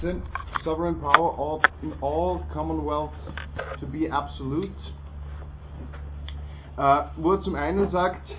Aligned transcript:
17. 0.00 0.22
Sovereign 0.64 0.96
power 0.96 1.32
ought 1.38 1.66
in 1.82 1.92
all 2.00 2.44
commonwealths 2.52 3.14
to 3.80 3.86
be 3.86 4.10
absolute. 4.10 4.70
Äh, 6.76 7.04
wo 7.16 7.32
er 7.32 7.40
zum 7.42 7.54
einen 7.54 7.88
sagt, 7.90 8.34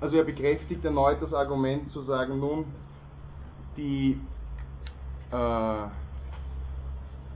also 0.00 0.16
er 0.16 0.24
bekräftigt 0.24 0.84
erneut 0.84 1.20
das 1.20 1.34
Argument 1.34 1.90
zu 1.92 2.02
sagen, 2.02 2.38
nun, 2.38 2.64
die, 3.76 4.18
äh, 5.30 5.86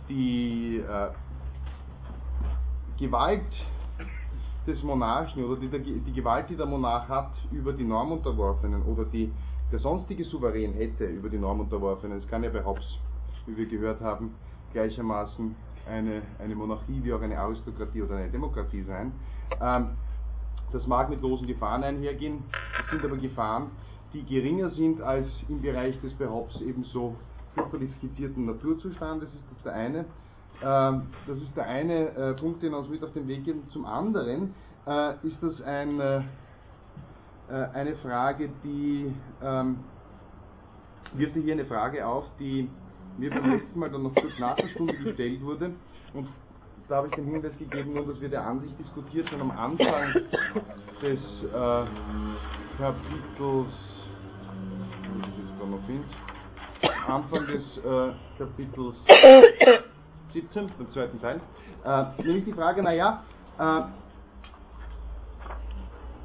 die 0.08 0.78
äh, 0.78 1.08
Gewalt 2.98 3.44
des 4.66 4.82
Monarchen 4.82 5.44
oder 5.44 5.60
die, 5.60 5.68
die, 5.68 6.12
Gewalt, 6.12 6.48
die 6.48 6.56
der 6.56 6.66
Monarch 6.66 7.08
hat 7.08 7.32
über 7.50 7.72
die 7.72 7.84
Normunterworfenen 7.84 8.82
oder 8.84 9.04
die 9.04 9.30
der 9.72 9.78
sonstige 9.78 10.24
Souverän 10.24 10.72
hätte 10.72 11.04
über 11.04 11.28
die 11.28 11.38
Normunterworfenen, 11.38 12.18
es 12.18 12.28
kann 12.28 12.42
ja 12.42 12.50
bei 12.50 12.64
Hobbes, 12.64 12.84
wie 13.46 13.56
wir 13.56 13.66
gehört 13.66 14.00
haben, 14.00 14.34
gleichermaßen 14.72 15.54
eine, 15.88 16.22
eine 16.38 16.54
Monarchie 16.54 17.00
wie 17.02 17.12
auch 17.12 17.22
eine 17.22 17.38
Aristokratie 17.38 18.02
oder 18.02 18.16
eine 18.16 18.30
Demokratie 18.30 18.82
sein. 18.82 19.12
Ähm, 19.60 19.90
das 20.72 20.86
mag 20.86 21.10
mit 21.10 21.20
großen 21.20 21.46
Gefahren 21.46 21.82
einhergehen, 21.82 22.44
das 22.78 22.90
sind 22.90 23.04
aber 23.04 23.16
Gefahren, 23.16 23.70
die 24.12 24.24
geringer 24.24 24.70
sind 24.70 25.00
als 25.00 25.26
im 25.48 25.62
Bereich 25.62 26.00
des 26.00 26.12
bei 26.14 26.28
Hobbes 26.28 26.60
ebenso 26.60 27.16
fürchterlich 27.54 27.92
skizzierten 27.96 28.46
Naturzustandes, 28.46 29.28
das 29.32 29.56
ist 29.56 29.64
der 29.64 29.74
eine. 29.74 30.04
Ähm, 30.62 31.02
das 31.26 31.38
ist 31.38 31.56
der 31.56 31.66
eine 31.66 32.08
äh, 32.10 32.34
Punkt, 32.34 32.62
den 32.62 32.72
er 32.72 32.80
uns 32.80 32.88
mit 32.88 33.02
auf 33.02 33.12
den 33.12 33.26
Weg 33.28 33.44
geben. 33.44 33.62
Zum 33.72 33.86
anderen 33.86 34.54
äh, 34.86 35.14
ist 35.26 35.36
das 35.40 35.60
ein, 35.62 36.00
äh, 36.00 36.20
eine 37.50 37.96
Frage, 37.96 38.48
die 38.62 39.14
ähm, 39.42 39.78
wirft 41.14 41.34
hier 41.34 41.52
eine 41.52 41.64
Frage 41.64 42.06
auf, 42.06 42.24
die 42.38 42.68
mir 43.18 43.30
beim 43.30 43.52
letzten 43.52 43.78
Mal 43.78 43.90
dann 43.90 44.02
noch 44.04 44.14
kurz 44.14 44.38
nach 44.38 44.56
der 44.56 44.68
Stunde 44.68 44.94
gestellt 44.94 45.42
wurde. 45.42 45.72
Und 46.14 46.28
da 46.88 46.96
habe 46.96 47.08
ich 47.08 47.14
den 47.14 47.26
Hinweis 47.26 47.56
gegeben, 47.58 47.94
nur 47.94 48.06
dass 48.06 48.20
wir 48.20 48.28
der 48.28 48.44
Ansicht 48.44 48.78
diskutiert 48.78 49.30
haben 49.30 49.42
am 49.42 49.50
Anfang 49.52 50.12
des 51.02 51.20
äh, 51.44 51.84
Kapitels, 52.78 53.72
Anfang 57.06 57.46
des 57.46 57.78
äh, 57.78 58.12
Kapitels 58.38 58.96
17, 60.32 60.70
dem 60.78 60.90
zweiten 60.90 61.20
Teil, 61.20 61.40
äh, 61.84 62.22
nämlich 62.22 62.44
die 62.44 62.52
Frage, 62.52 62.82
naja, 62.82 63.22
äh, 63.58 63.62
äh, 63.62 63.82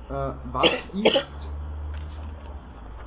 was 0.10 0.70
ist 0.94 1.26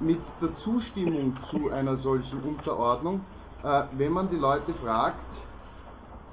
mit 0.01 0.21
der 0.41 0.57
Zustimmung 0.59 1.37
zu 1.51 1.71
einer 1.71 1.97
solchen 1.99 2.41
Unterordnung, 2.43 3.21
äh, 3.63 3.83
wenn 3.93 4.13
man 4.13 4.31
die 4.31 4.37
Leute 4.37 4.73
fragt, 4.75 5.19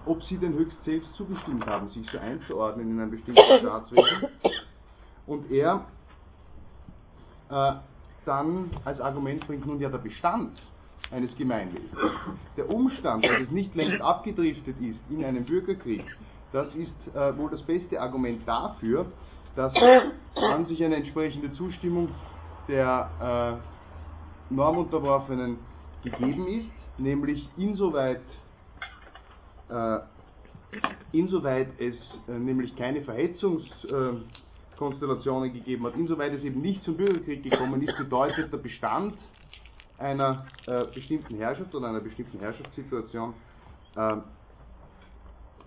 ob 0.05 0.21
sie 0.23 0.38
denn 0.38 0.53
höchst 0.53 0.83
selbst 0.83 1.11
zugestimmt 1.16 1.66
haben, 1.66 1.89
sich 1.89 2.08
so 2.11 2.19
einzuordnen 2.19 2.91
in 2.91 2.99
ein 2.99 3.09
bestimmtes 3.09 3.43
Staatswesen. 3.59 4.27
Und 5.25 5.49
er 5.52 5.86
äh, 7.49 7.73
dann 8.25 8.69
als 8.83 8.99
Argument 9.02 9.45
bringt 9.47 9.66
nun 9.66 9.80
ja 9.80 9.89
der 9.89 9.97
Bestand 9.97 10.61
eines 11.11 11.36
Gemeinwesens. 11.36 11.91
Der 12.58 12.69
Umstand, 12.69 13.23
dass 13.23 13.41
es 13.41 13.52
nicht 13.52 13.73
längst 13.75 14.02
abgedriftet 14.02 14.80
ist 14.80 14.99
in 15.09 15.23
einem 15.23 15.45
Bürgerkrieg, 15.45 16.05
das 16.52 16.67
ist 16.75 17.16
äh, 17.16 17.36
wohl 17.38 17.49
das 17.49 17.61
beste 17.63 17.99
Argument 17.99 18.47
dafür, 18.47 19.08
dass 19.56 19.73
an 20.36 20.66
sich 20.66 20.84
eine 20.84 20.98
entsprechende 20.98 21.53
Zustimmung 21.53 22.09
der 22.67 23.09
äh, 23.22 23.53
Normunterworfenen 24.53 25.58
gegeben 26.03 26.45
ist, 26.48 26.67
nämlich 26.98 27.48
insoweit, 27.58 28.22
äh, 29.70 30.00
insoweit 31.11 31.70
es 31.80 31.95
äh, 32.28 32.31
nämlich 32.31 32.76
keine 32.76 33.02
Verhetzungskonstellationen 33.02 35.54
gegeben 35.54 35.86
hat, 35.86 35.95
insoweit 35.95 36.33
es 36.33 36.44
eben 36.44 36.60
nicht 36.61 36.83
zum 36.83 36.98
Bürgerkrieg 36.98 37.44
gekommen 37.44 37.82
ist, 37.82 37.98
bedeutet 37.98 38.52
der 38.52 38.58
Bestand 38.58 39.14
einer 39.98 40.45
äh, 40.67 40.83
bestimmten 40.94 41.38
Herrschaft 41.38 41.73
oder 41.73 41.88
einer 41.88 42.02
bestimmten 42.02 42.39
Herrschaftssituation 42.39 43.33
äh, 43.95 44.17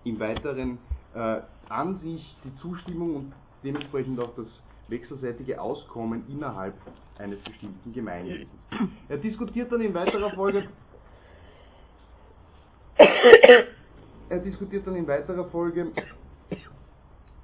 im 0.03 0.19
Weiteren 0.19 0.77
äh, 1.15 1.41
an 1.69 1.99
sich 2.01 2.37
die 2.43 2.55
Zustimmung 2.61 3.15
und 3.15 3.33
dementsprechend 3.63 4.19
auch 4.19 4.35
das 4.35 4.47
wechselseitige 4.87 5.59
Auskommen 5.61 6.23
innerhalb 6.29 6.73
eines 7.17 7.39
bestimmten 7.43 7.93
Gemeinwesens. 7.93 8.49
Er 9.07 9.17
diskutiert 9.17 9.71
dann 9.71 9.81
in 9.81 9.93
weiterer 9.93 10.31
Folge 10.31 10.67
er 14.29 14.39
diskutiert 14.39 14.85
dann 14.85 14.95
in 14.95 15.07
weiterer 15.07 15.45
Folge, 15.45 15.91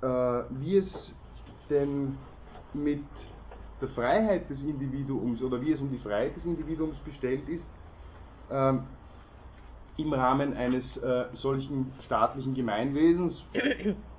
äh, 0.01 0.07
wie 0.07 0.77
es 0.77 1.11
denn 1.69 2.17
mit 2.73 3.03
der 3.81 3.89
Freiheit 3.89 4.49
des 4.49 4.61
Individuums 4.61 5.41
oder 5.41 5.61
wie 5.61 5.71
es 5.71 5.79
um 5.79 5.91
die 5.91 5.97
Freiheit 5.99 6.35
des 6.35 6.45
Individuums 6.45 6.97
bestellt 6.99 7.47
ist, 7.49 7.63
ähm, 8.51 8.83
im 9.97 10.13
Rahmen 10.13 10.53
eines 10.53 10.97
äh, 10.97 11.25
solchen 11.35 11.91
staatlichen 12.05 12.53
Gemeinwesens, 12.53 13.33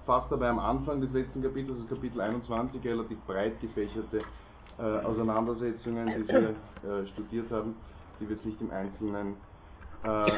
fast 0.06 0.30
dabei 0.30 0.48
am 0.48 0.60
Anfang 0.60 1.00
des 1.00 1.12
letzten 1.12 1.42
Kapitels, 1.42 1.78
das 1.80 1.88
Kapitel 1.88 2.20
21, 2.20 2.82
relativ 2.84 3.18
breit 3.26 3.60
gefächerte 3.60 4.22
äh, 4.78 4.82
Auseinandersetzungen, 4.82 6.06
die 6.06 6.22
Sie 6.22 6.32
äh, 6.32 7.06
studiert 7.12 7.50
haben, 7.50 7.74
die 8.20 8.28
wir 8.28 8.36
jetzt 8.36 8.46
nicht 8.46 8.60
im 8.60 8.70
Einzelnen 8.70 9.36
äh, 10.04 10.32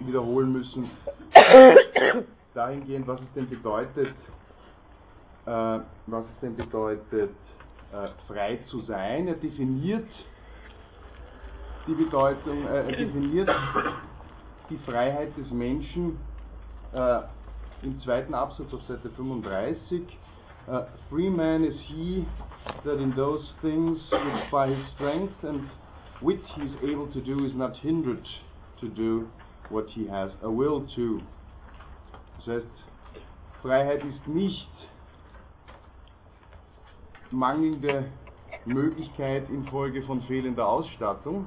wiederholen 0.00 0.52
müssen, 0.52 0.90
dahingehend, 2.54 3.06
was 3.06 3.20
es 3.20 3.32
denn 3.34 3.48
bedeutet, 3.48 4.14
äh, 5.46 5.50
was 6.06 6.24
es 6.24 6.40
denn 6.40 6.56
bedeutet, 6.56 7.30
äh, 7.92 8.08
frei 8.26 8.60
zu 8.66 8.80
sein. 8.82 9.28
Er 9.28 9.34
definiert 9.34 10.08
die 11.86 11.94
Bedeutung, 11.94 12.66
äh, 12.66 12.76
er 12.76 12.96
definiert 12.96 13.50
die 14.70 14.78
Freiheit 14.78 15.36
des 15.36 15.50
Menschen 15.50 16.18
im 17.82 17.98
zweiten 18.00 18.34
Absatz 18.34 18.72
auf 18.72 18.82
Seite 18.84 19.10
35. 19.10 20.02
Uh, 20.66 20.72
äh, 20.72 20.84
free 21.08 21.30
man 21.30 21.64
is 21.64 21.78
he 21.80 22.26
that 22.84 22.98
in 22.98 23.14
those 23.16 23.42
things 23.60 23.98
which 24.10 24.50
by 24.50 24.68
his 24.68 24.86
strength 24.94 25.42
and 25.42 25.62
wit 26.20 26.40
he 26.54 26.62
is 26.62 26.76
able 26.82 27.06
to 27.06 27.20
do 27.20 27.44
is 27.44 27.54
not 27.54 27.76
hindered 27.78 28.26
to 28.78 28.88
do 28.88 29.26
what 29.70 29.88
he 29.88 30.06
has 30.06 30.30
a 30.42 30.50
will 30.50 30.86
to. 30.94 31.20
Das 32.38 32.56
heißt, 32.56 32.66
Freiheit 33.62 34.04
ist 34.04 34.26
nicht 34.28 34.68
mangelnde 37.30 38.04
Möglichkeit 38.64 39.48
infolge 39.48 40.02
von 40.02 40.20
fehlender 40.22 40.68
Ausstattung, 40.68 41.46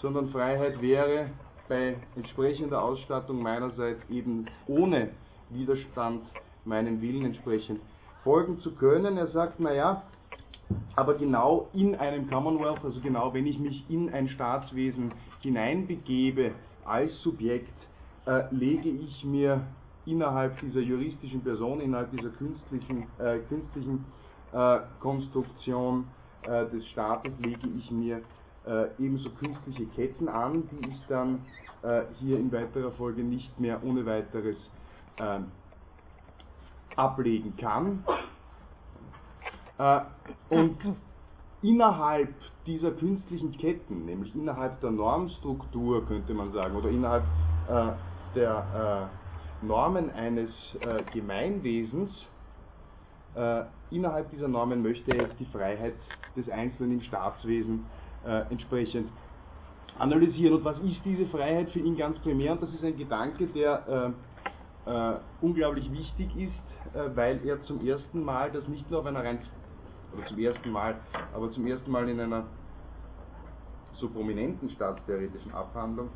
sondern 0.00 0.28
Freiheit 0.30 0.80
wäre 0.80 1.30
bei 1.68 1.96
entsprechender 2.14 2.82
Ausstattung 2.82 3.42
meinerseits 3.42 4.00
eben 4.10 4.46
ohne 4.66 5.10
Widerstand 5.54 6.22
meinem 6.64 7.00
Willen 7.00 7.24
entsprechend 7.24 7.80
folgen 8.22 8.58
zu 8.60 8.74
können. 8.74 9.16
Er 9.16 9.28
sagt, 9.28 9.60
naja, 9.60 10.02
aber 10.96 11.14
genau 11.14 11.68
in 11.72 11.94
einem 11.94 12.28
Commonwealth, 12.28 12.84
also 12.84 13.00
genau 13.00 13.32
wenn 13.34 13.46
ich 13.46 13.58
mich 13.58 13.84
in 13.88 14.12
ein 14.12 14.28
Staatswesen 14.28 15.12
hineinbegebe 15.40 16.52
als 16.84 17.16
Subjekt, 17.22 17.72
äh, 18.26 18.42
lege 18.50 18.88
ich 18.88 19.24
mir 19.24 19.62
innerhalb 20.06 20.58
dieser 20.60 20.80
juristischen 20.80 21.42
Person, 21.42 21.80
innerhalb 21.80 22.10
dieser 22.10 22.30
künstlichen, 22.30 23.06
äh, 23.18 23.38
künstlichen 23.48 24.04
äh, 24.52 24.78
Konstruktion 25.00 26.06
äh, 26.42 26.66
des 26.66 26.86
Staates 26.88 27.32
lege 27.40 27.68
ich 27.76 27.90
mir 27.90 28.20
äh, 28.66 28.86
ebenso 28.98 29.30
künstliche 29.30 29.86
Ketten 29.86 30.28
an, 30.28 30.68
die 30.70 30.88
ich 30.88 31.00
dann 31.08 31.40
äh, 31.82 32.02
hier 32.18 32.38
in 32.38 32.50
weiterer 32.52 32.92
Folge 32.92 33.22
nicht 33.22 33.58
mehr 33.60 33.82
ohne 33.84 34.06
weiteres 34.06 34.56
ähm, 35.18 35.52
ablegen 36.96 37.56
kann. 37.56 38.04
und 40.48 40.78
innerhalb 41.64 42.34
dieser 42.66 42.92
künstlichen 42.92 43.52
Ketten, 43.52 44.04
nämlich 44.04 44.34
innerhalb 44.34 44.80
der 44.80 44.90
Normstruktur, 44.90 46.06
könnte 46.06 46.34
man 46.34 46.52
sagen, 46.52 46.76
oder 46.76 46.90
innerhalb 46.90 47.24
äh, 47.66 47.92
der 48.34 49.10
äh, 49.62 49.64
Normen 49.64 50.10
eines 50.10 50.50
äh, 50.74 51.04
Gemeinwesens, 51.10 52.10
äh, 53.34 53.64
innerhalb 53.90 54.30
dieser 54.30 54.48
Normen 54.48 54.82
möchte 54.82 55.12
er 55.12 55.26
jetzt 55.28 55.40
die 55.40 55.46
Freiheit 55.46 55.96
des 56.36 56.48
Einzelnen 56.50 56.92
im 56.92 57.00
Staatswesen 57.00 57.90
äh, 58.22 58.50
entsprechend 58.50 59.10
analysieren. 59.98 60.56
Und 60.56 60.64
was 60.64 60.78
ist 60.80 61.04
diese 61.04 61.26
Freiheit 61.26 61.70
für 61.70 61.80
ihn 61.80 61.96
ganz 61.96 62.18
primär? 62.20 62.52
Und 62.52 62.62
das 62.62 62.74
ist 62.74 62.84
ein 62.84 62.96
Gedanke, 62.96 63.46
der 63.48 64.14
äh, 64.86 65.14
unglaublich 65.40 65.90
wichtig 65.92 66.36
ist, 66.36 66.94
äh, 66.94 67.10
weil 67.14 67.46
er 67.46 67.62
zum 67.64 67.86
ersten 67.86 68.22
Mal 68.22 68.50
das 68.50 68.66
nicht 68.68 68.90
nur 68.90 69.00
auf 69.00 69.06
einer 69.06 69.24
rein, 69.24 69.38
oder 70.16 70.26
zum 70.26 70.38
ersten 70.38 70.70
Mal, 70.70 70.96
aber 71.34 71.50
zum 71.52 71.66
ersten 71.66 71.90
Mal 71.90 72.08
in 72.08 72.20
einer 72.20 72.44
so 73.94 74.08
prominenten 74.08 74.70
staatstheoretischen 74.70 75.52
Abhandlung 75.52 76.10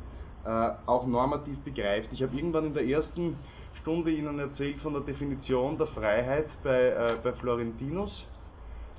äh, 0.45 0.69
auch 0.85 1.05
normativ 1.05 1.57
begreift. 1.59 2.09
Ich 2.11 2.21
habe 2.21 2.35
irgendwann 2.35 2.65
in 2.65 2.73
der 2.73 2.85
ersten 2.85 3.37
Stunde 3.81 4.11
Ihnen 4.11 4.39
erzählt 4.39 4.79
von 4.81 4.93
der 4.93 5.01
Definition 5.03 5.77
der 5.77 5.87
Freiheit 5.87 6.47
bei, 6.63 6.89
äh, 6.89 7.17
bei 7.23 7.33
Florentinus 7.33 8.25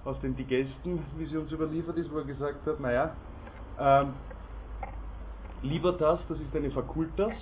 aus 0.04 0.18
den 0.20 0.34
Digesten, 0.34 1.00
wie 1.18 1.26
sie 1.26 1.36
uns 1.36 1.52
überliefert 1.52 1.96
ist, 1.98 2.10
wo 2.12 2.18
er 2.18 2.24
gesagt 2.24 2.66
hat, 2.66 2.80
naja, 2.80 3.14
ähm, 3.78 4.14
Libertas, 5.62 6.20
das 6.28 6.40
ist 6.40 6.56
eine 6.56 6.70
Facultas, 6.70 7.34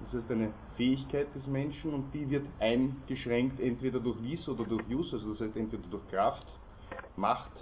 das 0.00 0.12
heißt 0.12 0.30
eine 0.30 0.52
Fähigkeit 0.76 1.34
des 1.34 1.46
Menschen 1.46 1.92
und 1.92 2.12
die 2.14 2.30
wird 2.30 2.46
eingeschränkt 2.60 3.60
entweder 3.60 4.00
durch 4.00 4.22
Vis 4.22 4.48
oder 4.48 4.64
durch 4.64 4.86
Jus, 4.88 5.12
also 5.12 5.32
das 5.32 5.40
heißt 5.40 5.56
entweder 5.56 5.88
durch 5.88 6.06
Kraft, 6.08 6.46
Macht, 7.16 7.52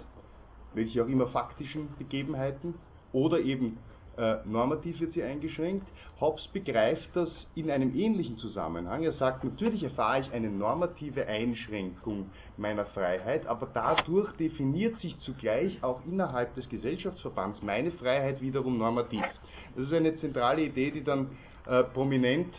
welche 0.73 1.03
auch 1.03 1.07
immer 1.07 1.27
faktischen 1.27 1.95
Begebenheiten 1.97 2.75
oder 3.11 3.39
eben 3.39 3.79
äh, 4.17 4.37
normativ 4.45 4.99
wird 4.99 5.13
sie 5.13 5.21
eingeschränkt. 5.21 5.87
Hobbes 6.19 6.47
begreift 6.47 7.09
das 7.15 7.29
in 7.53 7.69
einem 7.69 7.95
ähnlichen 7.95 8.37
Zusammenhang. 8.37 9.03
Er 9.03 9.11
sagt, 9.13 9.43
natürlich 9.43 9.83
erfahre 9.83 10.21
ich 10.21 10.31
eine 10.31 10.49
normative 10.49 11.27
Einschränkung 11.27 12.31
meiner 12.57 12.85
Freiheit, 12.87 13.45
aber 13.45 13.69
dadurch 13.71 14.31
definiert 14.37 14.99
sich 15.01 15.19
zugleich 15.19 15.83
auch 15.83 16.03
innerhalb 16.05 16.55
des 16.55 16.67
Gesellschaftsverbands 16.67 17.61
meine 17.61 17.91
Freiheit 17.91 18.41
wiederum 18.41 18.79
normativ. 18.79 19.23
Das 19.75 19.85
ist 19.85 19.93
eine 19.93 20.15
zentrale 20.17 20.63
Idee, 20.63 20.89
die 20.89 21.03
dann 21.03 21.37
äh, 21.69 21.83
prominent 21.83 22.53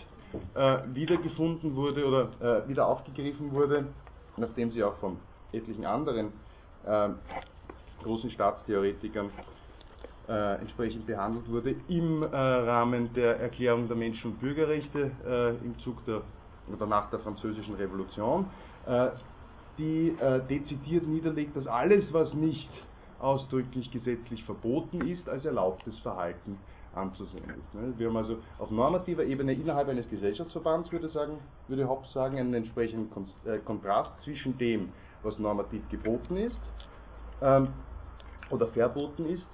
äh, 0.55 0.79
wiedergefunden 0.93 1.75
wurde 1.75 2.07
oder 2.07 2.65
äh, 2.65 2.69
wieder 2.69 2.87
aufgegriffen 2.87 3.53
wurde, 3.53 3.87
nachdem 4.37 4.71
sie 4.71 4.83
auch 4.85 4.97
von 4.97 5.17
etlichen 5.53 5.87
anderen 5.87 6.33
äh, 6.87 7.09
großen 8.03 8.31
Staatstheoretikern 8.31 9.31
äh, 10.29 10.61
entsprechend 10.61 11.07
behandelt 11.07 11.49
wurde 11.51 11.75
im 11.89 12.23
Rahmen 12.23 13.13
der 13.15 13.41
Erklärung 13.41 13.89
der 13.89 13.97
Menschen- 13.97 14.33
und 14.33 14.41
Bürgerrechte 14.41 15.11
im 15.65 15.79
Zug 15.79 16.05
der 16.05 16.21
oder 16.71 16.87
nach 16.87 17.09
der 17.09 17.19
Französischen 17.21 17.77
Revolution, 17.77 18.45
die 19.79 20.15
dezidiert 20.51 21.07
niederlegt, 21.07 21.57
dass 21.57 21.67
alles, 21.67 22.13
was 22.13 22.35
nicht 22.35 22.69
ausdrücklich 23.21 23.91
gesetzlich 23.91 24.45
verboten 24.45 25.01
ist, 25.09 25.27
als 25.31 25.47
erlaubtes 25.47 25.99
Verhalten 26.01 26.59
anzusehen 26.99 27.45
ist. 27.45 27.75
Ne? 27.75 27.95
Wir 27.97 28.09
haben 28.09 28.17
also 28.17 28.39
auf 28.59 28.71
normativer 28.71 29.25
Ebene 29.25 29.53
innerhalb 29.53 29.89
eines 29.89 30.09
Gesellschaftsverbands, 30.09 30.91
würde, 30.93 31.09
sagen, 31.09 31.39
würde 31.69 31.89
Hobbes 31.89 32.13
sagen, 32.13 32.39
einen 32.39 32.55
entsprechenden 32.55 33.11
äh, 33.45 33.59
Kontrast 33.59 34.13
zwischen 34.25 34.59
dem, 34.59 34.93
was 35.23 35.39
normativ 35.39 35.89
geboten 35.89 36.37
ist 36.37 36.61
ähm, 37.41 37.69
oder 38.51 38.67
verboten 38.69 39.27
ist 39.27 39.47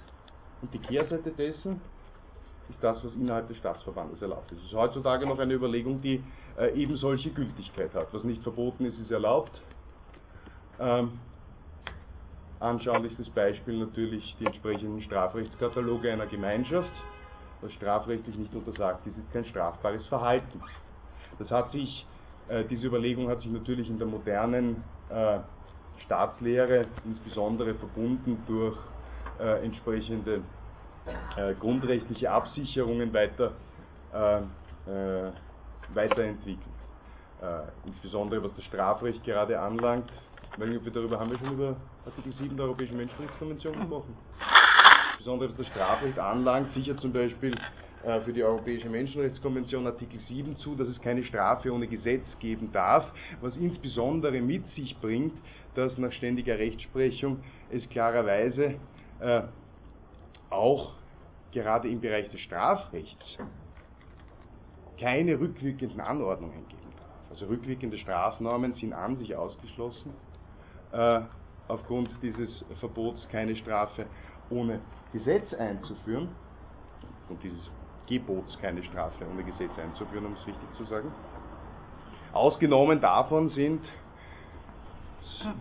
und 0.61 0.73
die 0.73 0.79
Kehrseite 0.79 1.31
dessen 1.31 1.81
ist 2.69 2.83
das, 2.83 3.03
was 3.03 3.13
innerhalb 3.13 3.47
des 3.47 3.57
Staatsverbandes 3.57 4.21
erlaubt 4.21 4.51
ist. 4.51 4.59
Es 4.59 4.65
ist 4.65 4.73
heutzutage 4.73 5.27
noch 5.27 5.37
eine 5.37 5.53
Überlegung, 5.53 6.01
die 6.01 6.23
äh, 6.57 6.73
eben 6.73 6.97
solche 6.97 7.29
Gültigkeit 7.29 7.93
hat. 7.93 8.11
Was 8.11 8.23
nicht 8.23 8.41
verboten 8.41 8.85
ist, 8.85 8.99
ist 8.99 9.11
erlaubt. 9.11 9.51
Ähm, 10.79 11.19
anschaulichstes 12.59 13.29
Beispiel 13.29 13.77
natürlich 13.77 14.35
die 14.39 14.45
entsprechenden 14.45 15.01
Strafrechtskataloge 15.01 16.11
einer 16.11 16.25
Gemeinschaft. 16.25 16.91
Was 17.65 17.73
strafrechtlich 17.73 18.35
nicht 18.35 18.53
untersagt 18.53 19.07
ist, 19.07 19.17
ist 19.17 19.33
kein 19.33 19.43
strafbares 19.45 20.05
Verhalten. 20.05 20.61
Das 21.39 21.49
hat 21.49 21.71
sich, 21.71 22.05
äh, 22.47 22.63
diese 22.65 22.85
Überlegung 22.85 23.27
hat 23.27 23.41
sich 23.41 23.49
natürlich 23.51 23.89
in 23.89 23.97
der 23.97 24.05
modernen 24.05 24.83
äh, 25.09 25.39
Staatslehre 26.05 26.85
insbesondere 27.05 27.73
verbunden 27.73 28.37
durch 28.45 28.77
äh, 29.39 29.65
entsprechende 29.65 30.41
äh, 31.37 31.55
grundrechtliche 31.55 32.29
Absicherungen 32.29 33.11
weiter, 33.11 33.53
äh, 34.13 34.37
äh 34.91 35.31
weiterentwickelt. 35.93 36.65
Insbesondere 37.85 38.43
was 38.43 38.55
das 38.55 38.65
Strafrecht 38.65 39.23
gerade 39.23 39.59
anlangt. 39.59 40.11
Weil 40.57 40.83
wir 40.83 40.91
darüber 40.91 41.19
haben 41.19 41.31
wir 41.31 41.37
schon 41.37 41.53
über 41.53 41.75
Artikel 42.05 42.33
7 42.33 42.55
der 42.55 42.65
Europäischen 42.65 42.97
Menschenrechtskonvention 42.97 43.73
gesprochen. 43.73 44.15
Insbesondere 45.15 45.49
was 45.49 45.57
das 45.57 45.67
Strafrecht 45.67 46.19
anlangt, 46.19 46.73
sicher 46.73 46.97
zum 46.97 47.13
Beispiel 47.13 47.55
äh, 48.03 48.19
für 48.21 48.33
die 48.33 48.43
Europäische 48.43 48.89
Menschenrechtskonvention 48.89 49.87
Artikel 49.87 50.19
7 50.19 50.57
zu, 50.57 50.75
dass 50.75 50.89
es 50.89 50.99
keine 50.99 51.23
Strafe 51.23 51.71
ohne 51.71 51.87
Gesetz 51.87 52.25
geben 52.39 52.71
darf, 52.73 53.09
was 53.39 53.55
insbesondere 53.55 54.41
mit 54.41 54.67
sich 54.71 54.99
bringt, 54.99 55.33
dass 55.73 55.97
nach 55.97 56.11
ständiger 56.11 56.59
Rechtsprechung 56.59 57.41
es 57.71 57.87
klarerweise 57.89 58.75
äh, 59.21 59.41
auch 60.49 60.95
gerade 61.51 61.87
im 61.87 62.01
Bereich 62.01 62.29
des 62.29 62.41
Strafrechts 62.41 63.37
keine 64.99 65.39
rückwirkenden 65.39 66.01
Anordnungen 66.01 66.67
geben 66.67 66.91
darf. 66.97 67.29
Also 67.29 67.45
rückwirkende 67.45 67.97
Strafnormen 67.97 68.73
sind 68.73 68.91
an 68.91 69.15
sich 69.17 69.33
ausgeschlossen, 69.33 70.13
äh, 70.91 71.21
aufgrund 71.67 72.09
dieses 72.21 72.63
Verbots 72.79 73.27
keine 73.29 73.55
Strafe 73.55 74.05
ohne 74.49 74.79
Gesetz 75.13 75.53
einzuführen, 75.53 76.29
und 77.29 77.41
dieses 77.43 77.69
Gebots 78.07 78.57
keine 78.59 78.83
Strafe 78.83 79.25
ohne 79.27 79.43
Gesetz 79.43 79.77
einzuführen, 79.79 80.25
um 80.25 80.33
es 80.33 80.47
richtig 80.47 80.73
zu 80.77 80.85
sagen. 80.85 81.11
Ausgenommen 82.33 83.01
davon 83.01 83.49
sind, 83.49 83.81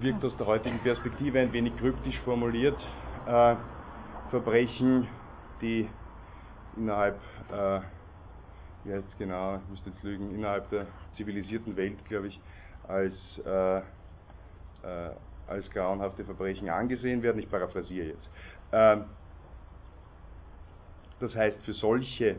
wirkt 0.01 0.25
aus 0.25 0.37
der 0.37 0.47
heutigen 0.47 0.79
Perspektive 0.81 1.41
ein 1.41 1.53
wenig 1.53 1.77
kryptisch 1.79 2.19
formuliert, 2.21 2.77
äh, 3.27 3.57
Verbrechen, 4.31 5.09
die 5.61 5.89
innerhalb, 6.77 7.17
äh, 7.53 7.81
wie 8.85 8.93
heißt 8.93 9.07
es 9.09 9.19
genau, 9.19 9.57
ich 9.57 9.71
müsste 9.71 9.91
jetzt 9.91 10.03
lügen, 10.03 10.35
innerhalb 10.35 10.69
der 10.71 10.87
zivilisierten 11.17 11.77
Welt, 11.77 12.05
glaube 12.07 12.29
ich, 12.29 12.41
als, 12.89 13.15
äh, 13.47 13.79
äh, 13.79 13.83
als 15.47 15.71
grauenhafte 15.71 16.25
Verbrechen 16.25 16.69
angesehen 16.69 17.23
werden. 17.23 17.39
Ich 17.39 17.49
paraphrasiere 17.49 18.09
jetzt. 18.09 18.29
Ähm, 18.75 19.05
das 21.21 21.35
heißt, 21.37 21.63
für 21.63 21.75
solche 21.75 22.37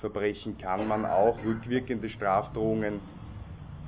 Verbrechen 0.00 0.56
kann 0.58 0.88
man 0.88 1.04
auch 1.04 1.38
rückwirkende 1.44 2.08
Strafdrohungen 2.08 3.00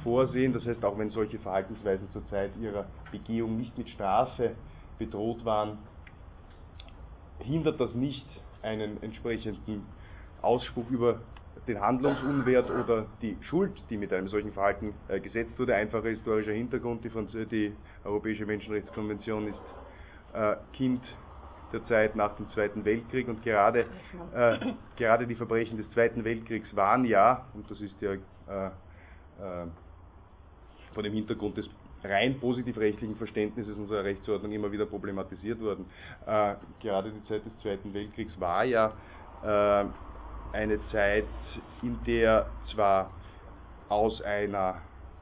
vorsehen. 0.03 0.53
Das 0.53 0.67
heißt, 0.67 0.85
auch 0.85 0.99
wenn 0.99 1.09
solche 1.11 1.39
Verhaltensweisen 1.39 2.11
zur 2.13 2.29
Zeit 2.29 2.51
ihrer 2.61 2.85
Begehung 3.11 3.57
nicht 3.57 3.77
mit 3.79 3.89
Strafe 3.89 4.55
bedroht 4.99 5.45
waren, 5.45 5.79
hindert 7.41 7.81
das 7.81 7.95
nicht 7.95 8.27
einen 8.63 9.03
entsprechenden 9.03 9.87
Ausspruch 10.43 10.89
über 10.91 11.21
den 11.67 11.81
Handlungsunwert 11.81 12.71
oder 12.71 13.07
die 13.23 13.39
Schuld, 13.43 13.73
die 13.89 13.97
mit 13.97 14.13
einem 14.13 14.29
solchen 14.29 14.53
Verhalten 14.53 14.93
äh, 15.09 15.19
gesetzt 15.19 15.59
wurde. 15.59 15.75
Einfacher 15.75 16.09
historischer 16.09 16.53
Hintergrund, 16.53 17.03
die, 17.05 17.11
Franz 17.11 17.33
die 17.33 17.73
Europäische 18.05 18.45
Menschenrechtskonvention 18.45 19.49
ist 19.49 19.63
äh, 20.35 20.57
Kind 20.75 21.03
der 21.75 21.85
Zeit 21.87 22.17
nach 22.17 22.37
dem 22.37 22.49
Zweiten 22.51 22.85
Weltkrieg 22.85 23.29
und 23.29 23.43
gerade, 23.43 23.87
äh, 24.35 24.59
gerade 24.97 25.27
die 25.27 25.35
Verbrechen 25.35 25.77
des 25.77 25.91
Zweiten 25.91 26.25
Weltkriegs 26.25 26.75
waren 26.75 27.05
ja, 27.05 27.47
und 27.55 27.71
das 27.71 27.81
ist 27.81 28.01
ja 28.01 28.13
äh, 28.13 28.67
äh, 28.67 29.67
vor 30.95 31.03
dem 31.03 31.13
Hintergrund 31.13 31.57
des 31.57 31.69
rein 32.05 32.39
positivrechtlichen 32.39 33.17
Verständnisses 33.17 33.77
unserer 33.77 34.05
Rechtsordnung 34.05 34.53
immer 34.53 34.71
wieder 34.71 34.87
problematisiert 34.87 35.61
worden. 35.61 35.87
Äh, 36.27 36.55
gerade 36.81 37.11
die 37.11 37.25
Zeit 37.25 37.45
des 37.45 37.59
Zweiten 37.61 37.93
Weltkriegs 37.93 38.39
war 38.39 38.65
ja 38.65 38.93
äh, 39.43 39.85
eine 40.53 40.79
Zeit, 40.91 41.25
in 41.83 41.99
der 42.07 42.47
zwar 42.73 43.11
aus 43.89 44.23
einer 44.23 44.77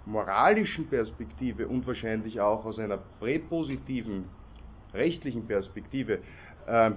moralischen 0.05 0.89
Perspektive 0.89 1.69
und 1.69 1.87
wahrscheinlich 1.87 2.41
auch 2.41 2.65
aus 2.65 2.79
einer 2.79 2.99
präpositiven 3.21 4.25
rechtlichen 4.93 5.47
Perspektive 5.47 6.19
äh, 6.67 6.91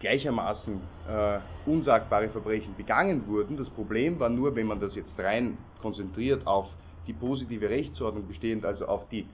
gleichermaßen 0.00 0.80
äh, 1.08 1.38
unsagbare 1.66 2.28
Verbrechen 2.28 2.74
begangen 2.76 3.26
wurden. 3.26 3.56
Das 3.56 3.68
Problem 3.70 4.18
war 4.20 4.28
nur, 4.28 4.54
wenn 4.54 4.66
man 4.66 4.80
das 4.80 4.94
jetzt 4.94 5.12
rein 5.18 5.58
konzentriert 5.80 6.46
auf 6.46 6.66
die 7.06 7.12
positive 7.12 7.68
Rechtsordnung 7.68 8.28
bestehend, 8.28 8.64
also 8.64 8.86
auf 8.86 9.08
die 9.08 9.26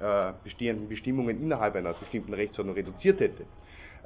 äh, 0.00 0.32
bestehenden 0.42 0.88
Bestimmungen 0.88 1.40
innerhalb 1.40 1.76
einer 1.76 1.94
bestimmten 1.94 2.34
Rechtsordnung 2.34 2.74
reduziert 2.74 3.20
hätte, 3.20 3.44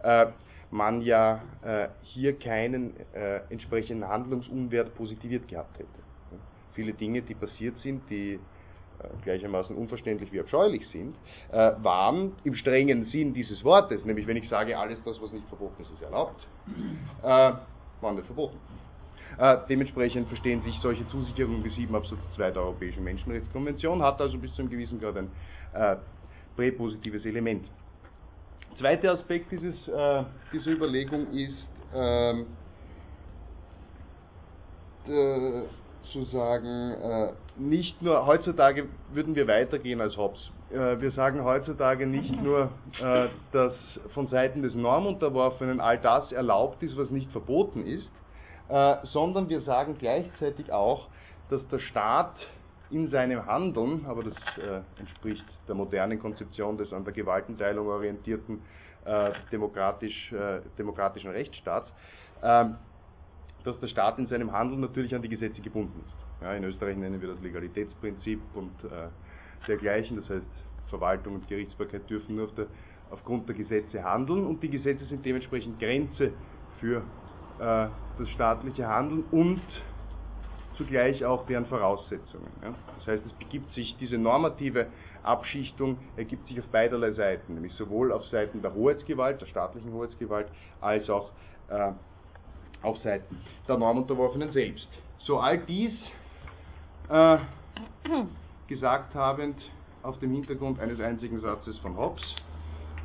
äh, 0.03 0.27
man 0.71 1.01
ja 1.01 1.43
äh, 1.63 1.89
hier 2.03 2.39
keinen 2.39 2.93
äh, 3.15 3.41
entsprechenden 3.51 4.09
Handlungsunwert 4.09 4.95
positiviert 4.95 5.49
gehabt 5.49 5.79
hätte. 5.79 5.89
Viele 6.75 6.93
Dinge, 6.93 7.23
die 7.23 7.35
passiert 7.35 7.79
sind, 7.81 8.03
die 8.11 8.39
gleichermaßen 9.23 9.76
unverständlich 9.76 10.33
wie 10.33 10.41
abscheulich 10.41 10.87
sind, 10.88 11.15
äh, 11.53 11.73
waren 11.83 12.33
im 12.45 12.55
strengen 12.55 13.05
Sinn 13.07 13.35
dieses 13.35 13.65
Wortes, 13.65 14.05
nämlich 14.05 14.26
wenn 14.26 14.37
ich 14.37 14.49
sage, 14.49 14.79
alles 14.79 15.03
das, 15.05 15.21
was 15.21 15.33
nicht 15.33 15.47
verboten 15.49 15.83
ist, 15.83 15.91
ist 15.93 16.03
erlaubt, 16.03 16.47
äh, 17.23 17.53
waren 18.00 18.17
nicht 18.17 18.26
verboten. 18.26 18.59
Äh, 19.38 19.59
dementsprechend 19.69 20.29
verstehen 20.29 20.62
sich 20.62 20.79
solche 20.81 21.07
Zusicherungen 21.09 21.62
wie 21.65 21.71
7 21.71 21.95
Absatz 21.95 22.19
2 22.37 22.53
der 22.53 22.62
Europäischen 22.62 23.05
Menschenrechtskonvention, 23.05 24.03
hat 24.03 24.21
also 24.21 24.38
bis 24.38 24.55
zu 24.55 24.62
einem 24.62 24.71
gewissen 24.71 24.99
Grad 24.99 25.17
ein 25.17 25.31
äh, 25.75 25.97
präpositives 26.57 27.25
Element. 27.26 27.67
zweite 28.79 29.11
Aspekt 29.11 29.53
dieses, 29.53 29.88
äh, 29.88 30.25
dieser 30.53 30.71
Überlegung 30.73 31.26
ist, 31.33 31.67
ähm, 36.15 36.21
äh, 36.21 36.25
zu 36.25 36.25
sagen, 36.25 37.33
nicht 37.57 38.01
nur, 38.03 38.27
heutzutage 38.27 38.87
würden 39.13 39.35
wir 39.35 39.47
weitergehen 39.47 40.01
als 40.01 40.17
Hobbes. 40.17 40.51
Äh, 40.71 41.01
wir 41.01 41.11
sagen 41.13 41.45
heutzutage 41.45 42.07
nicht 42.07 42.41
nur, 42.43 42.71
äh, 43.01 43.29
dass 43.53 43.75
von 44.15 44.29
Seiten 44.29 44.63
des 44.63 44.75
Normunterworfenen 44.75 45.81
all 45.81 45.99
das 45.99 46.33
erlaubt 46.33 46.83
ist, 46.83 46.97
was 46.97 47.11
nicht 47.11 47.31
verboten 47.31 47.87
ist, 47.87 48.11
äh, 48.69 48.97
sondern 49.05 49.49
wir 49.49 49.61
sagen 49.63 49.97
gleichzeitig 49.99 50.73
auch, 50.73 51.09
dass 51.51 51.67
der 51.69 51.79
Staat 51.79 52.35
in 52.91 53.11
seinem 53.11 53.47
Handeln, 53.47 54.05
aber 54.07 54.25
das 54.25 54.35
äh, 54.59 54.81
entspricht 55.01 55.45
der 55.67 55.75
modernen 55.75 56.21
Konzeption 56.21 56.77
des 56.77 56.93
an 56.93 57.05
der 57.05 57.13
Gewaltenteilung 57.13 57.87
orientierten 57.89 58.61
äh, 59.05 59.31
demokratisch, 59.53 60.35
demokratischen 60.79 61.31
Rechtsstaats, 61.31 61.89
ähm, 62.43 62.77
dass 63.67 63.79
der 63.81 63.89
Staat 63.89 64.19
in 64.19 64.27
seinem 64.27 64.53
Handeln 64.53 64.81
natürlich 64.81 65.15
an 65.15 65.23
die 65.23 65.29
Gesetze 65.29 65.61
gebunden 65.61 66.01
ist. 66.07 66.43
Ja, 66.43 66.55
in 66.55 66.65
Österreich 66.65 66.97
nennen 66.97 67.21
wir 67.21 67.29
das 67.29 67.41
Legalitätsprinzip 67.41 68.41
und 68.55 68.73
äh, 68.85 69.09
dergleichen, 69.67 70.17
das 70.17 70.31
heißt 70.31 70.47
Verwaltung 70.89 71.35
und 71.35 71.49
Gerichtsbarkeit 71.49 72.09
dürfen 72.09 72.37
nur 72.37 72.45
auf 72.45 72.55
der, 72.55 72.67
aufgrund 73.11 73.49
der 73.49 73.57
Gesetze 73.57 74.05
handeln 74.05 74.47
und 74.47 74.63
die 74.63 74.71
Gesetze 74.71 75.05
sind 75.07 75.25
dementsprechend 75.25 75.79
Grenze 75.81 76.33
für 76.79 76.99
äh, 77.59 77.89
das 78.19 78.29
staatliche 78.35 78.87
Handeln 78.87 79.25
und 79.31 79.61
zugleich 80.77 81.25
auch 81.25 81.47
deren 81.47 81.67
Voraussetzungen. 81.67 82.51
Ja. 82.63 82.75
Das 82.99 83.07
heißt, 83.07 83.27
es 83.27 83.33
begibt 83.33 83.73
sich 83.73 83.97
diese 83.99 84.19
normative 84.19 84.87
Abschichtung 85.23 85.99
ergibt 86.17 86.47
sich 86.47 86.61
auf 86.61 86.67
beiderlei 86.67 87.11
Seiten, 87.13 87.55
nämlich 87.55 87.73
sowohl 87.75 88.13
auf 88.13 88.25
Seiten 88.27 88.63
der 88.63 88.75
Hoheitsgewalt, 88.75 89.41
der 89.41 89.47
staatlichen 89.47 89.93
Hoheitsgewalt, 89.93 90.47
als 90.81 91.11
auch 91.11 91.33
äh, 91.69 91.93
auf 92.87 92.99
Seiten 92.99 93.40
der 93.66 93.76
Normunterworfenen 93.76 94.52
selbst. 94.52 94.88
So 95.19 95.38
all 95.38 95.59
dies 95.59 95.93
äh, 97.09 97.38
gesagt 98.69 99.14
habend 99.14 99.57
auf 100.02 100.19
dem 100.21 100.33
Hintergrund 100.33 100.78
eines 100.81 101.00
einzigen 101.00 101.40
Satzes 101.40 101.76
von 101.78 101.97
Hobbes, 101.97 102.23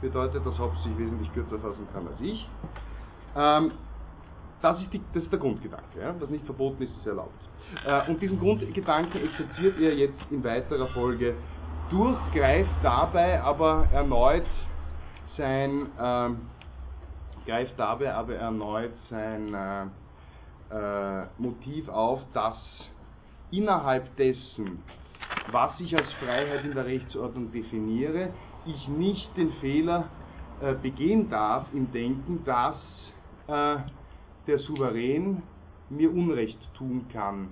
bedeutet, 0.02 0.46
dass 0.46 0.58
Hobbes 0.60 0.84
sich 0.84 0.98
wesentlich 0.98 1.34
kürzer 1.34 1.60
fassen 1.60 1.88
kann 1.94 2.08
als 2.08 2.22
ich. 2.22 2.48
Ähm, 3.36 3.72
das, 4.62 4.80
ist 4.80 4.94
die, 4.94 5.02
das, 5.14 5.24
ist 5.24 5.32
der 5.32 5.40
Grundgedanke. 5.40 6.00
Ja? 6.00 6.14
Was 6.20 6.30
nicht 6.30 6.46
verboten 6.46 6.84
ist, 6.84 6.96
ist 6.96 7.08
erlaubt. 7.08 7.40
Äh, 7.86 8.10
und 8.10 8.22
diesen 8.22 8.40
Grundgedanken 8.40 9.24
exerziert 9.24 9.80
er 9.80 9.96
jetzt 9.96 10.20
in 10.30 10.44
weiterer 10.44 10.88
Folge 10.88 11.36
durch, 11.90 12.18
greift 12.34 12.70
dabei 12.84 13.42
aber 13.42 13.88
erneut 13.92 14.46
sein, 15.38 15.88
äh, 16.00 16.30
greift 17.46 17.74
dabei 17.78 18.14
aber 18.14 18.36
erneut 18.36 18.94
sein 19.10 19.54
äh, 19.54 19.86
äh, 20.74 21.26
Motiv 21.38 21.90
auf, 21.90 22.22
dass 22.34 22.56
innerhalb 23.52 24.16
dessen, 24.18 24.84
was 25.52 25.80
ich 25.80 25.96
als 25.96 26.12
Freiheit 26.14 26.64
in 26.64 26.74
der 26.74 26.86
Rechtsordnung 26.86 27.52
definiere, 27.52 28.30
ich 28.66 28.88
nicht 28.88 29.36
den 29.36 29.52
Fehler 29.54 30.10
äh, 30.62 30.74
begehen 30.74 31.30
darf 31.30 31.68
im 31.74 31.92
Denken, 31.92 32.44
dass 32.46 32.76
äh, 33.48 33.78
der 34.48 34.60
Souverän 34.60 35.44
mir 35.90 36.12
Unrecht 36.12 36.60
tun 36.76 37.08
kann 37.12 37.50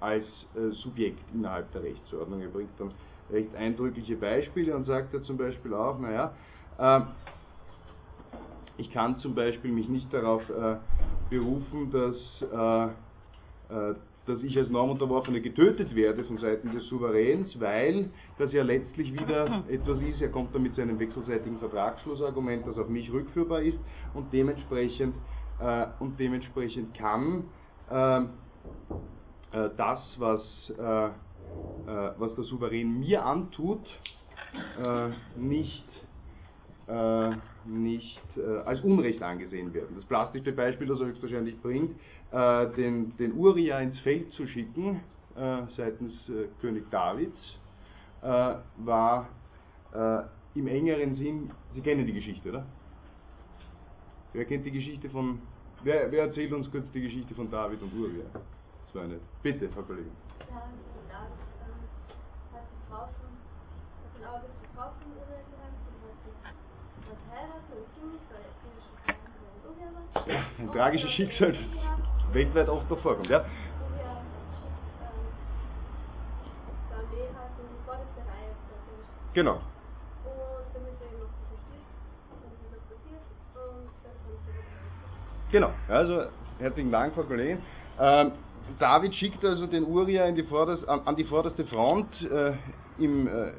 als 0.00 0.24
äh, 0.54 0.70
Subjekt 0.82 1.22
innerhalb 1.34 1.72
der 1.72 1.82
Rechtsordnung. 1.82 2.40
Er 2.40 2.48
bringt 2.48 2.78
dann 2.78 2.92
recht 3.30 3.54
eindrückliche 3.54 4.16
Beispiele 4.16 4.74
und 4.76 4.84
sagt 4.84 5.14
ja 5.14 5.22
zum 5.22 5.36
Beispiel 5.36 5.74
auch, 5.74 5.98
naja, 5.98 6.34
äh, 6.78 7.00
ich 8.82 8.90
kann 8.90 9.16
zum 9.18 9.34
Beispiel 9.36 9.70
mich 9.70 9.88
nicht 9.88 10.12
darauf 10.12 10.42
äh, 10.50 10.76
berufen, 11.30 11.92
dass, 11.92 12.42
äh, 12.42 12.86
äh, 13.72 13.94
dass 14.26 14.42
ich 14.42 14.58
als 14.58 14.70
Normunterworfene 14.70 15.40
getötet 15.40 15.94
werde 15.94 16.24
von 16.24 16.38
Seiten 16.38 16.72
des 16.72 16.84
Souveräns, 16.88 17.58
weil 17.60 18.10
das 18.38 18.52
ja 18.52 18.64
letztlich 18.64 19.12
wieder 19.12 19.62
etwas 19.68 20.00
ist, 20.00 20.20
er 20.20 20.30
kommt 20.30 20.52
da 20.52 20.58
mit 20.58 20.74
seinem 20.74 20.98
wechselseitigen 20.98 21.58
Vertragsschlussargument, 21.60 22.66
das 22.66 22.76
auf 22.76 22.88
mich 22.88 23.10
rückführbar 23.12 23.62
ist 23.62 23.78
und 24.14 24.32
dementsprechend, 24.32 25.14
äh, 25.60 25.86
und 26.00 26.18
dementsprechend 26.18 26.92
kann 26.94 27.44
äh, 27.88 28.18
äh, 28.18 28.24
das, 29.76 30.16
was, 30.18 30.72
was 30.76 32.34
der 32.34 32.44
Souverän 32.44 32.98
mir 32.98 33.24
antut, 33.24 33.86
nicht 35.36 35.84
äh, 36.88 37.30
nicht 37.64 38.20
äh, 38.36 38.58
als 38.64 38.80
Unrecht 38.82 39.22
angesehen 39.22 39.72
werden. 39.72 39.96
Das 39.96 40.04
plastischste 40.06 40.52
Beispiel, 40.52 40.86
das 40.88 41.00
er 41.00 41.06
höchstwahrscheinlich 41.06 41.60
bringt, 41.60 41.96
äh, 42.32 42.66
den, 42.76 43.16
den 43.16 43.32
Uriah 43.36 43.80
ins 43.80 43.98
Feld 44.00 44.32
zu 44.32 44.46
schicken 44.46 45.00
äh, 45.34 45.62
seitens 45.76 46.12
äh, 46.28 46.48
König 46.60 46.90
Davids, 46.90 47.38
äh, 48.22 48.54
war 48.78 49.28
im 50.54 50.66
engeren 50.68 51.16
Sinn, 51.16 51.50
Sie 51.74 51.82
kennen 51.82 52.06
die 52.06 52.14
Geschichte, 52.14 52.48
oder? 52.48 52.64
Wer 54.32 54.46
kennt 54.46 54.64
die 54.64 54.70
Geschichte 54.70 55.10
von, 55.10 55.42
wer, 55.82 56.10
wer 56.10 56.24
erzählt 56.24 56.50
uns 56.54 56.70
kurz 56.70 56.90
die 56.92 57.02
Geschichte 57.02 57.34
von 57.34 57.50
David 57.50 57.82
und 57.82 57.92
Uriah? 57.92 58.24
Das 58.86 58.94
war 58.94 59.02
eine, 59.02 59.20
bitte, 59.42 59.68
Frau 59.68 59.82
Kollegin. 59.82 60.12
Ja, 60.48 60.62
David 61.10 61.36
ähm, 61.60 61.76
hat 62.54 62.64
die 62.72 62.90
Frau 62.90 63.04
von, 63.04 63.36
davon 64.22 64.48
die 64.62 64.76
Frau 64.76 64.88
von 64.96 65.12
Uriah 65.12 65.42
ein 70.14 70.72
tragisches 70.72 71.10
Schicksal, 71.10 71.52
das 71.52 72.34
weltweit 72.34 72.68
oft 72.68 72.88
noch 72.90 72.98
vorkommt, 73.00 73.28
ja? 73.28 73.44
Genau. 79.34 79.60
Genau, 85.50 85.70
also 85.88 86.24
herzlichen 86.58 86.90
Dank, 86.90 87.14
Frau 87.14 87.24
Kollegin. 87.24 87.58
Ähm, 88.00 88.32
David 88.78 89.14
schickt 89.14 89.44
also 89.44 89.66
den 89.66 89.84
Uriah 89.84 90.30
die 90.30 90.44
vorderste, 90.44 90.88
an, 90.88 91.16
die 91.16 91.24
vorderste 91.24 91.64
Front 91.66 92.08
äh, 92.22 92.52
im 92.98 93.26
äh, 93.26 93.52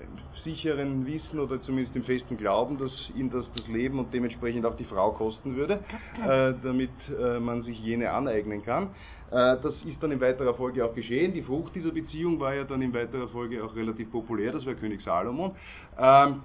sicheren 0.43 1.05
Wissen 1.05 1.39
oder 1.39 1.61
zumindest 1.61 1.95
im 1.95 2.03
festen 2.03 2.37
Glauben, 2.37 2.77
dass 2.77 2.91
ihn 3.15 3.29
das 3.29 3.45
das 3.55 3.67
Leben 3.67 3.99
und 3.99 4.13
dementsprechend 4.13 4.65
auch 4.65 4.75
die 4.75 4.85
Frau 4.85 5.11
kosten 5.11 5.55
würde, 5.55 5.83
äh, 6.21 6.53
damit 6.63 6.91
äh, 7.09 7.39
man 7.39 7.61
sich 7.63 7.79
jene 7.79 8.11
aneignen 8.11 8.63
kann. 8.63 8.89
Äh, 9.31 9.57
das 9.61 9.73
ist 9.85 10.01
dann 10.01 10.11
in 10.11 10.21
weiterer 10.21 10.53
Folge 10.53 10.85
auch 10.85 10.93
geschehen. 10.93 11.33
Die 11.33 11.41
Frucht 11.41 11.73
dieser 11.75 11.91
Beziehung 11.91 12.39
war 12.39 12.53
ja 12.53 12.63
dann 12.63 12.81
in 12.81 12.93
weiterer 12.93 13.27
Folge 13.29 13.63
auch 13.63 13.75
relativ 13.75 14.11
populär, 14.11 14.51
das 14.51 14.65
war 14.65 14.73
König 14.73 15.01
Salomon. 15.01 15.55
Ähm, 15.97 16.41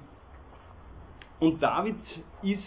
und 1.40 1.62
David 1.62 1.96
ist 2.42 2.62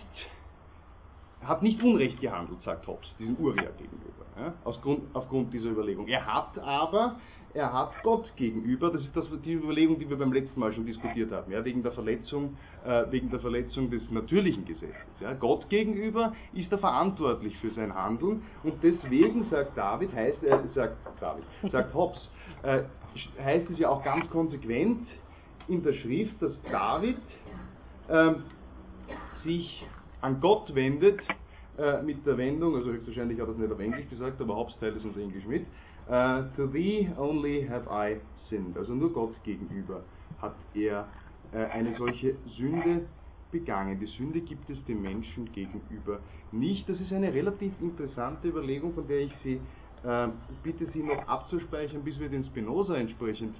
hat 1.43 1.63
nicht 1.63 1.81
Unrecht 1.81 2.21
gehandelt, 2.21 2.61
sagt 2.61 2.85
Hobbes, 2.87 3.09
diesem 3.17 3.35
Uriah 3.37 3.71
gegenüber, 3.77 4.25
ja, 4.37 4.53
Grund, 4.81 5.03
aufgrund 5.13 5.51
dieser 5.53 5.69
Überlegung. 5.69 6.07
Er 6.07 6.25
hat 6.25 6.57
aber 6.59 7.15
er 7.53 7.73
hat 7.73 7.91
Gott 8.03 8.25
gegenüber, 8.35 8.91
das 8.91 9.01
ist 9.01 9.15
das, 9.15 9.25
die 9.43 9.53
Überlegung, 9.53 9.99
die 9.99 10.09
wir 10.09 10.17
beim 10.17 10.31
letzten 10.31 10.59
Mal 10.59 10.73
schon 10.73 10.85
diskutiert 10.85 11.31
haben, 11.31 11.51
ja, 11.51 11.63
wegen, 11.63 11.83
der 11.83 11.91
Verletzung, 11.91 12.57
äh, 12.85 13.05
wegen 13.09 13.29
der 13.29 13.39
Verletzung 13.39 13.89
des 13.89 14.09
natürlichen 14.11 14.65
Gesetzes. 14.65 14.95
Ja. 15.19 15.33
Gott 15.33 15.69
gegenüber 15.69 16.33
ist 16.53 16.71
er 16.71 16.77
verantwortlich 16.77 17.57
für 17.57 17.71
sein 17.71 17.93
Handeln 17.93 18.41
und 18.63 18.75
deswegen 18.81 19.45
sagt 19.49 19.77
David, 19.77 20.13
heißt, 20.13 20.43
äh, 20.43 20.57
sagt 20.73 20.97
David, 21.19 21.43
sagt 21.71 21.93
Hobbes, 21.93 22.29
äh, 22.63 22.83
heißt 23.43 23.69
es 23.69 23.79
ja 23.79 23.89
auch 23.89 24.03
ganz 24.03 24.29
konsequent 24.29 25.07
in 25.67 25.83
der 25.83 25.93
Schrift, 25.93 26.41
dass 26.41 26.53
David 26.71 27.17
ähm, 28.09 28.43
sich 29.43 29.85
an 30.21 30.39
Gott 30.39 30.73
wendet 30.73 31.19
äh, 31.77 32.01
mit 32.01 32.25
der 32.25 32.37
Wendung, 32.37 32.75
also 32.75 32.91
höchstwahrscheinlich 32.91 33.39
hat 33.39 33.47
er 33.47 33.53
es 33.53 33.57
nicht 33.57 33.71
auf 33.71 33.79
Englisch 33.79 34.09
gesagt, 34.09 34.39
aber 34.39 34.55
Hobbes 34.55 34.77
teilt 34.79 34.95
es 34.95 35.03
uns 35.03 35.17
Englisch 35.17 35.45
mit, 35.45 35.65
Uh, 36.11 36.43
to 36.57 36.67
thee 36.67 37.07
only 37.17 37.65
have 37.65 37.87
I 37.87 38.17
sinned. 38.49 38.75
Also 38.77 38.93
nur 38.93 39.13
Gott 39.13 39.33
gegenüber 39.45 40.03
hat 40.41 40.55
er 40.73 41.07
äh, 41.53 41.63
eine 41.67 41.95
solche 41.95 42.35
Sünde 42.57 43.07
begangen. 43.49 43.97
Die 43.97 44.07
Sünde 44.07 44.41
gibt 44.41 44.69
es 44.69 44.83
dem 44.83 45.01
Menschen 45.01 45.49
gegenüber 45.53 46.19
nicht. 46.51 46.89
Das 46.89 46.99
ist 46.99 47.13
eine 47.13 47.33
relativ 47.33 47.71
interessante 47.79 48.49
Überlegung, 48.49 48.93
von 48.93 49.07
der 49.07 49.21
ich 49.21 49.31
Sie 49.41 49.61
äh, 50.03 50.27
bitte, 50.63 50.85
Sie 50.87 51.01
noch 51.01 51.25
abzuspeichern, 51.29 52.03
bis 52.03 52.19
wir 52.19 52.27
den 52.27 52.43
Spinoza 52.43 52.95
entsprechend 52.95 53.55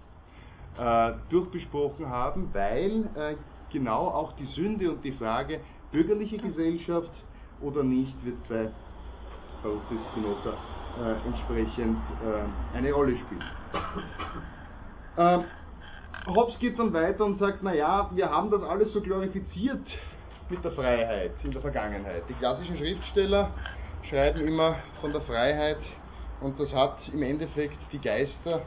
durchbesprochen 1.29 2.07
haben, 2.07 2.47
weil 2.53 3.35
genau 3.73 4.07
auch 4.07 4.31
die 4.37 4.45
Sünde 4.45 4.89
und 4.89 5.03
die 5.03 5.11
Frage 5.11 5.59
bürgerliche 5.91 6.37
Gesellschaft 6.37 7.11
oder 7.59 7.83
nicht 7.83 8.15
wird 8.23 8.47
bei 8.47 8.71
Spinoza 10.13 10.80
entsprechend 11.25 11.97
äh, 12.23 12.77
eine 12.77 12.91
Rolle 12.91 13.17
spielt. 13.17 13.43
Ähm, 15.17 15.43
Hobbes 16.25 16.57
geht 16.59 16.79
dann 16.79 16.93
weiter 16.93 17.25
und 17.25 17.37
sagt, 17.37 17.61
naja, 17.63 18.09
wir 18.13 18.31
haben 18.31 18.49
das 18.49 18.63
alles 18.63 18.93
so 18.93 19.01
glorifiziert, 19.01 19.85
mit 20.51 20.63
der 20.63 20.71
Freiheit 20.71 21.31
in 21.43 21.51
der 21.51 21.61
Vergangenheit? 21.61 22.23
Die 22.29 22.33
klassischen 22.33 22.77
Schriftsteller 22.77 23.51
schreiben 24.09 24.47
immer 24.47 24.75
von 24.99 25.11
der 25.11 25.21
Freiheit 25.21 25.79
und 26.41 26.59
das 26.59 26.73
hat 26.73 26.97
im 27.11 27.23
Endeffekt 27.23 27.77
die 27.91 27.99
Geister 27.99 28.61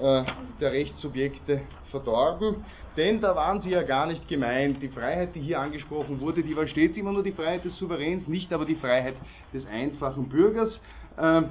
äh, 0.00 0.24
der 0.60 0.72
Rechtssubjekte 0.72 1.62
verdorben, 1.90 2.64
denn 2.96 3.20
da 3.20 3.34
waren 3.34 3.60
sie 3.60 3.70
ja 3.70 3.82
gar 3.82 4.06
nicht 4.06 4.28
gemeint. 4.28 4.82
Die 4.82 4.88
Freiheit, 4.88 5.34
die 5.34 5.40
hier 5.40 5.60
angesprochen 5.60 6.20
wurde, 6.20 6.42
die 6.42 6.56
war 6.56 6.66
stets 6.66 6.96
immer 6.96 7.12
nur 7.12 7.22
die 7.22 7.32
Freiheit 7.32 7.64
des 7.64 7.76
Souveräns, 7.78 8.28
nicht 8.28 8.52
aber 8.52 8.64
die 8.64 8.76
Freiheit 8.76 9.14
des 9.52 9.66
einfachen 9.66 10.28
Bürgers. 10.28 10.78
Äh, 11.16 11.42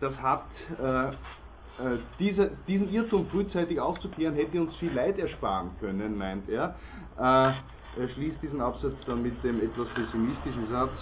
das 0.00 0.20
hat 0.20 0.46
äh, 0.82 1.08
äh, 1.08 1.98
diese, 2.18 2.50
diesen 2.68 2.92
Irrtum 2.92 3.26
frühzeitig 3.28 3.80
aufzuklären, 3.80 4.34
hätte 4.34 4.60
uns 4.60 4.74
viel 4.76 4.92
Leid 4.92 5.18
ersparen 5.18 5.70
können, 5.80 6.16
meint 6.16 6.48
er. 6.48 6.76
Äh, 7.18 7.52
er 8.00 8.08
schließt 8.14 8.42
diesen 8.42 8.60
Absatz 8.60 8.94
dann 9.06 9.22
mit 9.22 9.42
dem 9.42 9.60
etwas 9.60 9.88
pessimistischen 9.90 10.68
Satz. 10.68 10.92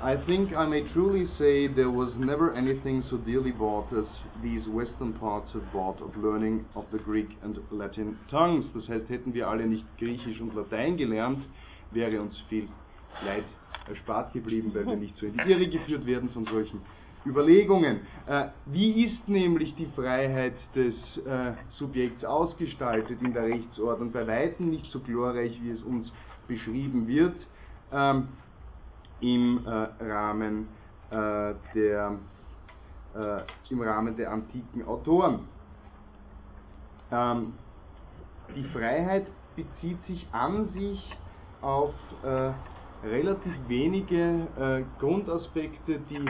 I 0.00 0.16
think 0.26 0.52
I 0.52 0.64
may 0.64 0.84
truly 0.92 1.26
say 1.38 1.66
there 1.66 1.90
was 1.90 2.14
never 2.14 2.54
anything 2.54 3.02
so 3.10 3.16
dearly 3.16 3.50
bought 3.50 3.92
as 3.92 4.06
these 4.42 4.64
western 4.68 5.12
parts 5.14 5.52
have 5.52 5.64
bought 5.72 6.00
of 6.00 6.16
learning 6.16 6.64
of 6.74 6.84
the 6.92 6.98
Greek 6.98 7.36
and 7.42 7.58
Latin 7.72 8.16
tongues. 8.30 8.64
Das 8.74 8.88
heißt, 8.88 9.08
hätten 9.08 9.34
wir 9.34 9.48
alle 9.48 9.66
nicht 9.66 9.84
Griechisch 9.98 10.40
und 10.40 10.54
Latein 10.54 10.96
gelernt, 10.96 11.44
wäre 11.90 12.20
uns 12.20 12.38
viel 12.48 12.68
Leid 13.24 13.44
erspart 13.88 14.32
geblieben, 14.32 14.70
weil 14.72 14.86
wir 14.86 14.96
nicht 14.96 15.16
so 15.16 15.26
in 15.26 15.32
die 15.32 15.50
Irre 15.50 15.66
geführt 15.68 16.06
werden 16.06 16.30
von 16.30 16.44
solchen 16.44 16.80
Überlegungen. 17.26 18.00
Äh, 18.26 18.46
wie 18.66 19.04
ist 19.04 19.28
nämlich 19.28 19.74
die 19.76 19.86
Freiheit 19.86 20.54
des 20.74 20.94
äh, 21.18 21.52
Subjekts 21.70 22.24
ausgestaltet 22.24 23.20
in 23.22 23.32
der 23.32 23.44
Rechtsordnung? 23.44 24.12
Bei 24.12 24.26
weitem 24.26 24.70
nicht 24.70 24.90
so 24.92 25.00
glorreich, 25.00 25.58
wie 25.62 25.70
es 25.70 25.82
uns 25.82 26.12
beschrieben 26.46 27.06
wird 27.06 27.36
ähm, 27.92 28.28
im, 29.20 29.66
äh, 29.66 29.70
Rahmen, 30.04 30.68
der, 31.10 32.18
im 33.70 33.80
Rahmen 33.80 34.14
der 34.18 34.30
antiken 34.30 34.86
Autoren. 34.86 35.48
Ähm, 37.10 37.54
die 38.54 38.64
Freiheit 38.64 39.26
bezieht 39.56 40.04
sich 40.04 40.26
an 40.32 40.68
sich 40.68 41.16
auf 41.62 41.94
relativ 43.02 43.54
wenige 43.68 44.84
Grundaspekte, 44.98 45.98
die 46.10 46.28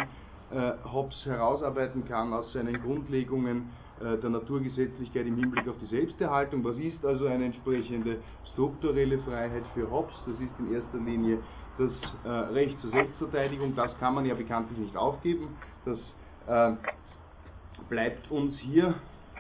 Hobbes 0.50 1.24
herausarbeiten 1.26 2.06
kann 2.06 2.32
aus 2.32 2.52
seinen 2.52 2.80
Grundlegungen 2.82 3.70
äh, 4.00 4.16
der 4.18 4.30
Naturgesetzlichkeit 4.30 5.26
im 5.26 5.36
Hinblick 5.36 5.68
auf 5.68 5.76
die 5.80 5.86
Selbsterhaltung. 5.86 6.64
Was 6.64 6.78
ist 6.78 7.04
also 7.04 7.26
eine 7.26 7.46
entsprechende 7.46 8.18
strukturelle 8.52 9.18
Freiheit 9.18 9.64
für 9.74 9.90
Hobbes? 9.90 10.14
Das 10.26 10.40
ist 10.40 10.52
in 10.58 10.72
erster 10.72 10.98
Linie 10.98 11.38
das 11.78 11.90
äh, 12.24 12.28
Recht 12.28 12.80
zur 12.80 12.90
Selbstverteidigung. 12.90 13.74
Das 13.74 13.96
kann 13.98 14.14
man 14.14 14.24
ja 14.24 14.34
bekanntlich 14.34 14.78
nicht 14.78 14.96
aufgeben. 14.96 15.48
Das 15.84 15.98
äh, 16.46 16.76
bleibt 17.88 18.30
uns 18.30 18.56
hier. 18.58 18.94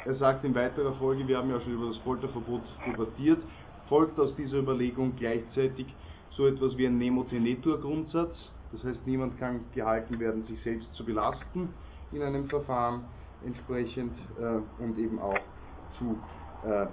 Er 0.04 0.14
sagt 0.14 0.44
in 0.44 0.54
weiterer 0.54 0.94
Folge, 0.94 1.26
wir 1.26 1.38
haben 1.38 1.50
ja 1.50 1.60
schon 1.60 1.72
über 1.72 1.88
das 1.88 1.96
Folterverbot 1.98 2.62
debattiert, 2.86 3.42
folgt 3.88 4.18
aus 4.18 4.34
dieser 4.36 4.58
Überlegung 4.58 5.14
gleichzeitig 5.16 5.86
so 6.30 6.46
etwas 6.46 6.76
wie 6.76 6.86
ein 6.86 6.98
Nemo-Tenetur-Grundsatz, 6.98 8.36
das 8.72 8.84
heißt, 8.84 9.06
niemand 9.06 9.38
kann 9.38 9.60
gehalten 9.74 10.18
werden, 10.20 10.44
sich 10.44 10.60
selbst 10.62 10.92
zu 10.94 11.04
belasten 11.04 11.70
in 12.12 12.22
einem 12.22 12.48
Verfahren 12.48 13.04
entsprechend 13.44 14.12
äh, 14.38 14.82
und 14.82 14.98
eben 14.98 15.18
auch 15.18 15.38
zu 15.98 16.18
äh, 16.66 16.86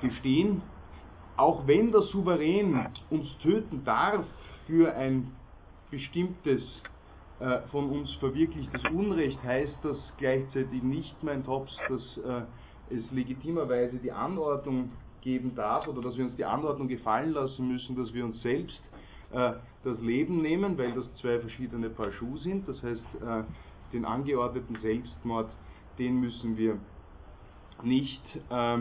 gestehen. 0.00 0.62
Auch 1.36 1.66
wenn 1.66 1.92
der 1.92 2.02
Souverän 2.02 2.86
uns 3.10 3.26
töten 3.38 3.82
darf 3.84 4.24
für 4.66 4.94
ein 4.94 5.32
bestimmtes 5.90 6.62
äh, 7.40 7.60
von 7.70 7.90
uns 7.90 8.12
verwirklichtes 8.16 8.82
Unrecht, 8.92 9.42
heißt 9.42 9.76
das 9.82 9.96
gleichzeitig 10.18 10.82
nicht, 10.82 11.22
mein 11.22 11.44
Tops, 11.44 11.72
dass 11.88 12.18
äh, 12.18 12.42
es 12.94 13.10
legitimerweise 13.10 13.96
die 13.98 14.12
Anordnung 14.12 14.90
geben 15.22 15.54
darf 15.54 15.86
oder 15.88 16.02
dass 16.02 16.16
wir 16.16 16.24
uns 16.24 16.36
die 16.36 16.44
Anordnung 16.44 16.88
gefallen 16.88 17.32
lassen 17.32 17.68
müssen, 17.68 17.96
dass 17.96 18.12
wir 18.12 18.24
uns 18.24 18.40
selbst 18.42 18.82
das 19.32 20.00
Leben 20.00 20.42
nehmen, 20.42 20.78
weil 20.78 20.92
das 20.92 21.04
zwei 21.16 21.38
verschiedene 21.40 21.90
Paar 21.90 22.12
Schuhe 22.12 22.38
sind. 22.38 22.68
Das 22.68 22.82
heißt, 22.82 23.02
äh, 23.20 23.42
den 23.92 24.04
angeordneten 24.04 24.76
Selbstmord, 24.80 25.50
den 25.98 26.20
müssen 26.20 26.56
wir 26.56 26.78
nicht, 27.82 28.22
äh, 28.50 28.78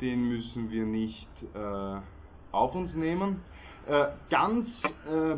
den 0.00 0.28
müssen 0.28 0.70
wir 0.70 0.84
nicht 0.84 1.28
äh, 1.54 2.00
auf 2.52 2.74
uns 2.74 2.94
nehmen. 2.94 3.42
Äh, 3.86 4.06
ganz 4.30 4.68
äh, 5.08 5.36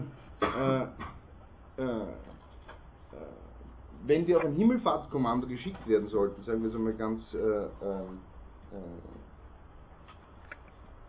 wenn 4.06 4.26
wir 4.26 4.38
auf 4.38 4.44
ein 4.44 4.54
Himmelfahrtskommando 4.54 5.46
geschickt 5.48 5.86
werden 5.88 6.08
sollten, 6.08 6.42
sagen 6.44 6.62
wir 6.62 6.70
es 6.70 6.74
einmal 6.76 6.94
ganz 6.94 7.22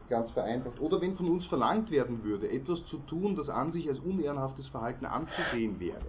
ganz 0.10 0.32
vereinfacht, 0.32 0.80
oder 0.80 1.02
wenn 1.02 1.16
von 1.16 1.30
uns 1.30 1.46
verlangt 1.48 1.92
werden 1.92 2.24
würde, 2.24 2.50
etwas 2.50 2.84
zu 2.86 2.98
tun, 3.00 3.36
das 3.36 3.50
an 3.50 3.72
sich 3.72 3.88
als 3.90 4.00
unehrenhaftes 4.00 4.68
Verhalten 4.70 5.06
anzusehen 5.06 5.80
wäre, 5.80 6.02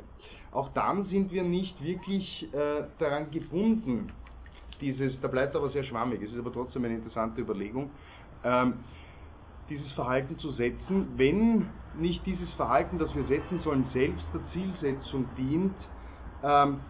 auch 0.53 0.71
dann 0.73 1.05
sind 1.05 1.33
wir 1.33 1.43
nicht 1.43 1.83
wirklich 1.83 2.53
äh, 2.53 2.85
daran 2.99 3.31
gebunden, 3.31 4.11
dieses, 4.81 5.21
da 5.21 5.29
bleibt 5.29 5.57
aber 5.57 5.71
sehr 5.71 5.85
schwammig, 5.85 6.23
es 6.23 6.33
ist 6.33 6.39
aber 6.39 6.53
trotzdem 6.53 6.85
eine 6.85 6.95
interessante 6.95 7.41
Überlegung, 7.41 7.91
ähm, 8.45 8.75
dieses 9.69 9.91
Verhalten 9.93 10.39
zu 10.39 10.51
setzen, 10.51 11.07
wenn 11.17 11.69
nicht 11.95 12.25
dieses 12.25 12.51
Verhalten, 12.55 12.99
das 12.99 13.15
wir 13.15 13.25
setzen 13.25 13.59
sollen, 13.59 13.85
selbst 13.93 14.27
der 14.33 14.41
Zielsetzung 14.53 15.27
dient, 15.37 15.75
ähm, 16.43 16.81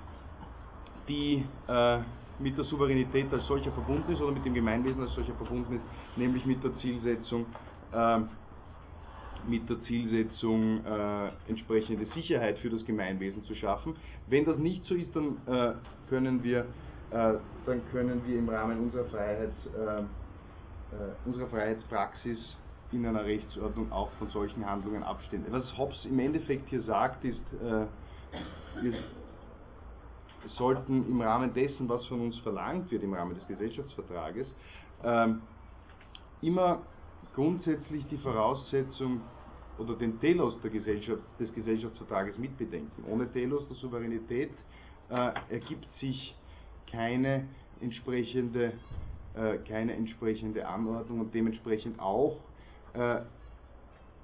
die 1.08 1.44
äh, 1.66 1.98
mit 2.38 2.56
der 2.56 2.64
Souveränität 2.64 3.32
als 3.32 3.46
solcher 3.46 3.72
verbunden 3.72 4.12
ist 4.12 4.20
oder 4.20 4.32
mit 4.32 4.44
dem 4.44 4.54
Gemeinwesen 4.54 5.02
als 5.02 5.14
solcher 5.14 5.34
verbunden 5.34 5.76
ist, 5.76 6.18
nämlich 6.18 6.44
mit 6.46 6.62
der 6.62 6.76
Zielsetzung, 6.78 7.46
äh, 7.92 8.20
mit 9.48 9.68
der 9.68 9.82
Zielsetzung 9.82 10.84
äh, 10.84 11.30
entsprechende 11.48 12.06
Sicherheit 12.06 12.58
für 12.58 12.70
das 12.70 12.84
Gemeinwesen 12.84 13.44
zu 13.44 13.54
schaffen. 13.54 13.96
Wenn 14.26 14.44
das 14.44 14.58
nicht 14.58 14.84
so 14.84 14.94
ist, 14.94 15.14
dann 15.14 15.38
äh, 15.46 15.74
können 16.08 16.42
wir 16.42 16.66
äh, 17.10 17.34
dann 17.64 17.86
können 17.90 18.22
wir 18.26 18.38
im 18.38 18.48
Rahmen 18.48 18.78
unserer, 18.80 19.06
Freiheit, 19.06 19.52
äh, 19.74 20.00
äh, 20.00 20.04
unserer 21.24 21.46
Freiheitspraxis 21.48 22.38
in 22.92 23.06
einer 23.06 23.24
Rechtsordnung 23.24 23.90
auch 23.92 24.10
von 24.12 24.28
solchen 24.28 24.64
Handlungen 24.64 25.02
abstehen. 25.02 25.44
Was 25.50 25.76
Hobbes 25.76 26.04
im 26.04 26.18
Endeffekt 26.18 26.68
hier 26.70 26.82
sagt, 26.82 27.22
ist, 27.24 27.40
wir 28.80 28.94
sollten 30.56 31.06
im 31.08 31.20
Rahmen 31.20 31.52
dessen, 31.52 31.88
was 31.88 32.04
von 32.06 32.20
uns 32.20 32.38
verlangt 32.38 32.90
wird, 32.90 33.02
im 33.02 33.14
Rahmen 33.14 33.34
des 33.34 33.46
Gesellschaftsvertrages, 33.46 34.46
ähm, 35.04 35.42
immer 36.40 36.80
grundsätzlich 37.34 38.06
die 38.06 38.18
Voraussetzung 38.18 39.20
oder 39.78 39.94
den 39.94 40.18
Telos 40.20 40.60
der 40.60 40.70
Gesellschaft, 40.70 41.22
des 41.38 41.52
Gesellschaftsvertrages 41.54 42.38
mitbedenken. 42.38 43.04
Ohne 43.08 43.30
Telos 43.30 43.66
der 43.68 43.76
Souveränität 43.76 44.50
äh, 45.10 45.30
ergibt 45.50 45.86
sich 46.00 46.34
keine 46.90 47.46
entsprechende, 47.80 48.72
äh, 49.34 49.58
keine 49.68 49.94
entsprechende 49.94 50.66
Anordnung 50.66 51.20
und 51.20 51.34
dementsprechend 51.34 52.00
auch 52.00 52.38
äh, 52.94 53.20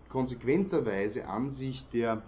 konsequenterweise 0.08 1.26
an 1.26 1.54
sich 1.56 1.84
der 1.92 2.22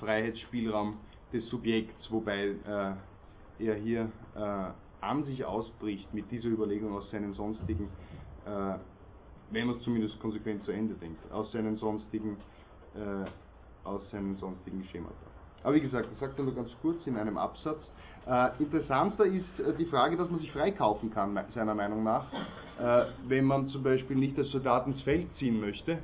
Freiheitsspielraum 0.00 0.98
des 1.32 1.48
Subjekts, 1.48 2.10
wobei 2.10 2.54
äh, 2.66 2.92
er 3.58 3.74
hier 3.76 4.10
äh, 4.34 4.70
an 5.02 5.24
sich 5.24 5.44
ausbricht 5.44 6.12
mit 6.14 6.30
dieser 6.30 6.48
Überlegung 6.48 6.94
aus 6.94 7.10
seinen 7.10 7.34
sonstigen, 7.34 7.88
äh, 8.46 8.74
wenn 9.50 9.66
man 9.66 9.76
es 9.76 9.82
zumindest 9.82 10.18
konsequent 10.20 10.64
zu 10.64 10.72
Ende 10.72 10.94
denkt, 10.94 11.20
aus 11.32 11.50
seinen 11.52 11.76
sonstigen, 11.76 12.36
äh, 12.94 13.28
aus 13.86 14.08
seinen 14.10 14.36
sonstigen 14.36 14.84
Schemata. 14.84 15.14
Aber 15.64 15.74
wie 15.74 15.80
gesagt, 15.80 16.08
das 16.10 16.18
sagt 16.18 16.38
er 16.38 16.44
nur 16.44 16.54
ganz 16.54 16.70
kurz 16.80 17.06
in 17.06 17.16
einem 17.16 17.36
Absatz. 17.36 17.80
Äh, 18.26 18.62
interessanter 18.62 19.24
ist 19.26 19.60
äh, 19.60 19.74
die 19.76 19.86
Frage, 19.86 20.16
dass 20.16 20.30
man 20.30 20.40
sich 20.40 20.50
freikaufen 20.52 21.12
kann, 21.12 21.38
seiner 21.54 21.74
Meinung 21.74 22.02
nach, 22.02 22.26
wenn 23.28 23.44
man 23.44 23.68
zum 23.68 23.82
Beispiel 23.82 24.16
nicht 24.16 24.36
als 24.38 24.50
Soldat 24.50 24.86
ins 24.88 25.00
Feld 25.02 25.32
ziehen 25.36 25.60
möchte. 25.60 25.98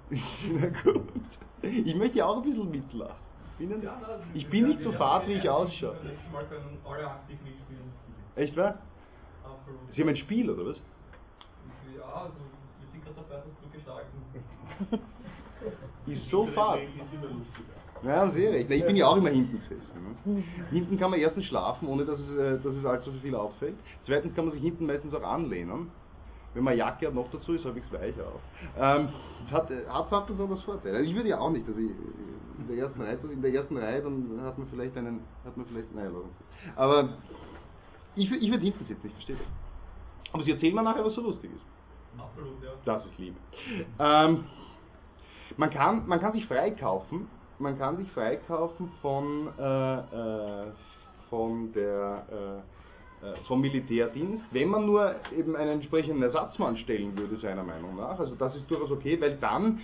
Na 0.10 0.68
gut. 0.84 1.10
Ich 1.62 1.96
möchte 1.96 2.18
ja 2.18 2.26
auch 2.26 2.38
ein 2.38 2.44
bisschen 2.44 2.72
mitlachen. 2.72 3.16
Bin 3.58 3.82
ja, 3.82 4.20
ich 4.34 4.50
bin 4.50 4.68
nicht 4.68 4.82
so 4.82 4.94
fad, 4.94 5.28
wie 5.28 5.34
ich 5.34 5.50
ausschaue. 5.50 5.98
Echt 8.36 8.56
wahr? 8.56 8.80
Absolut. 9.44 9.94
Sie 9.94 10.02
haben 10.02 10.10
ein 10.10 10.16
Spiel, 10.16 10.50
oder 10.50 10.68
was? 10.68 10.78
Ja, 11.98 12.04
also 12.06 12.36
wir 12.80 12.88
sind 12.92 13.04
gerade 13.04 13.16
dabei, 13.18 13.44
das 13.46 13.62
zu 13.62 13.70
gestalten. 13.70 15.02
ist 16.08 16.30
so 16.30 16.48
fad. 16.48 16.80
Ja, 18.04 18.30
Sie 18.32 18.46
recht. 18.46 18.70
Ich 18.72 18.86
bin 18.86 18.96
ja 18.96 19.08
auch 19.08 19.18
immer 19.18 19.30
hinten 19.30 19.60
gesessen. 19.60 20.18
Ne? 20.26 20.44
Hinten 20.72 20.98
kann 20.98 21.12
man 21.12 21.20
erstens 21.20 21.46
schlafen, 21.46 21.88
ohne 21.88 22.06
dass 22.06 22.20
es, 22.20 22.38
äh, 22.38 22.60
dass 22.60 22.76
es 22.76 22.86
allzu 22.86 23.12
viel 23.22 23.36
auffällt. 23.36 23.76
Zweitens 24.06 24.34
kann 24.36 24.46
man 24.46 24.54
sich 24.54 24.62
hinten 24.62 24.86
meistens 24.86 25.14
auch 25.14 25.24
anlehnen. 25.24 25.92
Wenn 26.54 26.64
man 26.64 26.76
Jacke 26.76 27.08
hat, 27.08 27.14
noch 27.14 27.30
dazu 27.32 27.54
ist, 27.54 27.66
habe 27.66 27.78
ich 27.78 27.86
es 27.86 27.92
weich 27.92 28.16
auf. 28.20 28.42
Ähm, 28.78 29.10
hat, 29.52 29.70
hat, 29.70 30.12
hat 30.12 30.30
das 30.30 30.40
aber 30.40 30.56
das 30.56 30.64
Vorteil. 30.64 31.06
Ich 31.06 31.14
würde 31.14 31.30
ja 31.30 31.40
auch 31.40 31.52
nicht, 31.52 31.68
dass 31.68 31.78
ich 31.78 31.90
in 32.60 32.68
der 32.68 32.78
ersten 32.78 33.02
Reihe, 33.02 33.20
in 33.32 33.42
der 33.42 33.54
ersten 33.54 33.78
Reihe, 33.78 34.02
dann 34.02 34.42
hat 34.44 34.58
man 34.58 34.68
vielleicht 34.68 34.98
einen, 34.98 35.22
hat 35.46 35.56
man 35.56 35.66
vielleicht, 35.68 35.94
naja, 35.94 36.10
aber 36.76 37.10
ich, 38.16 38.32
ich 38.32 38.50
würde 38.50 38.64
hinten 38.64 38.86
sitzen, 38.86 39.08
ich 39.08 39.14
verstehe 39.14 39.36
das. 39.36 39.46
Aber 40.34 40.44
Sie 40.44 40.52
erzählen 40.52 40.76
mir 40.76 40.84
nachher, 40.84 41.06
was 41.06 41.14
so 41.14 41.22
lustig 41.22 41.52
ist. 41.54 42.20
Absolut, 42.20 42.64
ja. 42.64 42.72
Das 42.86 43.06
ist 43.06 43.18
lieb. 43.18 43.36
Ähm, 44.00 44.46
man, 45.58 45.70
kann, 45.70 46.08
man 46.08 46.20
kann 46.20 46.34
sich 46.34 46.46
freikaufen, 46.48 47.28
man 47.60 47.78
kann 47.78 47.98
sich 47.98 48.10
freikaufen 48.12 48.90
von, 49.02 49.50
äh, 49.60 49.98
äh, 50.00 50.72
von 51.30 51.72
der, 51.74 52.26
äh, 52.32 53.26
äh, 53.26 53.36
vom 53.48 53.62
Militärdienst, 53.62 54.46
wenn 54.52 54.70
man 54.70 54.86
nur 54.86 55.14
eben 55.38 55.56
einen 55.56 55.72
entsprechenden 55.72 56.24
Ersatzmann 56.24 56.78
stellen 56.78 57.18
würde, 57.18 57.36
seiner 57.38 57.64
Meinung 57.64 57.98
nach. 57.98 58.18
Also 58.18 58.36
das 58.36 58.56
ist 58.56 58.70
durchaus 58.72 58.92
okay, 58.92 59.20
weil 59.20 59.38
dann 59.38 59.82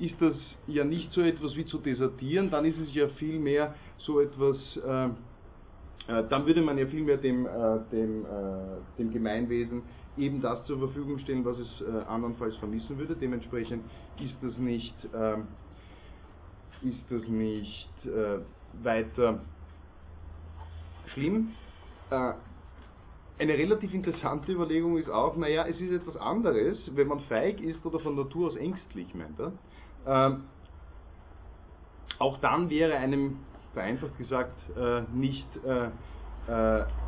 ist 0.00 0.20
das 0.20 0.34
ja 0.66 0.82
nicht 0.82 1.12
so 1.12 1.20
etwas 1.20 1.54
wie 1.54 1.64
zu 1.66 1.78
desertieren, 1.78 2.50
dann 2.50 2.64
ist 2.64 2.78
es 2.78 2.92
ja 2.94 3.06
vielmehr 3.08 3.76
so 3.98 4.20
etwas, 4.20 4.56
dann 4.84 6.46
würde 6.46 6.62
man 6.62 6.78
ja 6.78 6.86
vielmehr 6.86 7.18
dem, 7.18 7.46
dem, 7.92 8.26
dem 8.98 9.12
Gemeinwesen 9.12 9.82
eben 10.18 10.40
das 10.40 10.64
zur 10.66 10.78
Verfügung 10.80 11.20
stellen, 11.20 11.44
was 11.44 11.58
es 11.58 11.84
andernfalls 12.08 12.56
vermissen 12.56 12.98
würde. 12.98 13.14
Dementsprechend 13.14 13.84
ist 14.20 14.34
das 14.42 14.58
nicht, 14.58 14.96
äh, 15.14 15.36
ist 16.82 17.10
das 17.10 17.22
nicht 17.28 18.06
äh, 18.06 18.38
weiter 18.72 19.40
schlimm. 21.14 21.52
Äh, 22.10 22.32
eine 23.38 23.54
relativ 23.54 23.92
interessante 23.92 24.52
Überlegung 24.52 24.98
ist 24.98 25.08
auch, 25.08 25.36
naja, 25.36 25.66
es 25.66 25.80
ist 25.80 25.92
etwas 25.92 26.16
anderes, 26.16 26.78
wenn 26.94 27.08
man 27.08 27.20
feig 27.20 27.60
ist 27.60 27.84
oder 27.84 27.98
von 27.98 28.14
Natur 28.14 28.48
aus 28.48 28.56
ängstlich, 28.56 29.14
meint 29.14 29.38
er. 29.40 29.52
Ähm, 30.06 30.44
auch 32.18 32.38
dann 32.38 32.70
wäre 32.70 32.96
einem, 32.96 33.46
vereinfacht 33.72 34.16
gesagt, 34.16 34.60
äh, 34.76 35.02
nicht, 35.12 35.56
äh, 35.56 35.90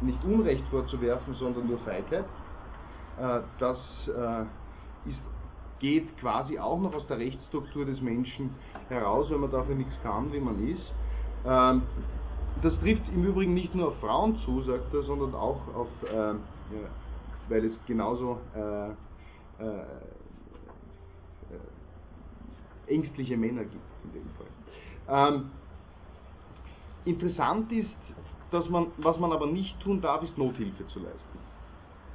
nicht 0.01 0.25
Unrecht 0.25 0.67
vorzuwerfen, 0.69 1.35
sondern 1.35 1.67
nur 1.67 1.79
Feigheit. 1.81 2.31
Äh, 3.17 3.43
das 3.59 3.79
äh, 4.09 4.45
geht 5.81 6.17
quasi 6.19 6.59
auch 6.59 6.81
noch 6.81 6.95
aus 6.95 7.07
der 7.07 7.19
Rechtsstruktur 7.19 7.85
des 7.85 8.01
Menschen 8.01 8.51
heraus, 8.89 9.31
wenn 9.31 9.41
man 9.41 9.51
dafür 9.51 9.75
nichts 9.75 9.95
kann, 10.03 10.33
wie 10.33 10.41
man 10.41 10.67
ist. 10.69 10.93
Ähm, 11.47 11.83
das 12.63 12.79
trifft 12.81 13.03
im 13.13 13.25
Übrigen 13.25 13.55
nicht 13.55 13.75
nur 13.75 13.89
auf 13.89 13.99
Frauen 14.01 14.39
zu, 14.45 14.63
sagt 14.63 14.95
er, 14.95 15.03
sondern 15.03 15.35
auch 15.35 15.61
auf, 15.75 15.89
äh, 16.05 16.35
weil 17.49 17.65
es 17.67 17.79
genauso 17.87 18.39
äh, 18.55 18.91
äh, 19.63 19.85
ängstliche 22.87 23.37
Männer 23.37 23.65
gibt 23.65 23.85
in 24.05 24.13
dem 24.13 24.31
Fall. 24.37 24.47
Ähm, 25.09 25.51
interessant 27.05 27.71
ist, 27.73 27.91
dass 28.51 28.69
man, 28.69 28.87
was 28.99 29.19
man 29.19 29.33
aber 29.33 29.47
nicht 29.47 29.79
tun 29.81 30.01
darf, 30.01 30.23
ist 30.23 30.37
Nothilfe 30.39 30.87
zu 30.89 31.01
leisten. 31.01 31.39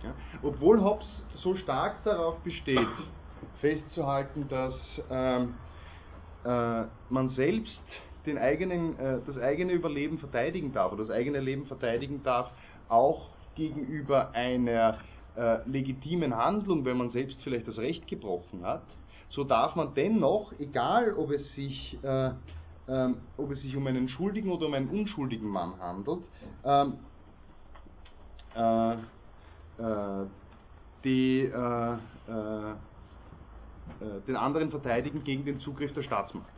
Ja? 0.04 0.14
Obwohl 0.42 0.82
Hobbes 0.82 1.08
so 1.36 1.56
stark 1.56 2.04
darauf 2.04 2.38
besteht, 2.40 2.88
festzuhalten, 3.62 4.48
dass 4.48 4.74
ähm, 5.10 5.56
äh, 6.46 6.84
man 7.10 7.30
selbst 7.32 7.82
den 8.26 8.38
eigenen, 8.38 8.98
äh, 9.00 9.20
das 9.26 9.38
eigene 9.38 9.74
Überleben 9.74 10.18
verteidigen 10.20 10.72
darf 10.74 10.92
oder 10.92 11.04
das 11.06 11.16
eigene 11.16 11.40
Leben 11.40 11.66
verteidigen 11.66 12.24
darf, 12.24 12.52
auch 12.88 13.30
gegenüber 13.56 14.32
einer 14.32 15.00
äh, 15.36 15.58
legitimen 15.70 16.36
Handlung, 16.36 16.86
wenn 16.86 16.98
man 16.98 17.12
selbst 17.12 17.38
vielleicht 17.44 17.68
das 17.68 17.78
Recht 17.78 18.08
gebrochen 18.08 18.66
hat, 18.66 18.84
so 19.30 19.44
darf 19.44 19.76
man 19.76 19.94
dennoch, 19.94 20.54
egal 20.60 21.14
ob 21.14 21.32
es 21.32 21.54
sich, 21.54 21.98
äh, 22.04 22.32
ähm, 22.88 23.18
ob 23.38 23.52
es 23.52 23.62
sich 23.62 23.76
um 23.76 23.86
einen 23.88 24.10
schuldigen 24.10 24.52
oder 24.52 24.68
um 24.68 24.74
einen 24.74 24.90
unschuldigen 24.90 25.48
Mann 25.48 25.80
handelt, 25.80 26.24
ähm, 26.66 26.94
äh, 28.56 28.94
äh, 28.94 30.26
die 31.04 31.42
äh, 31.42 31.94
äh, 32.28 32.76
den 34.28 34.36
anderen 34.36 34.72
verteidigen 34.72 35.24
gegen 35.24 35.46
den 35.46 35.60
Zugriff 35.60 35.94
der 35.94 36.04
Staatsmacht. 36.04 36.54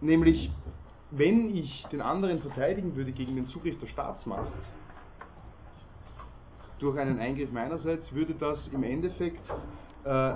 Nämlich, 0.00 0.50
wenn 1.12 1.54
ich 1.54 1.86
den 1.92 2.00
anderen 2.00 2.40
verteidigen 2.40 2.96
würde 2.96 3.12
gegen 3.12 3.36
den 3.36 3.46
Zugriff 3.48 3.78
der 3.78 3.86
Staatsmacht, 3.86 4.50
durch 6.80 6.98
einen 6.98 7.20
Eingriff 7.20 7.52
meinerseits, 7.52 8.12
würde 8.12 8.34
das 8.34 8.58
im 8.72 8.82
Endeffekt 8.82 9.40
äh, 10.04 10.34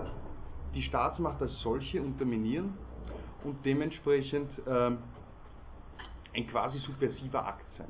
die 0.75 0.83
Staatsmacht 0.83 1.43
als 1.43 1.59
solche 1.61 2.01
unterminieren 2.01 2.75
und 3.43 3.65
dementsprechend 3.65 4.49
äh, 4.67 4.93
ein 6.35 6.47
quasi 6.47 6.79
subversiver 6.79 7.45
Akt 7.45 7.67
sein. 7.77 7.89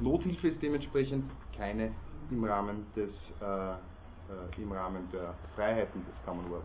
Nothilfe 0.00 0.48
ist 0.48 0.62
dementsprechend 0.62 1.24
keine 1.56 1.90
im 2.30 2.44
Rahmen, 2.44 2.86
des, 2.94 3.10
äh, 3.40 3.44
äh, 3.44 4.62
im 4.62 4.72
Rahmen 4.72 5.08
der 5.12 5.34
Freiheiten 5.54 6.04
des 6.04 6.14
Commonwealth. 6.24 6.64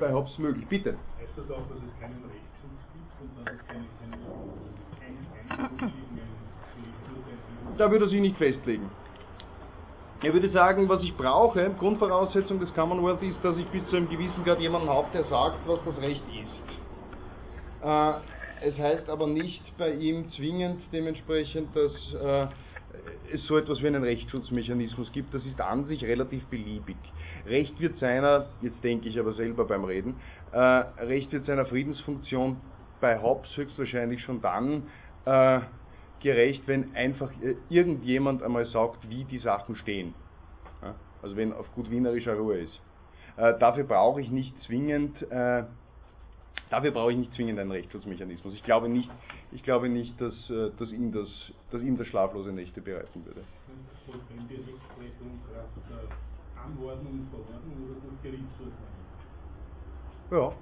Bei 0.00 0.12
Hobbes 0.12 0.36
möglich, 0.38 0.66
bitte. 0.66 0.96
Heißt 1.20 1.30
das 1.36 1.50
auch, 1.50 1.66
dass 1.68 1.78
es 1.78 2.00
keinen 2.00 2.22
Rechtsschutz 2.24 2.80
gibt 2.92 3.12
und 3.20 3.30
dass 3.38 3.54
es 3.54 3.66
keine, 3.68 3.86
keine 4.00 5.92
Da 7.78 7.90
würde 7.90 8.06
er 8.06 8.08
sich 8.08 8.20
nicht 8.20 8.36
festlegen. 8.36 8.90
Er 10.22 10.32
würde 10.32 10.48
sagen, 10.48 10.88
was 10.88 11.02
ich 11.02 11.14
brauche, 11.16 11.70
Grundvoraussetzung 11.78 12.58
des 12.58 12.72
Commonwealth 12.74 13.22
ist, 13.22 13.38
dass 13.44 13.56
ich 13.58 13.66
bis 13.68 13.86
zu 13.88 13.96
einem 13.96 14.08
gewissen 14.08 14.42
Grad 14.44 14.58
jemanden 14.60 14.88
habe, 14.88 15.08
der 15.12 15.24
sagt, 15.24 15.58
was 15.66 15.78
das 15.84 15.98
Recht 15.98 16.22
ist. 16.42 17.86
Äh, 17.86 18.12
es 18.62 18.78
heißt 18.78 19.10
aber 19.10 19.26
nicht 19.26 19.76
bei 19.76 19.92
ihm 19.92 20.30
zwingend 20.30 20.82
dementsprechend, 20.90 21.76
dass 21.76 21.92
äh, 22.14 22.46
es 23.32 23.44
so 23.46 23.56
etwas 23.56 23.82
wie 23.82 23.86
einen 23.86 24.02
Rechtsschutzmechanismus 24.02 25.12
gibt. 25.12 25.34
Das 25.34 25.44
ist 25.44 25.60
an 25.60 25.84
sich 25.86 26.04
relativ 26.04 26.44
beliebig. 26.46 26.96
Recht 27.46 27.78
wird 27.80 27.96
seiner, 27.96 28.46
jetzt 28.62 28.82
denke 28.82 29.08
ich 29.08 29.18
aber 29.18 29.32
selber 29.32 29.64
beim 29.64 29.84
Reden, 29.84 30.16
äh, 30.52 30.58
Recht 30.58 31.32
wird 31.32 31.46
seiner 31.46 31.66
Friedensfunktion 31.66 32.56
bei 33.00 33.20
Hobbes 33.20 33.56
höchstwahrscheinlich 33.56 34.22
schon 34.22 34.40
dann 34.40 34.84
äh, 35.24 35.60
gerecht, 36.20 36.62
wenn 36.66 36.94
einfach 36.94 37.30
äh, 37.42 37.56
irgendjemand 37.68 38.42
einmal 38.42 38.66
sagt, 38.66 39.08
wie 39.08 39.24
die 39.24 39.38
Sachen 39.38 39.76
stehen. 39.76 40.14
Ja? 40.82 40.94
Also 41.22 41.36
wenn 41.36 41.52
auf 41.52 41.72
gut 41.74 41.90
wienerischer 41.90 42.34
Ruhe 42.34 42.58
ist. 42.58 42.80
Äh, 43.36 43.58
dafür 43.58 43.84
brauche 43.84 44.20
ich 44.20 44.30
nicht 44.30 44.60
zwingend 44.62 45.22
äh, 45.30 45.64
Dafür 46.70 46.90
brauche 46.90 47.12
ich 47.12 47.18
nicht 47.18 47.32
zwingend 47.34 47.58
einen 47.60 47.70
Rechtsschutzmechanismus. 47.70 48.54
Ich 48.54 48.62
glaube 48.64 48.88
nicht, 48.88 49.10
ich 49.52 49.62
glaube 49.62 49.88
nicht 49.88 50.20
dass, 50.20 50.50
äh, 50.50 50.70
dass, 50.78 50.90
ihm 50.90 51.12
das, 51.12 51.28
dass 51.70 51.80
ihm 51.80 51.96
das 51.96 52.08
schlaflose 52.08 52.50
Nächte 52.50 52.80
bereiten 52.80 53.24
würde. 53.24 53.42
Wenn 54.06 54.48
die 54.48 54.54
Rechtsprechung 54.54 55.40
Kraft 55.52 55.70
der 55.88 56.62
Anordnung 56.62 57.12
und 57.12 57.28
Verordnung 57.30 57.76
oder 57.84 58.00
durch 58.00 58.22
Gerichtsurteil? 58.22 58.72
Ja. 60.30 60.52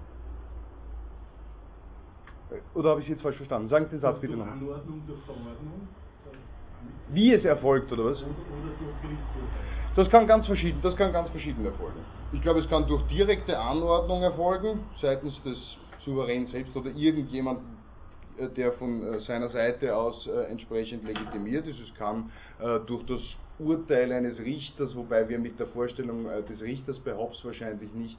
Oder 2.75 2.90
habe 2.90 3.01
ich 3.01 3.07
es 3.07 3.11
jetzt 3.11 3.23
falsch 3.23 3.37
verstanden? 3.37 3.69
Sagen 3.69 3.87
Sie 3.87 3.93
den 3.93 4.01
Satz 4.01 4.21
bitte 4.21 4.37
noch. 4.37 4.47
Anordnung 4.47 5.03
durch 5.07 5.21
Verordnung? 5.25 5.88
Wie 7.09 7.33
es 7.33 7.45
erfolgt, 7.45 7.90
oder 7.93 8.07
was? 8.07 8.23
Das 9.97 10.11
kann 10.11 10.27
ganz 10.27 10.47
verschieden, 10.47 10.81
das 10.83 10.97
kann 10.97 11.12
ganz 11.12 11.31
verschieden 11.31 11.64
erfolgen. 11.64 12.01
Ich 12.33 12.43
glaube, 12.43 12.61
es 12.61 12.69
kann 12.69 12.87
durch 12.87 13.03
direkte 13.05 13.59
Anordnung 13.59 14.23
erfolgen, 14.23 14.81
seitens 15.01 15.40
des 15.45 15.57
Souverän 16.05 16.47
selbst 16.47 16.75
oder 16.77 16.90
irgendjemand, 16.90 17.61
äh, 18.38 18.49
der 18.49 18.73
von 18.73 19.03
äh, 19.03 19.19
seiner 19.21 19.49
Seite 19.49 19.97
aus 19.97 20.27
äh, 20.27 20.51
entsprechend 20.51 21.05
legitimiert 21.05 21.67
ist. 21.67 21.81
Es 21.81 21.95
kann 21.95 22.31
durch 22.87 23.05
das 23.07 23.21
Urteil 23.59 24.12
eines 24.12 24.38
Richters, 24.38 24.95
wobei 24.95 25.29
wir 25.29 25.38
mit 25.38 25.59
der 25.59 25.67
Vorstellung 25.67 26.27
des 26.49 26.61
Richters 26.61 26.99
bei 27.01 27.12
Hobbes 27.12 27.45
wahrscheinlich 27.45 27.93
nicht 27.93 28.19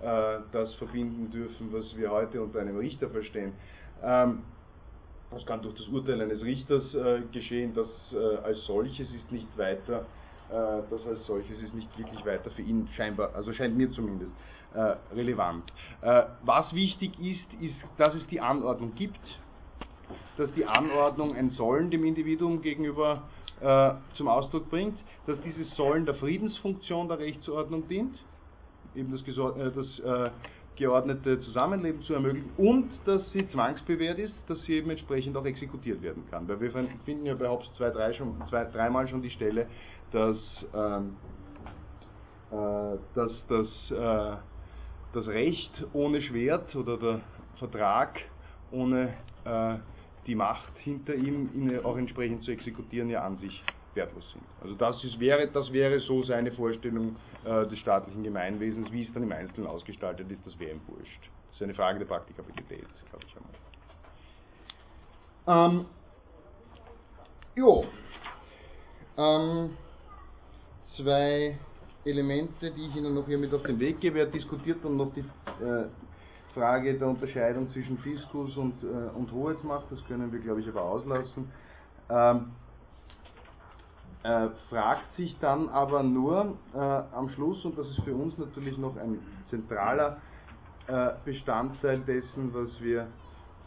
das 0.00 0.74
verbinden 0.74 1.30
dürfen, 1.30 1.72
was 1.72 1.96
wir 1.96 2.10
heute 2.10 2.42
unter 2.42 2.60
einem 2.60 2.76
Richter 2.78 3.08
verstehen. 3.08 3.52
Ähm, 4.02 4.42
das 5.30 5.44
kann 5.46 5.62
durch 5.62 5.74
das 5.74 5.88
Urteil 5.88 6.20
eines 6.20 6.42
Richters 6.42 6.96
geschehen, 7.32 7.72
das 7.74 7.88
als 8.44 8.64
solches 8.66 9.12
ist 9.14 9.30
nicht 9.32 9.48
weiter, 9.58 10.04
das 10.48 11.06
als 11.06 11.26
solches 11.26 11.60
ist 11.62 11.74
nicht 11.74 11.98
wirklich 11.98 12.24
weiter 12.24 12.50
für 12.50 12.62
ihn 12.62 12.88
scheinbar, 12.96 13.34
also 13.34 13.52
scheint 13.52 13.76
mir 13.76 13.90
zumindest 13.92 14.32
relevant. 15.14 15.72
Äh, 16.02 16.24
was 16.42 16.72
wichtig 16.74 17.18
ist, 17.20 17.46
ist, 17.60 17.76
dass 17.98 18.14
es 18.14 18.26
die 18.28 18.40
Anordnung 18.40 18.94
gibt, 18.94 19.20
dass 20.36 20.52
die 20.54 20.64
Anordnung 20.64 21.36
ein 21.36 21.50
Sollen 21.50 21.90
dem 21.90 22.04
Individuum 22.04 22.62
gegenüber 22.62 23.22
äh, 23.60 23.92
zum 24.14 24.28
Ausdruck 24.28 24.70
bringt, 24.70 24.98
dass 25.26 25.40
dieses 25.42 25.74
Sollen 25.76 26.06
der 26.06 26.14
Friedensfunktion 26.14 27.08
der 27.08 27.18
Rechtsordnung 27.18 27.88
dient, 27.88 28.16
eben 28.94 29.12
das, 29.12 29.20
äh, 29.22 29.70
das 29.70 29.98
äh, 29.98 30.30
geordnete 30.76 31.40
Zusammenleben 31.40 32.02
zu 32.02 32.14
ermöglichen 32.14 32.50
und 32.56 32.88
dass 33.04 33.30
sie 33.32 33.46
zwangsbewährt 33.50 34.18
ist, 34.18 34.34
dass 34.48 34.60
sie 34.62 34.74
eben 34.74 34.88
entsprechend 34.90 35.36
auch 35.36 35.44
exekutiert 35.44 36.00
werden 36.00 36.24
kann. 36.30 36.48
Weil 36.48 36.60
wir 36.60 36.70
finden 37.04 37.26
ja 37.26 37.34
bei 37.34 37.48
Hobbes 37.48 37.68
zwei, 37.76 37.90
drei 37.90 38.14
schon, 38.14 38.34
zwei, 38.48 38.64
dreimal 38.64 39.06
schon 39.06 39.20
die 39.20 39.30
Stelle, 39.30 39.66
dass, 40.10 40.38
ähm, 40.74 41.16
äh, 42.50 42.96
dass 43.14 43.46
das, 43.48 43.90
äh, 43.90 44.36
das 45.12 45.28
Recht 45.28 45.86
ohne 45.92 46.22
Schwert 46.22 46.74
oder 46.76 46.96
der 46.96 47.20
Vertrag 47.58 48.20
ohne 48.70 49.14
äh, 49.44 49.76
die 50.26 50.34
Macht 50.34 50.72
hinter 50.78 51.14
ihm 51.14 51.50
ihn 51.54 51.84
auch 51.84 51.96
entsprechend 51.96 52.44
zu 52.44 52.52
exekutieren 52.52 53.10
ja 53.10 53.24
an 53.24 53.36
sich 53.38 53.62
wertlos 53.94 54.24
sind. 54.32 54.44
Also 54.62 54.74
das, 54.76 55.02
ist, 55.02 55.18
wäre, 55.18 55.48
das 55.48 55.72
wäre 55.72 55.98
so 56.00 56.22
seine 56.22 56.52
Vorstellung 56.52 57.16
äh, 57.44 57.66
des 57.66 57.78
staatlichen 57.80 58.22
Gemeinwesens, 58.22 58.92
wie 58.92 59.02
es 59.02 59.12
dann 59.12 59.24
im 59.24 59.32
Einzelnen 59.32 59.66
ausgestaltet 59.66 60.30
ist, 60.30 60.46
das 60.46 60.56
wäre 60.58 60.72
ihm 60.72 60.80
wurscht. 60.86 61.22
Das 61.48 61.56
ist 61.56 61.62
eine 61.62 61.74
Frage 61.74 61.98
der 61.98 62.06
Praktikabilität, 62.06 62.86
glaube 63.10 63.26
ich 63.26 63.36
einmal. 63.36 63.52
Ähm, 65.70 65.86
jo. 67.56 67.84
Ähm, 69.16 69.76
zwei 70.96 71.58
Elemente, 72.04 72.70
die 72.70 72.86
ich 72.86 72.96
Ihnen 72.96 73.14
noch 73.14 73.26
hier 73.26 73.38
mit 73.38 73.52
auf 73.52 73.62
den 73.62 73.78
Weg 73.78 74.00
gebe. 74.00 74.20
Er 74.20 74.26
diskutiert 74.26 74.84
dann 74.84 74.96
noch 74.96 75.12
die 75.12 75.20
äh, 75.20 75.86
Frage 76.54 76.98
der 76.98 77.08
Unterscheidung 77.08 77.70
zwischen 77.70 77.98
Fiskus 77.98 78.56
und, 78.56 78.82
äh, 78.82 78.86
und 79.16 79.30
Hoheitsmacht, 79.32 79.86
das 79.90 80.04
können 80.06 80.32
wir, 80.32 80.40
glaube 80.40 80.60
ich, 80.60 80.68
aber 80.68 80.82
auslassen. 80.82 81.50
Ähm, 82.08 82.52
äh, 84.22 84.48
fragt 84.68 85.14
sich 85.16 85.38
dann 85.38 85.68
aber 85.68 86.02
nur 86.02 86.56
äh, 86.74 86.78
am 86.78 87.30
Schluss, 87.30 87.64
und 87.64 87.78
das 87.78 87.88
ist 87.88 88.02
für 88.02 88.14
uns 88.14 88.36
natürlich 88.36 88.76
noch 88.76 88.96
ein 88.96 89.18
zentraler 89.48 90.18
äh, 90.88 91.10
Bestandteil 91.24 92.00
dessen, 92.00 92.52
was 92.52 92.80
wir 92.82 93.06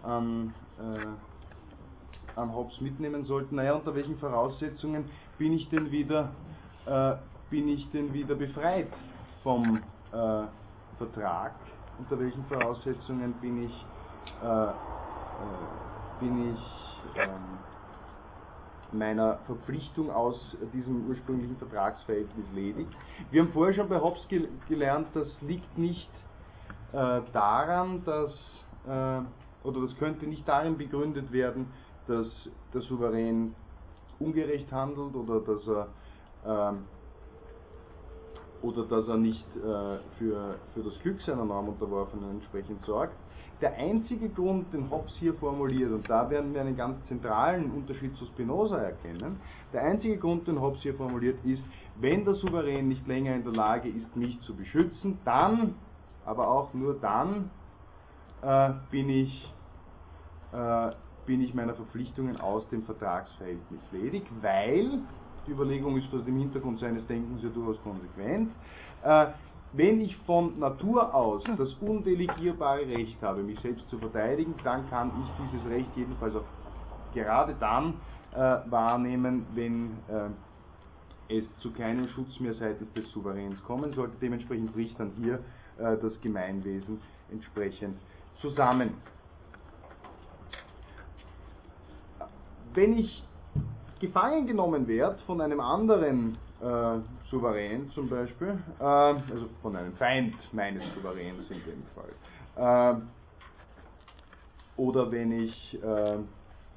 an, 0.04 0.54
äh, 0.80 2.39
an 2.39 2.54
Hobbes 2.54 2.82
mitnehmen 2.82 3.26
sollten, 3.26 3.56
naja, 3.56 3.74
unter 3.74 3.96
welchen 3.96 4.17
Voraussetzungen 4.17 5.06
bin 5.38 5.54
ich 5.54 5.69
denn 5.69 5.89
wieder, 5.91 6.32
bin 7.53 7.67
ich 7.67 7.87
denn 7.91 8.11
wieder 8.11 8.33
befreit 8.33 8.87
vom 9.43 9.77
äh, 9.77 10.43
Vertrag, 10.97 11.53
unter 11.99 12.19
welchen 12.19 12.43
Voraussetzungen 12.45 13.31
bin 13.33 13.65
ich, 13.65 13.85
bin 16.19 16.51
ich 16.51 16.59
ähm, 17.15 17.59
meiner 18.91 19.37
Verpflichtung 19.45 20.09
aus 20.09 20.57
diesem 20.73 21.07
ursprünglichen 21.07 21.55
Vertragsverhältnis 21.57 22.45
ledig. 22.55 22.87
Wir 23.29 23.43
haben 23.43 23.51
vorher 23.51 23.75
schon 23.75 23.87
bei 23.87 23.99
Hobbes 23.99 24.27
ge 24.29 24.47
gelernt, 24.67 25.09
das 25.13 25.27
liegt 25.41 25.77
nicht 25.77 26.09
äh, 26.91 27.21
daran, 27.33 28.03
dass, 28.05 28.31
äh, 28.87 29.67
oder 29.67 29.81
das 29.81 29.95
könnte 29.97 30.25
nicht 30.25 30.47
darin 30.47 30.75
begründet 30.75 31.31
werden, 31.31 31.67
dass 32.07 32.27
der 32.73 32.81
Souverän 32.81 33.53
ungerecht 34.19 34.71
handelt 34.71 35.15
oder 35.15 35.39
dass 35.39 35.67
er, 35.67 36.71
äh, 36.71 36.73
oder 38.63 38.86
dass 38.86 39.08
er 39.08 39.17
nicht 39.17 39.45
äh, 39.58 39.97
für, 40.17 40.56
für 40.73 40.84
das 40.84 40.97
Glück 41.02 41.21
seiner 41.21 41.45
Normunterworfenen 41.45 42.32
entsprechend 42.32 42.84
sorgt, 42.86 43.13
der 43.62 43.76
einzige 43.76 44.30
Grund, 44.30 44.73
den 44.73 44.89
Hobbes 44.89 45.13
hier 45.19 45.34
formuliert, 45.36 45.91
und 45.91 46.10
da 46.10 46.30
werden 46.30 46.54
wir 46.54 46.62
einen 46.62 46.76
ganz 46.76 46.97
zentralen 47.08 47.71
Unterschied 47.71 48.15
zu 48.17 48.26
Spinoza 48.26 48.78
erkennen, 48.78 49.39
der 49.71 49.84
einzige 49.84 50.17
Grund, 50.17 50.47
den 50.47 50.60
Hobbes 50.60 50.82
hier 50.82 50.95
formuliert, 50.95 51.38
ist, 51.45 51.63
wenn 51.95 52.26
der 52.26 52.34
Souverän 52.36 52.88
nicht 52.88 53.08
länger 53.08 53.36
in 53.36 53.43
der 53.43 53.54
Lage 53.54 53.89
ist, 53.89 54.15
mich 54.15 54.39
zu 54.41 54.56
beschützen, 54.56 55.19
dann, 55.23 55.76
aber 56.26 56.49
auch 56.49 56.73
nur 56.73 56.95
dann, 56.95 57.52
äh, 58.41 58.71
bin, 58.91 59.10
ich, 59.10 59.54
äh, 60.52 60.91
bin 61.26 61.41
ich 61.41 61.54
meiner 61.54 61.76
Verpflichtungen 61.76 62.41
aus 62.41 62.67
dem 62.69 62.84
Vertragsverhältnis 62.84 63.82
ledig, 63.91 64.26
weil, 64.41 64.99
Überlegung 65.51 65.97
ist 65.97 66.13
aus 66.13 66.23
dem 66.25 66.38
Hintergrund 66.38 66.79
seines 66.79 67.06
Denkens 67.08 67.43
ja 67.43 67.49
durchaus 67.49 67.82
konsequent, 67.84 68.51
äh, 69.03 69.27
wenn 69.73 70.01
ich 70.01 70.15
von 70.25 70.60
Natur 70.60 71.13
aus 71.13 71.43
das 71.58 71.73
undelegierbare 71.82 72.88
Recht 72.88 73.19
habe, 73.21 73.41
mich 73.41 73.60
selbst 73.60 73.89
zu 73.89 73.97
verteidigen, 73.97 74.53
dann 74.63 74.88
kann 74.89 75.12
ich 75.19 75.45
dieses 75.45 75.69
Recht 75.69 75.89
jedenfalls 75.95 76.36
auch 76.36 76.45
gerade 77.13 77.56
dann 77.60 77.95
äh, 78.34 78.60
wahrnehmen, 78.69 79.45
wenn 79.56 79.97
äh, 80.08 81.38
es 81.38 81.45
zu 81.60 81.71
keinem 81.71 82.08
Schutz 82.10 82.39
mehr 82.39 82.53
seitens 82.53 82.91
des 82.93 83.10
Souveräns 83.12 83.62
kommen 83.63 83.93
sollte. 83.93 84.13
Dementsprechend 84.21 84.73
bricht 84.73 84.99
dann 84.99 85.12
hier 85.17 85.39
äh, 85.77 85.97
das 85.97 86.19
Gemeinwesen 86.21 87.01
entsprechend 87.32 87.97
zusammen. 88.41 88.93
Wenn 92.75 92.97
ich 92.97 93.23
gefangen 94.03 94.45
genommen 94.45 94.85
werde 94.87 95.17
von 95.25 95.39
einem 95.39 95.61
anderen 95.61 96.37
äh, 96.61 96.99
Souverän 97.31 97.89
zum 97.91 98.09
Beispiel, 98.09 98.59
äh, 98.79 98.83
also 98.83 99.47
von 99.61 99.75
einem 99.77 99.93
Feind 99.93 100.35
meines 100.51 100.83
Souveräns 100.93 101.49
in 101.49 101.61
dem 101.63 101.83
Fall. 101.95 102.95
Äh, 102.95 103.01
oder 104.75 105.09
wenn 105.09 105.31
ich, 105.31 105.79
äh, 105.81 106.17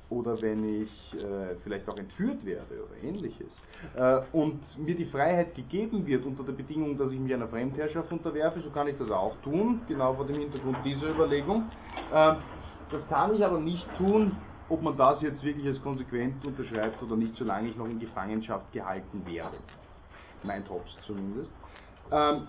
oder 0.09 0.41
wenn 0.41 0.83
ich 0.83 1.15
äh, 1.15 1.57
vielleicht 1.65 1.89
auch 1.89 1.97
entführt 1.97 2.45
werde 2.45 2.75
oder 2.85 3.03
ähnliches. 3.03 3.51
Äh, 3.97 4.21
und 4.33 4.61
mir 4.79 4.95
die 4.95 5.07
Freiheit 5.07 5.57
gegeben 5.57 6.07
wird 6.07 6.25
unter 6.25 6.45
der 6.45 6.53
Bedingung, 6.53 6.97
dass 6.97 7.11
ich 7.11 7.19
mich 7.19 7.35
einer 7.35 7.49
Fremdherrschaft 7.49 8.13
unterwerfe, 8.13 8.61
so 8.61 8.71
kann 8.71 8.87
ich 8.87 8.97
das 8.99 9.11
auch 9.11 9.35
tun, 9.43 9.81
genau 9.89 10.15
vor 10.15 10.27
dem 10.27 10.37
Hintergrund 10.37 10.77
dieser 10.85 11.11
Überlegung. 11.11 11.65
das 12.13 13.09
kann 13.09 13.35
ich 13.35 13.45
aber 13.45 13.59
nicht 13.59 13.85
tun, 13.99 14.37
ob 14.69 14.83
man 14.83 14.97
das 14.97 15.23
jetzt 15.23 15.43
wirklich 15.43 15.67
als 15.67 15.81
konsequent 15.83 16.45
unterschreibt 16.45 17.03
oder 17.03 17.17
nicht, 17.17 17.37
solange 17.37 17.69
ich 17.69 17.77
noch 17.77 17.87
in 17.87 18.01
Gefangenschaft 18.01 18.73
gehalten 18.73 19.25
werde. 19.27 19.57
Meint 20.43 20.69
Hobbes 20.69 20.93
zumindest. 21.07 21.51
Ähm, 22.11 22.49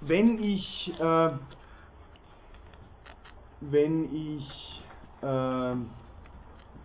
wenn 0.00 0.42
ich, 0.42 0.92
äh, 0.98 1.30
wenn 3.60 4.14
ich, 4.14 4.82
äh, 5.22 5.74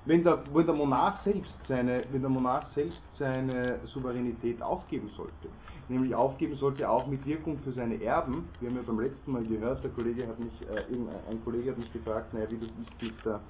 wenn 0.05 0.23
der, 0.23 0.43
wenn 0.53 0.65
der 0.65 0.75
Monarch 0.75 1.21
selbst 1.23 1.53
seine, 1.67 2.05
wenn 2.11 2.21
der 2.21 2.29
Monarch 2.29 2.69
selbst 2.73 3.01
seine 3.17 3.85
Souveränität 3.87 4.61
aufgeben 4.61 5.09
sollte, 5.15 5.49
nämlich 5.91 6.15
aufgeben 6.15 6.55
sollte 6.55 6.89
auch 6.89 7.07
mit 7.07 7.25
Wirkung 7.25 7.59
für 7.59 7.71
seine 7.73 8.01
Erben. 8.01 8.49
Wir 8.59 8.69
haben 8.69 8.77
ja 8.77 8.83
beim 8.83 8.99
letzten 8.99 9.31
Mal 9.31 9.45
gehört, 9.45 9.83
der 9.83 9.91
Kollege 9.91 10.27
hat 10.27 10.39
mich, 10.39 10.61
äh, 10.61 11.29
ein 11.29 11.43
Kollege 11.43 11.71
hat 11.71 11.77
mich 11.77 11.91
gefragt, 11.93 12.33
naja, 12.33 12.49
wie 12.49 12.57
das 12.57 12.69
ist 12.69 13.01
mit 13.01 13.13
der, 13.25 13.41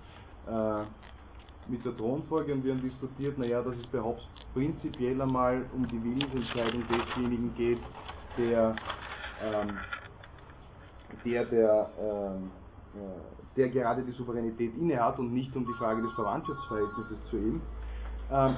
äh, 0.47 1.71
mit 1.71 1.85
der 1.85 1.95
Thronfolge 1.95 2.53
und 2.53 2.63
wir 2.63 2.73
haben 2.73 2.81
diskutiert, 2.81 3.37
naja, 3.37 3.61
dass 3.61 3.75
es 3.75 3.87
bei 3.87 3.99
Hobbes 4.01 4.23
prinzipiell 4.53 5.21
einmal 5.21 5.65
um 5.73 5.87
die 5.89 6.03
Willensentscheidung 6.03 6.83
desjenigen 6.89 7.53
geht, 7.55 7.79
der, 8.37 8.75
ähm, 9.43 9.77
der, 11.23 11.45
der, 11.45 11.89
ähm, 11.99 12.51
äh, 12.95 13.55
der 13.55 13.69
gerade 13.69 14.03
die 14.03 14.11
Souveränität 14.13 14.75
innehat 14.75 15.19
und 15.19 15.33
nicht 15.33 15.55
um 15.55 15.65
die 15.65 15.73
Frage 15.73 16.01
des 16.01 16.11
Verwandtschaftsverhältnisses 16.13 17.17
zu 17.29 17.37
ihm. 17.37 17.61
Ähm, 18.31 18.55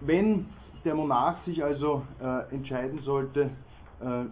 wenn 0.00 0.46
der 0.84 0.94
Monarch 0.94 1.42
sich 1.44 1.62
also 1.62 2.02
äh, 2.20 2.54
entscheiden 2.54 3.00
sollte, 3.00 3.50
äh, 4.00 4.24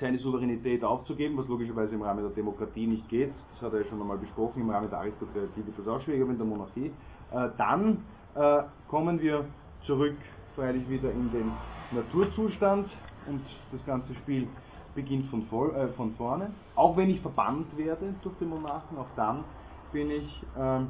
seine 0.00 0.18
Souveränität 0.18 0.82
aufzugeben, 0.82 1.36
was 1.38 1.46
logischerweise 1.46 1.94
im 1.94 2.02
Rahmen 2.02 2.24
der 2.24 2.32
Demokratie 2.32 2.86
nicht 2.86 3.08
geht, 3.08 3.32
das 3.52 3.62
hat 3.62 3.72
er 3.72 3.82
ja 3.82 3.88
schon 3.88 4.00
einmal 4.00 4.18
besprochen, 4.18 4.62
im 4.62 4.70
Rahmen 4.70 4.90
der 4.90 4.98
Aristokratie 4.98 5.64
wird 5.64 5.78
das 5.78 5.86
auch 5.86 6.00
schwieriger, 6.02 6.28
in 6.28 6.38
der 6.38 6.46
Monarchie, 6.46 6.90
äh, 7.30 7.48
dann 7.56 8.04
äh, 8.34 8.62
kommen 8.88 9.20
wir 9.20 9.44
zurück 9.86 10.16
freilich 10.54 10.88
wieder 10.88 11.10
in 11.12 11.30
den 11.30 11.50
Naturzustand 11.92 12.88
und 13.26 13.42
das 13.70 13.84
ganze 13.84 14.14
Spiel 14.16 14.48
beginnt 14.94 15.30
von, 15.30 15.46
voll, 15.46 15.74
äh, 15.74 15.88
von 15.94 16.14
vorne. 16.16 16.50
Auch 16.74 16.96
wenn 16.96 17.10
ich 17.10 17.20
verbannt 17.20 17.76
werde 17.76 18.14
durch 18.22 18.36
den 18.38 18.48
Monarchen, 18.48 18.98
auch 18.98 19.08
dann 19.16 19.44
bin 19.92 20.10
ich 20.10 20.46
ähm, 20.58 20.88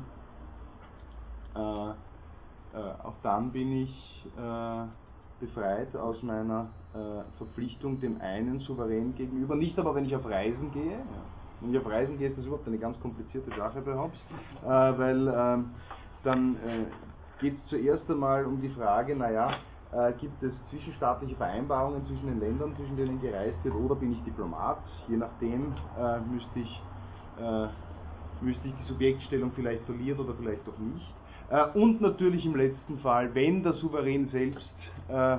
äh, 1.54 1.60
äh, 1.60 1.94
auch 2.78 3.20
dann 3.22 3.52
bin 3.52 3.72
ich 3.72 4.30
äh, 4.36 4.86
befreit 5.38 5.94
aus 5.96 6.22
meiner 6.22 6.72
äh, 6.94 7.36
Verpflichtung 7.36 8.00
dem 8.00 8.20
einen 8.20 8.60
Souverän 8.60 9.14
gegenüber. 9.14 9.56
Nicht 9.56 9.78
aber, 9.78 9.94
wenn 9.94 10.04
ich 10.04 10.14
auf 10.14 10.24
Reisen 10.24 10.70
gehe. 10.70 11.04
Wenn 11.60 11.70
ich 11.70 11.78
auf 11.78 11.86
Reisen 11.86 12.18
gehe, 12.18 12.28
ist 12.28 12.38
das 12.38 12.46
überhaupt 12.46 12.66
eine 12.66 12.78
ganz 12.78 12.98
komplizierte 13.00 13.50
Sache 13.56 13.82
bei 13.82 13.94
Hobbes, 13.94 14.18
äh, 14.62 14.66
weil 14.66 15.28
ähm, 15.28 15.76
dann 16.24 16.56
äh, 16.56 16.86
geht 17.40 17.58
es 17.58 17.66
zuerst 17.66 18.10
einmal 18.10 18.46
um 18.46 18.60
die 18.60 18.70
Frage, 18.70 19.14
naja, 19.14 19.50
äh, 19.92 20.12
gibt 20.14 20.42
es 20.42 20.54
zwischenstaatliche 20.70 21.36
Vereinbarungen 21.36 22.06
zwischen 22.06 22.26
den 22.26 22.40
Ländern, 22.40 22.74
zwischen 22.74 22.96
denen 22.96 23.20
gereist 23.20 23.62
wird, 23.64 23.74
oder 23.74 23.94
bin 23.96 24.12
ich 24.12 24.24
Diplomat? 24.24 24.84
Je 25.06 25.16
nachdem 25.16 25.76
äh, 25.96 26.20
müsste, 26.20 26.60
ich, 26.60 26.88
äh, 27.36 27.68
müsste 28.40 28.68
ich 28.68 28.76
die 28.76 28.84
Subjektstellung 28.84 29.52
vielleicht 29.52 29.84
verlieren 29.84 30.18
oder 30.18 30.34
vielleicht 30.34 30.68
auch 30.68 30.78
nicht. 30.78 31.21
Äh, 31.52 31.66
und 31.74 32.00
natürlich 32.00 32.46
im 32.46 32.56
letzten 32.56 32.98
Fall, 33.00 33.34
wenn 33.34 33.62
der 33.62 33.74
Souverän 33.74 34.28
selbst 34.30 34.72
äh, 35.08 35.36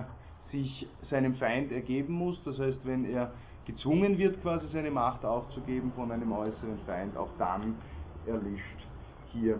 sich 0.52 0.88
seinem 1.10 1.36
Feind 1.36 1.71
ergeben 1.71 2.13
muss, 2.13 2.41
das 2.45 2.60
heißt, 2.60 2.86
wenn 2.86 3.06
er 3.06 3.34
gezwungen 3.65 4.17
wird, 4.19 4.39
quasi 4.43 4.67
seine 4.67 4.91
Macht 4.91 5.26
aufzugeben 5.26 5.91
von 5.95 6.12
einem 6.12 6.32
äußeren 6.32 6.78
Feind, 6.86 7.17
auch 7.17 7.30
dann 7.39 7.76
erlischt 8.28 8.63
hier 9.32 9.60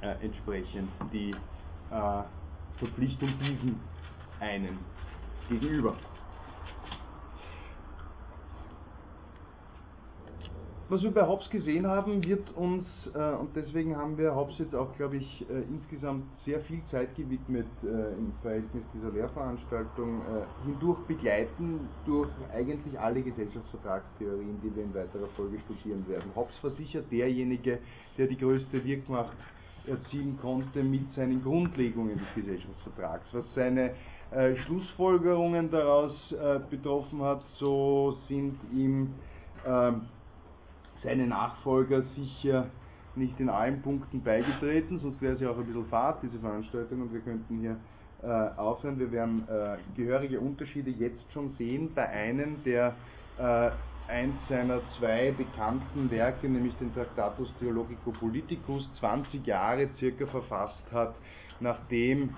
äh, 0.00 0.14
entsprechend 0.24 0.88
die 1.12 1.30
äh, 1.30 2.22
Verpflichtung 2.78 3.30
diesem 3.40 3.80
einen 4.38 4.78
gegenüber. 5.48 5.96
Was 10.92 11.02
wir 11.02 11.10
bei 11.10 11.26
Hobbes 11.26 11.48
gesehen 11.48 11.86
haben, 11.86 12.22
wird 12.22 12.54
uns, 12.54 12.86
äh, 13.14 13.32
und 13.36 13.56
deswegen 13.56 13.96
haben 13.96 14.18
wir 14.18 14.36
Hobbes 14.36 14.58
jetzt 14.58 14.74
auch, 14.74 14.94
glaube 14.98 15.16
ich, 15.16 15.46
äh, 15.48 15.62
insgesamt 15.70 16.24
sehr 16.44 16.60
viel 16.60 16.82
Zeit 16.90 17.16
gewidmet 17.16 17.66
äh, 17.82 17.86
im 17.86 18.30
Verhältnis 18.42 18.84
dieser 18.92 19.10
Lehrveranstaltung, 19.10 20.20
äh, 20.20 20.66
hindurch 20.66 20.98
begleiten 21.08 21.88
durch 22.04 22.28
eigentlich 22.54 23.00
alle 23.00 23.22
Gesellschaftsvertragstheorien, 23.22 24.60
die 24.62 24.76
wir 24.76 24.84
in 24.84 24.92
weiterer 24.92 25.28
Folge 25.34 25.60
studieren 25.60 26.06
werden. 26.08 26.30
Hobbes 26.36 26.62
war 26.62 26.72
sicher 26.72 27.00
derjenige, 27.10 27.78
der 28.18 28.26
die 28.26 28.36
größte 28.36 28.84
Wirkmacht 28.84 29.38
erzielen 29.86 30.38
konnte 30.42 30.82
mit 30.82 31.10
seinen 31.14 31.42
Grundlegungen 31.42 32.18
des 32.18 32.34
Gesellschaftsvertrags. 32.34 33.24
Was 33.32 33.46
seine 33.54 33.92
äh, 34.30 34.56
Schlussfolgerungen 34.56 35.70
daraus 35.70 36.32
äh, 36.32 36.60
betroffen 36.68 37.22
hat, 37.22 37.42
so 37.58 38.12
sind 38.28 38.58
ihm 38.74 39.14
ähm, 39.66 40.02
seine 41.02 41.26
Nachfolger 41.26 42.02
sicher 42.14 42.70
nicht 43.14 43.38
in 43.40 43.48
allen 43.48 43.82
Punkten 43.82 44.22
beigetreten, 44.22 44.98
sonst 44.98 45.20
wäre 45.20 45.34
es 45.34 45.40
ja 45.40 45.50
auch 45.50 45.58
ein 45.58 45.66
bisschen 45.66 45.86
fad, 45.86 46.22
diese 46.22 46.38
Veranstaltung, 46.38 47.02
und 47.02 47.12
wir 47.12 47.20
könnten 47.20 47.58
hier 47.58 47.76
äh, 48.22 48.26
aufhören. 48.56 48.98
Wir 48.98 49.12
werden 49.12 49.46
äh, 49.48 49.76
gehörige 49.96 50.40
Unterschiede 50.40 50.90
jetzt 50.90 51.30
schon 51.32 51.54
sehen. 51.58 51.92
Bei 51.94 52.08
einem, 52.08 52.62
der 52.64 52.94
äh, 53.38 53.70
eins 54.08 54.34
seiner 54.48 54.80
zwei 54.98 55.32
bekannten 55.32 56.10
Werke, 56.10 56.48
nämlich 56.48 56.76
den 56.78 56.94
Tractatus 56.94 57.52
Theologico 57.58 58.12
Politicus, 58.12 58.90
20 59.00 59.46
Jahre 59.46 59.88
circa 59.96 60.26
verfasst 60.26 60.82
hat, 60.92 61.14
nachdem 61.60 62.34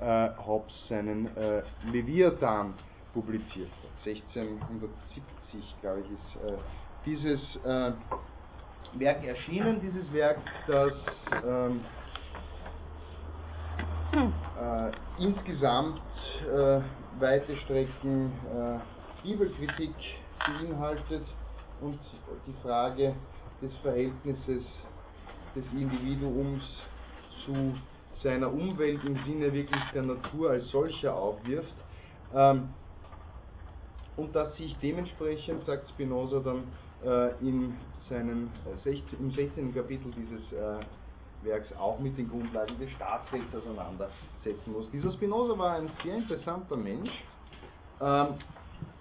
äh, 0.00 0.28
Hobbes 0.46 0.74
seinen 0.88 1.26
äh, 1.36 1.62
Leviathan 1.90 2.74
publiziert 3.14 3.70
hat. 3.82 4.06
1670, 4.06 5.76
glaube 5.80 6.00
ich, 6.00 6.10
ist 6.10 6.36
äh, 6.44 6.56
dieses 7.08 7.40
äh, 7.64 7.92
Werk 8.94 9.24
erschienen, 9.24 9.80
dieses 9.80 10.12
Werk, 10.12 10.38
das 10.66 10.92
ähm, 11.46 11.80
äh, 14.12 15.22
insgesamt 15.22 16.00
äh, 16.46 16.80
weite 17.18 17.56
Strecken 17.64 18.32
äh, 18.52 19.22
Bibelkritik 19.22 19.94
beinhaltet 20.46 21.26
und 21.80 21.98
die 22.46 22.54
Frage 22.62 23.14
des 23.62 23.74
Verhältnisses 23.78 24.64
des 25.54 25.64
Individuums 25.72 26.62
zu 27.44 27.74
seiner 28.22 28.52
Umwelt 28.52 29.02
im 29.04 29.16
Sinne 29.24 29.52
wirklich 29.52 29.82
der 29.94 30.02
Natur 30.02 30.50
als 30.50 30.68
solcher 30.68 31.14
aufwirft. 31.14 31.74
Ähm, 32.34 32.68
und 34.16 34.34
dass 34.34 34.54
sich 34.56 34.76
dementsprechend, 34.82 35.64
sagt 35.64 35.88
Spinoza 35.90 36.40
dann, 36.40 36.64
in 37.40 37.74
seinen, 38.08 38.50
äh, 38.66 38.82
16, 38.82 39.18
im 39.18 39.30
16. 39.30 39.74
Kapitel 39.74 40.10
dieses 40.12 40.52
äh, 40.52 40.80
Werks 41.42 41.72
auch 41.78 41.98
mit 42.00 42.18
den 42.18 42.28
Grundlagen 42.28 42.78
des 42.78 42.90
Staatsrechts 42.90 43.54
auseinandersetzen 43.54 44.72
muss. 44.72 44.90
Dieser 44.90 45.12
Spinoza 45.12 45.56
war 45.56 45.76
ein 45.76 45.90
sehr 46.02 46.16
interessanter 46.16 46.76
Mensch. 46.76 47.10
Ähm, 48.00 48.34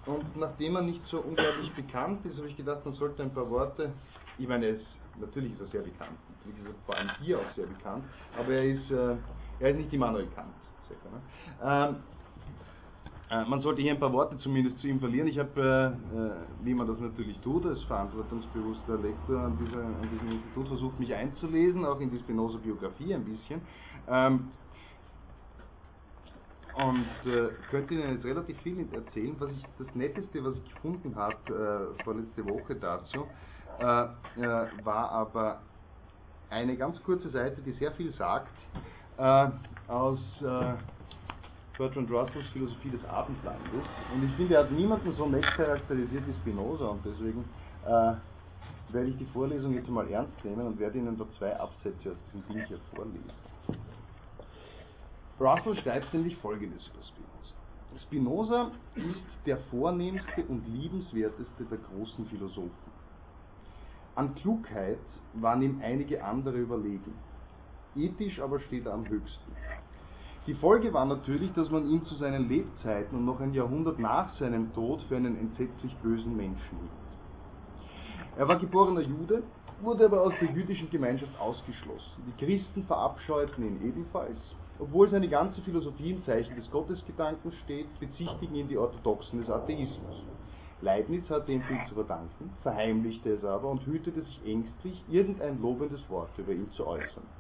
und 0.06 0.38
nachdem 0.38 0.76
er 0.76 0.84
nicht 0.84 1.06
so 1.08 1.20
unglaublich 1.20 1.74
bekannt 1.76 2.26
ist, 2.26 2.38
habe 2.38 2.48
ich 2.48 2.56
gedacht, 2.56 2.86
man 2.86 2.94
sollte 2.94 3.24
ein 3.24 3.34
paar 3.34 3.50
Worte, 3.50 3.92
ich 4.38 4.48
meine, 4.48 4.68
es, 4.68 4.82
natürlich 5.20 5.54
ist 5.54 5.62
er 5.62 5.68
sehr 5.68 5.82
bekannt, 5.82 6.18
natürlich 6.30 6.60
ist 6.62 6.68
er 6.68 6.86
vor 6.86 6.96
allem 6.96 7.10
hier 7.20 7.40
auch 7.40 7.52
sehr 7.56 7.66
bekannt, 7.66 8.06
aber 8.38 8.54
er 8.54 8.64
ist, 8.64 8.90
äh, 8.90 9.16
er 9.60 9.70
ist 9.72 9.78
nicht 9.78 9.92
Immanuel 9.94 10.28
Kant. 10.28 10.54
Ähm, 11.62 11.96
äh, 11.96 12.17
man 13.30 13.60
sollte 13.60 13.82
hier 13.82 13.92
ein 13.92 14.00
paar 14.00 14.14
Worte 14.14 14.38
zumindest 14.38 14.80
zu 14.80 14.88
ihm 14.88 15.00
verlieren. 15.00 15.28
Ich 15.28 15.38
habe, 15.38 15.96
äh, 16.14 16.18
äh, 16.18 16.32
wie 16.64 16.74
man 16.74 16.88
das 16.88 16.98
natürlich 17.00 17.38
tut, 17.40 17.66
als 17.66 17.84
verantwortungsbewusster 17.84 18.98
Lektor 18.98 19.42
an, 19.42 19.58
dieser, 19.58 19.84
an 19.84 20.10
diesem 20.14 20.32
Institut 20.32 20.68
versucht, 20.70 21.00
mich 21.00 21.14
einzulesen, 21.14 21.84
auch 21.86 22.00
in 22.00 22.10
die 22.10 22.20
Spinoza-Biografie 22.20 23.14
ein 23.14 23.26
bisschen. 23.26 23.62
Ähm, 24.08 24.48
und 26.76 27.32
äh, 27.32 27.50
könnte 27.70 27.96
Ihnen 27.96 28.14
jetzt 28.14 28.24
relativ 28.24 28.58
viel 28.62 28.88
erzählen. 28.94 29.36
Was 29.40 29.50
ich, 29.52 29.64
das 29.78 29.94
Netteste, 29.94 30.46
was 30.46 30.56
ich 30.56 30.74
gefunden 30.74 31.14
habe 31.16 31.94
äh, 32.00 32.04
vorletzte 32.04 32.48
Woche 32.48 32.76
dazu, 32.76 33.26
äh, 33.80 33.84
war 34.84 35.12
aber 35.12 35.60
eine 36.50 36.78
ganz 36.78 37.02
kurze 37.04 37.30
Seite, 37.30 37.62
die 37.62 37.74
sehr 37.74 37.92
viel 37.92 38.14
sagt, 38.14 38.56
aus 39.88 40.20
Bertrand 41.78 42.10
Russells 42.10 42.48
Philosophie 42.54 42.90
des 42.90 43.06
Abendlandes. 43.06 43.86
Und 44.14 44.24
ich 44.24 44.36
finde, 44.36 44.56
er 44.56 44.64
hat 44.64 44.72
niemanden 44.72 45.14
so 45.16 45.28
nett 45.28 45.46
charakterisiert 45.56 46.24
wie 46.28 46.34
Spinoza 46.34 46.88
und 46.88 47.06
deswegen 47.06 47.46
äh, 47.86 48.14
werde 48.94 49.10
ich 49.10 49.18
die 49.18 49.26
Vorlesung 49.26 49.74
jetzt 49.74 49.90
mal 49.90 50.10
ernst 50.10 50.44
nehmen 50.44 50.66
und 50.66 50.80
werde 50.80 50.98
Ihnen 50.98 51.18
da 51.18 51.26
zwei 51.38 51.56
Absätze 51.60 52.12
aus 52.12 52.18
diesem 52.34 52.48
Ding 52.48 52.66
hier 52.66 52.80
vorlesen. 52.96 53.32
Russell 55.40 55.76
schreibt 55.84 56.12
nämlich 56.14 56.36
folgendes 56.38 56.88
über 56.88 57.04
Spinoza. 57.04 57.28
Spinoza 58.02 58.72
ist 58.96 59.46
der 59.46 59.58
vornehmste 59.70 60.44
und 60.46 60.68
liebenswerteste 60.68 61.64
der 61.70 61.78
großen 61.78 62.26
Philosophen. 62.26 62.72
An 64.16 64.34
Klugheit 64.36 64.98
waren 65.34 65.62
ihm 65.62 65.80
einige 65.84 66.24
andere 66.24 66.58
überlegen. 66.58 67.14
Ethisch 67.96 68.40
aber 68.40 68.60
steht 68.62 68.88
er 68.88 68.94
am 68.94 69.08
höchsten. 69.08 69.52
Die 70.48 70.54
Folge 70.54 70.94
war 70.94 71.04
natürlich, 71.04 71.52
dass 71.56 71.70
man 71.70 71.90
ihn 71.90 72.06
zu 72.06 72.16
seinen 72.16 72.48
Lebzeiten 72.48 73.18
und 73.18 73.26
noch 73.26 73.42
ein 73.42 73.54
Jahrhundert 73.54 74.00
nach 74.00 74.34
seinem 74.36 74.74
Tod 74.74 75.02
für 75.10 75.18
einen 75.18 75.38
entsetzlich 75.38 75.94
bösen 75.98 76.38
Menschen 76.38 76.78
hielt. 76.80 78.38
Er 78.38 78.48
war 78.48 78.58
geborener 78.58 79.02
Jude, 79.02 79.44
wurde 79.82 80.06
aber 80.06 80.22
aus 80.22 80.32
der 80.40 80.50
jüdischen 80.52 80.90
Gemeinschaft 80.90 81.38
ausgeschlossen. 81.38 82.24
Die 82.26 82.46
Christen 82.46 82.86
verabscheuten 82.86 83.66
ihn 83.66 83.90
ebenfalls. 83.90 84.40
Obwohl 84.80 85.10
seine 85.10 85.28
ganze 85.28 85.62
Philosophie 85.64 86.12
im 86.12 86.24
Zeichen 86.24 86.56
des 86.56 86.72
Gottesgedankens 86.72 87.56
steht, 87.66 88.00
bezichtigen 88.00 88.56
ihn 88.56 88.70
die 88.70 88.78
Orthodoxen 88.78 89.42
des 89.42 89.50
Atheismus. 89.50 90.24
Leibniz 90.82 91.30
hatte 91.30 91.52
ihm 91.52 91.64
viel 91.64 91.80
zu 91.90 91.96
verdanken, 91.96 92.52
verheimlichte 92.62 93.32
es 93.32 93.44
aber 93.44 93.70
und 93.70 93.86
hütete 93.86 94.22
sich 94.22 94.46
ängstlich, 94.46 95.04
irgendein 95.10 95.62
lobendes 95.62 96.10
Wort 96.10 96.30
über 96.38 96.54
ihn 96.54 96.72
zu 96.72 96.88
äußern. 96.88 97.37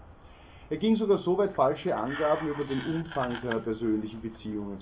Er 0.69 0.77
ging 0.77 0.97
sogar 0.97 1.19
so 1.19 1.38
weit, 1.38 1.53
falsche 1.53 1.95
Angaben 1.95 2.49
über 2.49 2.65
den 2.65 2.82
Umfang 2.93 3.38
seiner 3.41 3.62
persönlichen 3.62 4.21
Beziehungen 4.21 4.80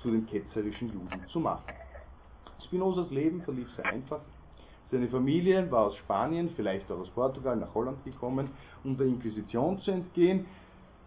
zu 0.00 0.10
den 0.10 0.26
ketzerischen 0.26 0.92
Juden 0.92 1.26
zu 1.32 1.40
machen. 1.40 1.64
Spinozas 2.64 3.10
Leben 3.10 3.42
verlief 3.42 3.68
sehr 3.74 3.86
einfach. 3.86 4.20
Seine 4.92 5.08
Familie 5.08 5.68
war 5.72 5.86
aus 5.86 5.96
Spanien, 5.96 6.50
vielleicht 6.54 6.88
auch 6.92 6.98
aus 6.98 7.10
Portugal, 7.10 7.56
nach 7.56 7.74
Holland 7.74 8.04
gekommen, 8.04 8.50
um 8.84 8.96
der 8.96 9.08
Inquisition 9.08 9.80
zu 9.80 9.90
entgehen. 9.90 10.46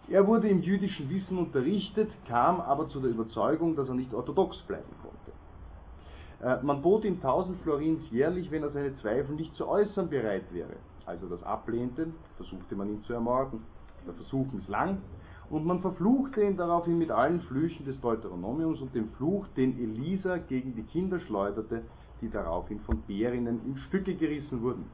Er 0.09 0.27
wurde 0.27 0.49
im 0.49 0.61
jüdischen 0.61 1.09
Wissen 1.09 1.37
unterrichtet, 1.37 2.11
kam 2.27 2.59
aber 2.59 2.89
zu 2.89 2.99
der 2.99 3.11
Überzeugung, 3.11 3.77
dass 3.77 3.87
er 3.87 3.95
nicht 3.95 4.13
orthodox 4.13 4.57
bleiben 4.63 4.93
konnte. 5.01 6.59
Äh, 6.59 6.65
man 6.65 6.81
bot 6.81 7.05
ihm 7.05 7.15
1000 7.15 7.61
Florins 7.61 8.03
jährlich, 8.11 8.51
wenn 8.51 8.63
er 8.63 8.71
seine 8.71 8.93
Zweifel 8.97 9.35
nicht 9.35 9.55
zu 9.55 9.69
äußern 9.69 10.09
bereit 10.09 10.45
wäre. 10.51 10.75
Als 11.05 11.21
er 11.23 11.29
das 11.29 11.43
ablehnte, 11.43 12.07
versuchte 12.35 12.75
man 12.75 12.89
ihn 12.89 13.03
zu 13.05 13.13
ermorden. 13.13 13.63
Der 14.05 14.13
Versuch 14.13 14.51
misslang 14.53 15.01
und 15.49 15.65
man 15.65 15.81
verfluchte 15.81 16.43
ihn 16.43 16.57
daraufhin 16.57 16.97
mit 16.97 17.11
allen 17.11 17.41
Flüchen 17.41 17.85
des 17.85 17.99
Deuteronomiums 18.01 18.81
und 18.81 18.93
dem 18.93 19.09
Fluch, 19.11 19.47
den 19.55 19.77
Elisa 19.79 20.37
gegen 20.37 20.75
die 20.75 20.83
Kinder 20.83 21.19
schleuderte, 21.21 21.83
die 22.21 22.29
daraufhin 22.29 22.79
von 22.81 23.01
Bärinnen 23.03 23.65
in 23.65 23.77
Stücke 23.77 24.15
gerissen 24.15 24.61
wurden. 24.61 24.85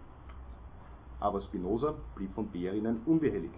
Aber 1.20 1.42
Spinoza 1.42 1.96
blieb 2.16 2.34
von 2.34 2.48
Bärinnen 2.52 3.02
unbehelligt. 3.06 3.56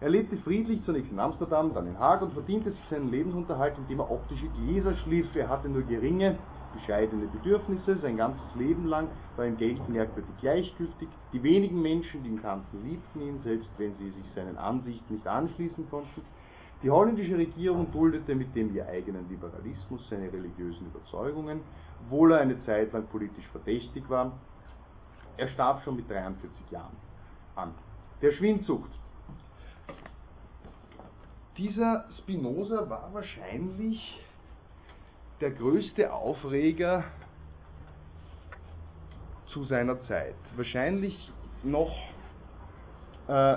Er 0.00 0.10
lebte 0.10 0.36
friedlich 0.38 0.82
zunächst 0.84 1.12
in 1.12 1.18
Amsterdam, 1.18 1.74
dann 1.74 1.86
in 1.86 1.98
Haag 1.98 2.22
und 2.22 2.32
verdiente 2.32 2.70
sich 2.70 2.88
seinen 2.88 3.10
Lebensunterhalt, 3.10 3.76
indem 3.76 4.00
er 4.00 4.10
optische 4.10 4.48
Gläser 4.48 4.94
schliff. 4.96 5.34
Er 5.36 5.48
hatte 5.48 5.68
nur 5.68 5.82
geringe 5.82 6.38
bescheidene 6.72 7.26
Bedürfnisse, 7.26 7.98
sein 7.98 8.16
ganzes 8.16 8.54
Leben 8.54 8.86
lang 8.86 9.08
war 9.36 9.46
ihm 9.46 9.56
Geld 9.56 9.88
merkwürdig 9.88 10.36
gleichgültig. 10.38 11.08
Die 11.32 11.42
wenigen 11.42 11.80
Menschen, 11.82 12.22
die 12.22 12.30
ihn 12.30 12.42
kannten, 12.42 12.82
liebten 12.84 13.20
ihn, 13.20 13.42
selbst 13.42 13.70
wenn 13.78 13.96
sie 13.96 14.10
sich 14.10 14.26
seinen 14.34 14.56
Ansichten 14.56 15.14
nicht 15.14 15.26
anschließen 15.26 15.88
konnten. 15.90 16.22
Die 16.82 16.90
holländische 16.90 17.36
Regierung 17.36 17.92
duldete 17.92 18.34
mit 18.34 18.54
dem 18.56 18.74
ihr 18.74 18.86
eigenen 18.88 19.28
Liberalismus 19.28 20.08
seine 20.08 20.32
religiösen 20.32 20.86
Überzeugungen, 20.86 21.60
obwohl 22.06 22.32
er 22.32 22.40
eine 22.40 22.62
Zeit 22.64 22.92
lang 22.92 23.06
politisch 23.08 23.46
verdächtig 23.48 24.08
war. 24.08 24.40
Er 25.36 25.48
starb 25.48 25.82
schon 25.84 25.96
mit 25.96 26.08
43 26.08 26.70
Jahren 26.70 26.96
an. 27.54 27.74
Der 28.22 28.32
Schwindsucht. 28.32 28.90
Dieser 31.58 32.06
Spinoza 32.18 32.88
war 32.88 33.12
wahrscheinlich 33.12 34.18
der 35.40 35.50
größte 35.50 36.12
Aufreger 36.12 37.04
zu 39.46 39.64
seiner 39.64 40.02
Zeit. 40.04 40.36
Wahrscheinlich 40.56 41.30
noch 41.62 41.94
äh, 43.28 43.56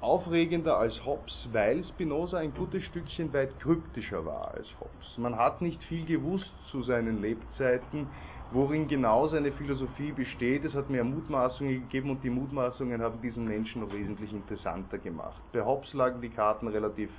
aufregender 0.00 0.78
als 0.78 1.04
Hobbes, 1.04 1.48
weil 1.52 1.84
Spinoza 1.84 2.38
ein 2.38 2.54
gutes 2.54 2.84
Stückchen 2.84 3.32
weit 3.32 3.58
kryptischer 3.60 4.24
war 4.24 4.54
als 4.54 4.68
Hobbes. 4.80 5.18
Man 5.18 5.36
hat 5.36 5.62
nicht 5.62 5.82
viel 5.84 6.06
gewusst 6.06 6.52
zu 6.70 6.82
seinen 6.82 7.20
Lebzeiten, 7.20 8.06
worin 8.52 8.88
genau 8.88 9.26
seine 9.26 9.52
Philosophie 9.52 10.12
besteht. 10.12 10.64
Es 10.64 10.74
hat 10.74 10.90
mehr 10.90 11.04
Mutmaßungen 11.04 11.82
gegeben 11.82 12.10
und 12.10 12.22
die 12.22 12.30
Mutmaßungen 12.30 13.02
haben 13.02 13.20
diesen 13.20 13.46
Menschen 13.46 13.82
noch 13.82 13.92
wesentlich 13.92 14.32
interessanter 14.32 14.98
gemacht. 14.98 15.40
Bei 15.52 15.64
Hobbes 15.64 15.92
lagen 15.92 16.20
die 16.20 16.30
Karten 16.30 16.68
relativ 16.68 17.10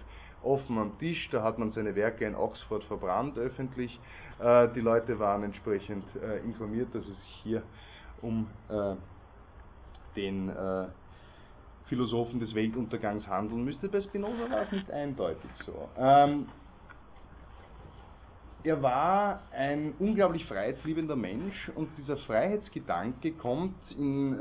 offen 0.43 0.77
am 0.77 0.97
Tisch, 0.99 1.29
da 1.31 1.43
hat 1.43 1.57
man 1.57 1.71
seine 1.71 1.95
Werke 1.95 2.25
in 2.25 2.35
Oxford 2.35 2.83
verbrannt 2.85 3.37
öffentlich. 3.37 3.99
Äh, 4.39 4.69
die 4.75 4.81
Leute 4.81 5.19
waren 5.19 5.43
entsprechend 5.43 6.03
äh, 6.15 6.37
informiert, 6.39 6.93
dass 6.93 7.03
es 7.03 7.17
sich 7.17 7.39
hier 7.43 7.63
um 8.21 8.47
äh, 8.69 8.95
den 10.15 10.51
Philosophen 11.85 12.39
des 12.39 12.55
Weltuntergangs 12.55 13.27
handeln 13.27 13.63
müsste. 13.63 13.87
Bei 13.87 14.01
Spinoza 14.01 14.49
war 14.49 14.63
es 14.63 14.71
nicht 14.71 14.89
eindeutig 14.89 15.51
so. 15.63 15.87
Ähm, 15.95 16.47
er 18.63 18.81
war 18.81 19.43
ein 19.51 19.93
unglaublich 19.99 20.43
freiheitsliebender 20.45 21.15
Mensch 21.15 21.69
und 21.75 21.89
dieser 21.99 22.17
Freiheitsgedanke 22.17 23.33
kommt 23.33 23.75
in 23.91 24.35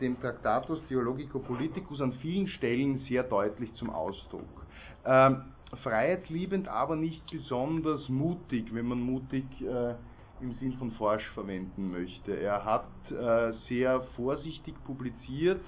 dem 0.00 0.18
Tractatus 0.18 0.80
Theologico 0.88 1.38
Politicus 1.40 2.00
an 2.00 2.14
vielen 2.14 2.48
Stellen 2.48 3.00
sehr 3.00 3.22
deutlich 3.22 3.72
zum 3.74 3.90
Ausdruck. 3.90 4.65
Ähm, 5.06 5.42
freiheitsliebend, 5.82 6.68
aber 6.68 6.96
nicht 6.96 7.30
besonders 7.30 8.08
mutig, 8.08 8.74
wenn 8.74 8.86
man 8.86 9.00
mutig 9.00 9.44
äh, 9.60 9.94
im 10.40 10.52
Sinn 10.54 10.72
von 10.74 10.90
forsch 10.92 11.28
verwenden 11.30 11.90
möchte. 11.90 12.34
Er 12.38 12.64
hat 12.64 12.86
äh, 13.10 13.52
sehr 13.68 14.02
vorsichtig 14.16 14.74
publiziert, 14.84 15.62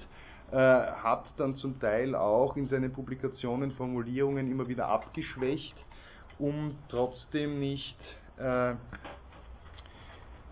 äh, 0.51 0.55
hat 0.55 1.25
dann 1.37 1.55
zum 1.55 1.79
Teil 1.79 2.15
auch 2.15 2.55
in 2.55 2.67
seinen 2.67 2.91
Publikationen 2.91 3.71
Formulierungen 3.71 4.49
immer 4.51 4.67
wieder 4.67 4.87
abgeschwächt, 4.87 5.75
um 6.37 6.75
trotzdem 6.89 7.59
nicht 7.59 7.97
äh, 8.37 8.75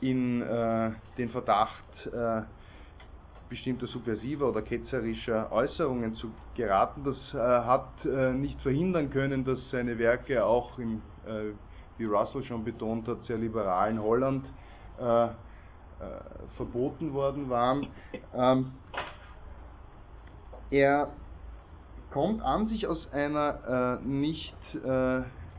in 0.02 0.42
äh, 0.42 0.92
den 1.18 1.30
Verdacht 1.30 2.06
äh, 2.06 2.42
bestimmter 3.50 3.88
subversiver 3.88 4.50
oder 4.50 4.62
ketzerischer 4.62 5.52
Äußerungen 5.52 6.16
zu 6.16 6.32
geraten. 6.56 7.04
Das 7.04 7.34
äh, 7.34 7.38
hat 7.38 7.90
äh, 8.06 8.34
nicht 8.34 8.62
verhindern 8.62 9.10
können, 9.10 9.46
dass 9.46 9.60
seine 9.70 9.98
Werke 9.98 10.44
auch 10.44 10.78
im, 10.78 11.02
äh, 11.26 11.54
wie 11.98 12.06
Russell 12.06 12.44
schon 12.44 12.64
betont 12.64 13.08
hat, 13.08 13.24
sehr 13.26 13.38
liberalen 13.38 14.02
Holland 14.02 14.46
äh, 15.00 15.26
äh, 15.26 15.30
verboten 16.56 17.14
worden 17.14 17.50
waren. 17.50 17.88
Ähm, 18.36 18.72
er 20.70 21.10
kommt 22.12 22.42
an 22.42 22.68
sich 22.68 22.86
aus 22.88 23.08
einer 23.12 24.00
äh, 24.04 24.08
nicht 24.08 24.54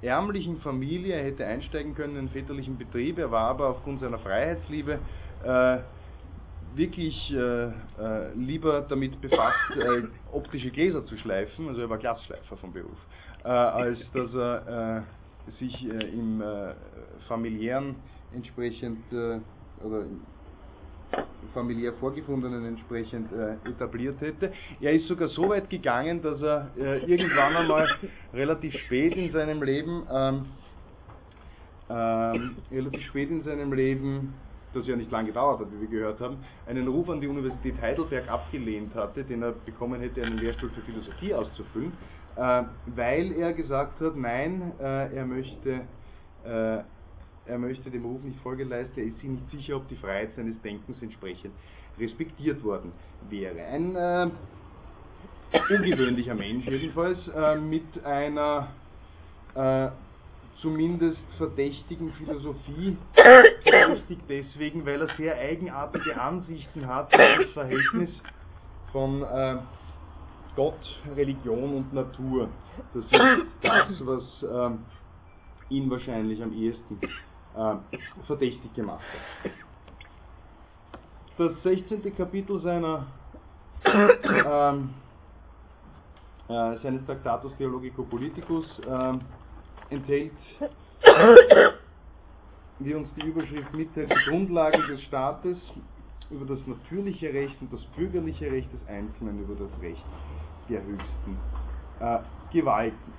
ärmlichen 0.02 0.60
Familie, 0.60 1.16
er 1.16 1.24
hätte 1.24 1.46
einsteigen 1.46 1.94
können 1.94 2.16
in 2.16 2.26
den 2.26 2.28
väterlichen 2.28 2.76
Betrieb, 2.76 3.18
er 3.18 3.30
war 3.30 3.48
aber 3.48 3.68
aufgrund 3.68 4.00
seiner 4.00 4.18
Freiheitsliebe 4.18 4.98
wirklich 6.74 7.32
äh, 7.32 7.66
äh, 7.66 7.70
lieber 8.34 8.82
damit 8.88 9.20
befasst, 9.20 9.76
äh, 9.76 10.02
optische 10.32 10.70
Gläser 10.70 11.04
zu 11.04 11.16
schleifen, 11.16 11.68
also 11.68 11.80
er 11.80 11.90
war 11.90 11.98
Glasschleifer 11.98 12.56
vom 12.56 12.72
Beruf, 12.72 12.98
äh, 13.44 13.48
als 13.48 13.98
dass 14.12 14.34
er 14.34 15.06
äh, 15.46 15.50
sich 15.52 15.88
äh, 15.88 16.08
im 16.10 16.42
familiären 17.26 17.96
entsprechend 18.34 18.98
oder 19.12 20.04
familiär 21.54 21.94
vorgefundenen 21.94 22.66
entsprechend 22.66 23.30
etabliert 23.64 24.20
hätte. 24.20 24.52
Er 24.80 24.92
ist 24.92 25.06
sogar 25.08 25.28
so 25.28 25.48
weit 25.48 25.70
gegangen, 25.70 26.20
dass 26.20 26.42
er 26.42 26.70
irgendwann 26.76 27.56
einmal 27.56 27.88
relativ 28.34 28.74
spät 28.80 29.16
in 29.16 29.32
seinem 29.32 29.62
Leben 29.62 30.06
ähm, 30.12 30.46
ähm, 31.90 32.56
relativ 32.70 33.02
spät 33.06 33.30
in 33.30 33.42
seinem 33.42 33.72
Leben 33.72 34.34
das 34.74 34.86
ja 34.86 34.96
nicht 34.96 35.10
lange 35.10 35.28
gedauert 35.28 35.60
hat, 35.60 35.68
wie 35.72 35.80
wir 35.80 35.88
gehört 35.88 36.20
haben, 36.20 36.38
einen 36.66 36.86
Ruf 36.88 37.08
an 37.08 37.20
die 37.20 37.28
Universität 37.28 37.80
Heidelberg 37.80 38.28
abgelehnt 38.28 38.94
hatte, 38.94 39.24
den 39.24 39.42
er 39.42 39.52
bekommen 39.52 40.00
hätte, 40.00 40.22
einen 40.22 40.38
Lehrstuhl 40.38 40.70
für 40.70 40.82
Philosophie 40.82 41.34
auszufüllen, 41.34 41.92
äh, 42.36 42.62
weil 42.94 43.32
er 43.32 43.52
gesagt 43.52 44.00
hat, 44.00 44.16
nein, 44.16 44.72
äh, 44.80 45.16
er 45.16 45.26
möchte 45.26 45.80
äh, 46.44 46.78
er 47.48 47.58
möchte 47.58 47.90
dem 47.90 48.04
Ruf 48.04 48.22
nicht 48.22 48.38
Folge 48.40 48.64
leisten, 48.64 49.00
er 49.00 49.06
ist 49.06 49.20
sich 49.20 49.30
nicht 49.30 49.50
sicher, 49.50 49.76
ob 49.76 49.88
die 49.88 49.96
Freiheit 49.96 50.34
seines 50.36 50.60
Denkens 50.60 51.00
entsprechend 51.00 51.52
respektiert 51.98 52.62
worden 52.62 52.92
wäre. 53.30 53.58
Ein 53.58 53.96
äh, 53.96 54.30
ungewöhnlicher 55.70 56.34
Mensch 56.34 56.66
jedenfalls, 56.66 57.26
äh, 57.28 57.56
mit 57.56 58.04
einer 58.04 58.68
äh, 59.54 59.88
zumindest 60.60 61.20
verdächtigen 61.36 62.12
Philosophie. 62.12 62.96
Verdächtig 63.14 64.18
deswegen, 64.28 64.84
weil 64.84 65.00
er 65.00 65.14
sehr 65.16 65.36
eigenartige 65.36 66.20
Ansichten 66.20 66.86
hat 66.86 67.12
über 67.12 67.44
das 67.44 67.50
Verhältnis 67.52 68.22
von 68.92 69.22
äh, 69.22 69.56
Gott, 70.56 71.00
Religion 71.14 71.74
und 71.74 71.92
Natur. 71.92 72.48
Das 72.94 73.04
ist 73.04 73.46
das, 73.62 74.06
was 74.06 74.42
äh, 74.42 75.74
ihn 75.74 75.90
wahrscheinlich 75.90 76.42
am 76.42 76.52
ehesten 76.52 76.98
äh, 77.02 77.74
verdächtig 78.26 78.74
gemacht 78.74 79.04
hat. 79.44 79.52
Das 81.38 81.62
16. 81.62 82.16
Kapitel 82.16 82.58
seiner 82.60 83.06
ähm, 83.84 84.90
äh, 86.48 86.78
seines 86.78 87.04
Traktatus 87.06 87.56
Theologico 87.56 88.02
Politicus 88.02 88.66
äh, 88.80 89.12
enthält, 89.90 90.32
wie 92.78 92.94
uns 92.94 93.08
die 93.14 93.26
Überschrift 93.26 93.72
mitteilt, 93.74 94.10
die 94.10 94.30
Grundlage 94.30 94.86
des 94.86 95.02
Staates 95.02 95.58
über 96.30 96.44
das 96.44 96.64
natürliche 96.66 97.32
Recht 97.32 97.56
und 97.60 97.72
das 97.72 97.82
bürgerliche 97.96 98.50
Recht 98.50 98.72
des 98.72 98.86
Einzelnen 98.86 99.40
über 99.40 99.54
das 99.54 99.80
Recht 99.80 100.04
der 100.68 100.82
höchsten 100.82 101.38
äh, 102.00 102.18
Gewalten. 102.52 103.12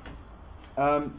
Ähm, 0.78 1.12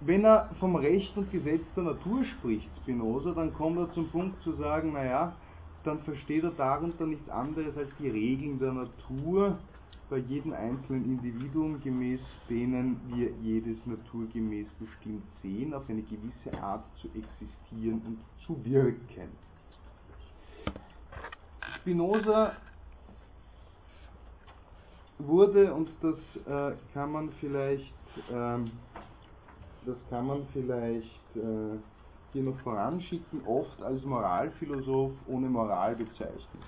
wenn 0.00 0.24
er 0.24 0.50
vom 0.60 0.76
Recht 0.76 1.16
und 1.16 1.30
Gesetz 1.30 1.62
der 1.74 1.84
Natur 1.84 2.24
spricht, 2.24 2.68
Spinoza, 2.82 3.32
dann 3.32 3.54
kommt 3.54 3.78
er 3.78 3.92
zum 3.94 4.10
Punkt 4.10 4.42
zu 4.42 4.52
sagen, 4.52 4.92
naja, 4.92 5.34
dann 5.84 6.00
versteht 6.00 6.44
er 6.44 6.50
darunter 6.50 7.06
nichts 7.06 7.28
anderes 7.28 7.76
als 7.76 7.88
die 7.98 8.08
Regeln 8.08 8.58
der 8.58 8.72
Natur 8.72 9.58
bei 10.10 10.18
jedem 10.18 10.52
einzelnen 10.52 11.04
Individuum, 11.04 11.80
gemäß 11.80 12.20
denen 12.50 13.00
wir 13.08 13.30
jedes 13.42 13.78
naturgemäß 13.86 14.66
bestimmt 14.78 15.22
sehen, 15.42 15.72
auf 15.72 15.88
eine 15.88 16.02
gewisse 16.02 16.62
Art 16.62 16.84
zu 17.00 17.08
existieren 17.08 18.02
und 18.06 18.18
zu 18.44 18.62
wirken. 18.64 19.30
Spinoza 21.76 22.52
wurde, 25.18 25.72
und 25.72 25.88
das 26.02 26.16
äh, 26.46 26.76
kann 26.92 27.12
man 27.12 27.30
vielleicht, 27.40 27.94
ähm, 28.30 28.70
das 29.86 29.96
kann 30.10 30.26
man 30.26 30.46
vielleicht 30.52 31.36
äh, 31.36 31.78
hier 32.32 32.42
noch 32.42 32.58
voranschicken, 32.60 33.42
oft 33.46 33.82
als 33.82 34.02
Moralphilosoph 34.04 35.12
ohne 35.26 35.48
Moral 35.48 35.96
bezeichnet. 35.96 36.62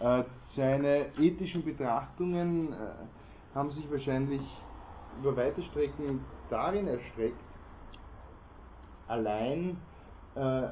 Äh, 0.00 0.22
seine 0.56 1.06
ethischen 1.18 1.64
Betrachtungen 1.64 2.72
äh, 2.72 3.54
haben 3.54 3.72
sich 3.72 3.90
wahrscheinlich 3.90 4.42
über 5.20 5.36
weite 5.36 5.62
Strecken 5.64 6.20
darin 6.50 6.86
erstreckt, 6.86 7.40
allein 9.08 9.76
äh, 10.36 10.68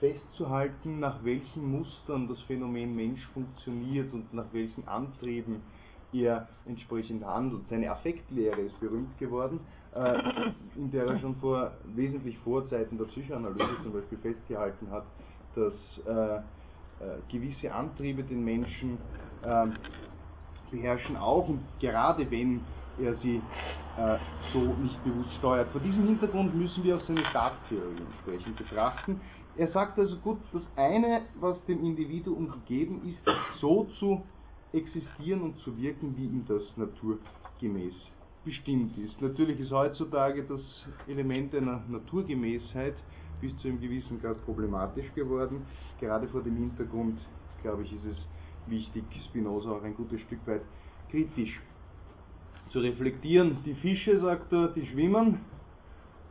festzuhalten, 0.00 1.00
nach 1.00 1.22
welchen 1.24 1.70
Mustern 1.70 2.28
das 2.28 2.40
Phänomen 2.42 2.94
Mensch 2.94 3.24
funktioniert 3.34 4.12
und 4.12 4.32
nach 4.32 4.46
welchen 4.52 4.86
Antrieben 4.88 5.62
er 6.12 6.48
entsprechend 6.66 7.24
handelt. 7.24 7.62
Seine 7.68 7.90
Affektlehre 7.90 8.60
ist 8.60 8.78
berühmt 8.80 9.18
geworden, 9.18 9.60
in 10.76 10.90
der 10.90 11.06
er 11.06 11.18
schon 11.18 11.36
vor 11.36 11.72
wesentlich 11.94 12.36
vor 12.38 12.68
Zeiten 12.68 12.98
der 12.98 13.06
Psychoanalyse 13.06 13.82
zum 13.82 13.92
Beispiel 13.92 14.18
festgehalten 14.18 14.90
hat, 14.90 15.04
dass 15.54 15.72
äh, 16.06 16.36
äh, 16.36 16.42
gewisse 17.30 17.72
Antriebe 17.72 18.22
den 18.22 18.44
Menschen 18.44 18.98
äh, 19.42 19.66
beherrschen 20.70 21.16
auch 21.16 21.48
und 21.48 21.60
gerade 21.80 22.30
wenn 22.30 22.60
er 22.98 23.14
sie 23.16 23.40
äh, 23.96 24.18
so 24.52 24.60
nicht 24.60 25.02
bewusst 25.04 25.32
steuert. 25.38 25.70
Vor 25.70 25.80
diesem 25.80 26.06
Hintergrund 26.06 26.54
müssen 26.54 26.84
wir 26.84 26.96
auch 26.96 27.00
seine 27.02 27.24
Starttheorie 27.26 28.00
entsprechend 28.00 28.56
betrachten. 28.56 29.20
Er 29.56 29.68
sagt 29.68 29.98
also 29.98 30.16
gut, 30.18 30.38
das 30.52 30.62
eine, 30.76 31.22
was 31.40 31.62
dem 31.64 31.82
Individuum 31.84 32.50
gegeben 32.50 33.02
ist, 33.06 33.18
so 33.60 33.84
zu 33.98 34.22
existieren 34.72 35.42
und 35.42 35.58
zu 35.60 35.76
wirken, 35.78 36.14
wie 36.16 36.26
ihm 36.26 36.44
das 36.46 36.62
Natur 36.76 37.18
naturgemäß 37.60 38.15
bestimmt 38.46 38.96
ist. 38.96 39.20
Natürlich 39.20 39.58
ist 39.60 39.72
heutzutage 39.72 40.44
das 40.44 40.62
Element 41.08 41.54
einer 41.54 41.82
Naturgemäßheit 41.88 42.94
bis 43.40 43.54
zu 43.58 43.68
einem 43.68 43.80
gewissen 43.80 44.22
Grad 44.22 44.42
problematisch 44.44 45.12
geworden. 45.14 45.66
Gerade 46.00 46.28
vor 46.28 46.42
dem 46.42 46.56
Hintergrund, 46.56 47.18
glaube 47.62 47.82
ich, 47.82 47.92
ist 47.92 48.06
es 48.06 48.16
wichtig, 48.66 49.04
Spinoza 49.26 49.72
auch 49.72 49.82
ein 49.82 49.94
gutes 49.94 50.20
Stück 50.22 50.46
weit 50.46 50.62
kritisch 51.10 51.60
zu 52.70 52.78
reflektieren. 52.78 53.58
Die 53.66 53.74
Fische, 53.74 54.16
sagt 54.18 54.52
er, 54.52 54.68
die 54.68 54.86
schwimmen, 54.86 55.40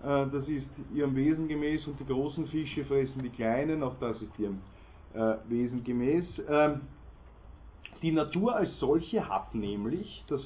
äh, 0.01 0.25
das 0.31 0.47
ist 0.47 0.69
ihrem 0.93 1.15
Wesen 1.15 1.47
gemäß 1.47 1.85
und 1.85 1.99
die 1.99 2.05
großen 2.05 2.47
Fische 2.47 2.85
fressen 2.85 3.21
die 3.23 3.29
kleinen, 3.29 3.83
auch 3.83 3.95
das 3.99 4.21
ist 4.21 4.39
ihrem 4.39 4.61
äh, 5.13 5.35
Wesen 5.49 5.83
gemäß. 5.83 6.25
Ähm, 6.49 6.81
die 8.01 8.11
Natur 8.11 8.55
als 8.55 8.77
solche 8.79 9.27
hat 9.27 9.53
nämlich 9.53 10.23
das 10.27 10.41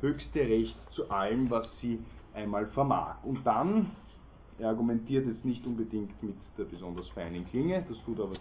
höchste 0.00 0.40
Recht 0.40 0.76
zu 0.92 1.10
allem, 1.10 1.50
was 1.50 1.68
sie 1.80 1.98
einmal 2.34 2.66
vermag. 2.68 3.16
Und 3.22 3.44
dann, 3.44 3.90
er 4.58 4.68
argumentiert 4.68 5.26
jetzt 5.26 5.44
nicht 5.44 5.66
unbedingt 5.66 6.22
mit 6.22 6.36
der 6.58 6.64
besonders 6.64 7.08
feinen 7.08 7.46
Klinge, 7.46 7.84
das 7.88 7.98
tut 8.04 8.20
aber 8.20 8.34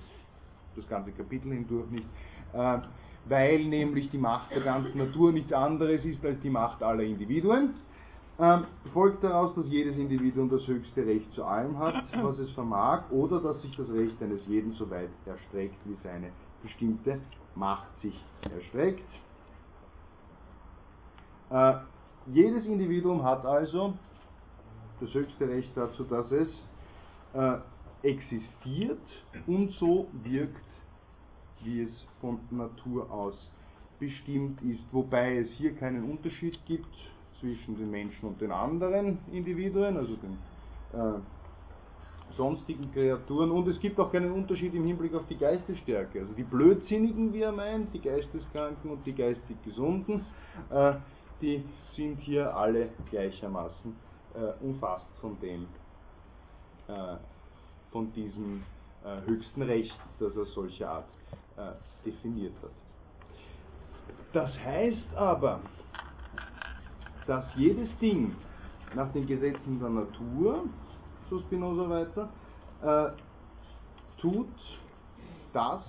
das 0.75 0.87
ganze 0.87 1.11
Kapitel 1.11 1.51
hindurch 1.51 1.89
nicht, 1.89 2.05
äh, 2.53 2.77
weil 3.25 3.65
nämlich 3.65 4.09
die 4.11 4.17
Macht 4.17 4.51
der 4.51 4.61
ganzen 4.61 4.97
Natur 4.97 5.31
nichts 5.31 5.51
anderes 5.51 6.03
ist 6.05 6.23
als 6.25 6.39
die 6.41 6.49
Macht 6.49 6.81
aller 6.81 7.03
Individuen. 7.03 7.73
Ähm, 8.41 8.63
folgt 8.93 9.21
daraus, 9.21 9.53
dass 9.55 9.65
jedes 9.67 9.97
Individuum 9.97 10.49
das 10.49 10.65
höchste 10.65 11.05
Recht 11.05 11.31
zu 11.33 11.43
allem 11.43 11.77
hat, 11.77 12.05
was 12.21 12.39
es 12.39 12.49
vermag, 12.51 13.03
oder 13.11 13.41
dass 13.41 13.61
sich 13.61 13.75
das 13.75 13.89
Recht 13.89 14.21
eines 14.21 14.39
jeden 14.47 14.71
so 14.73 14.89
weit 14.89 15.09
erstreckt, 15.25 15.75
wie 15.83 15.97
seine 16.03 16.29
bestimmte 16.63 17.19
Macht 17.55 17.89
sich 18.01 18.17
erstreckt. 18.43 19.03
Äh, 21.49 21.73
jedes 22.27 22.65
Individuum 22.65 23.23
hat 23.23 23.45
also 23.45 23.93
das 24.99 25.13
höchste 25.13 25.47
Recht 25.47 25.71
dazu, 25.75 26.03
dass 26.03 26.31
es 26.31 26.49
äh, 27.33 27.57
existiert 28.03 28.99
und 29.47 29.71
so 29.73 30.07
wirkt, 30.23 30.63
wie 31.63 31.83
es 31.83 32.05
von 32.21 32.39
Natur 32.51 33.11
aus 33.11 33.35
bestimmt 33.99 34.61
ist, 34.61 34.83
wobei 34.91 35.39
es 35.39 35.49
hier 35.51 35.75
keinen 35.75 36.09
Unterschied 36.09 36.57
gibt 36.65 36.95
zwischen 37.39 37.77
den 37.77 37.91
Menschen 37.91 38.29
und 38.29 38.39
den 38.39 38.51
anderen 38.51 39.19
Individuen, 39.31 39.97
also 39.97 40.15
den 40.15 40.37
äh, 40.93 41.19
sonstigen 42.37 42.91
Kreaturen, 42.93 43.51
und 43.51 43.67
es 43.67 43.79
gibt 43.79 43.99
auch 43.99 44.11
keinen 44.11 44.31
Unterschied 44.31 44.73
im 44.73 44.85
Hinblick 44.85 45.13
auf 45.13 45.27
die 45.27 45.37
Geistesstärke. 45.37 46.21
Also 46.21 46.33
die 46.33 46.43
Blödsinnigen, 46.43 47.33
wie 47.33 47.41
er 47.41 47.51
meint, 47.51 47.93
die 47.93 47.99
Geisteskranken 47.99 48.91
und 48.91 49.05
die 49.05 49.13
geistig 49.13 49.57
Gesunden, 49.65 50.25
äh, 50.69 50.93
die 51.41 51.63
sind 51.95 52.19
hier 52.19 52.55
alle 52.55 52.89
gleichermaßen 53.09 53.95
äh, 54.35 54.63
umfasst 54.63 55.05
von 55.21 55.39
dem, 55.39 55.67
äh, 56.87 57.15
von 57.91 58.11
diesem 58.13 58.63
äh, 59.03 59.21
höchsten 59.25 59.61
Recht, 59.61 59.95
das 60.19 60.35
er 60.35 60.45
solcher 60.45 60.89
Art 60.89 61.05
äh, 61.57 61.71
definiert 62.05 62.53
hat. 62.61 62.71
Das 64.33 64.51
heißt 64.59 65.15
aber, 65.15 65.59
dass 67.25 67.45
jedes 67.55 67.89
Ding 67.99 68.35
nach 68.95 69.11
den 69.13 69.27
Gesetzen 69.27 69.79
der 69.79 69.89
Natur, 69.89 70.65
so 71.29 71.39
Spinoza 71.41 71.89
weiter, 71.89 72.29
äh, 72.81 73.11
tut 74.19 74.47
das, 75.53 75.83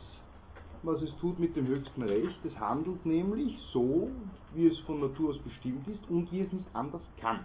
was 0.83 1.03
es 1.03 1.15
tut 1.21 1.39
mit 1.39 1.55
dem 1.57 1.67
höchsten 1.67 2.03
Recht. 2.03 2.39
Es 2.45 2.59
handelt 2.59 3.05
nämlich 3.05 3.59
so, 3.73 4.11
wie 4.55 4.67
es 4.67 4.79
von 4.81 5.01
Natur 5.01 5.31
aus 5.31 5.39
bestimmt 5.39 5.87
ist 5.89 6.09
und 6.09 6.31
wie 6.33 6.41
es 6.41 6.53
nicht 6.53 6.67
anders 6.73 7.03
kann. 7.21 7.41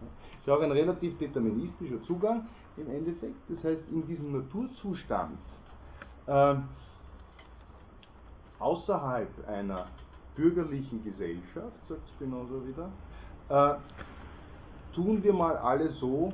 Das 0.00 0.08
ist 0.46 0.48
auch 0.48 0.62
ein 0.62 0.72
relativ 0.72 1.16
deterministischer 1.18 2.02
Zugang 2.04 2.46
im 2.76 2.90
Endeffekt. 2.90 3.36
Das 3.48 3.62
heißt, 3.64 3.82
in 3.90 4.06
diesem 4.06 4.32
Naturzustand 4.32 5.38
äh, 6.26 6.54
außerhalb 8.58 9.48
einer 9.48 9.86
bürgerlichen 10.36 11.04
Gesellschaft, 11.04 11.76
sagt 11.88 12.08
Spinoza 12.16 12.54
wieder, 12.66 12.90
äh, 13.48 14.94
tun 14.94 15.22
wir 15.22 15.32
mal 15.32 15.56
alle 15.56 15.90
so, 15.92 16.32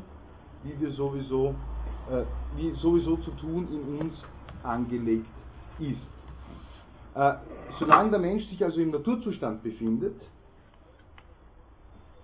wie 0.62 0.78
wir 0.80 0.90
sowieso, 0.92 1.54
äh, 2.10 2.22
wie 2.56 2.72
sowieso 2.76 3.16
zu 3.18 3.30
tun 3.32 3.68
in 3.72 3.98
uns 3.98 4.14
angelegt 4.62 5.26
ist. 5.78 6.17
Äh, 7.18 7.34
solange 7.80 8.10
der 8.10 8.20
Mensch 8.20 8.44
sich 8.46 8.62
also 8.64 8.80
im 8.80 8.92
Naturzustand 8.92 9.64
befindet, 9.64 10.20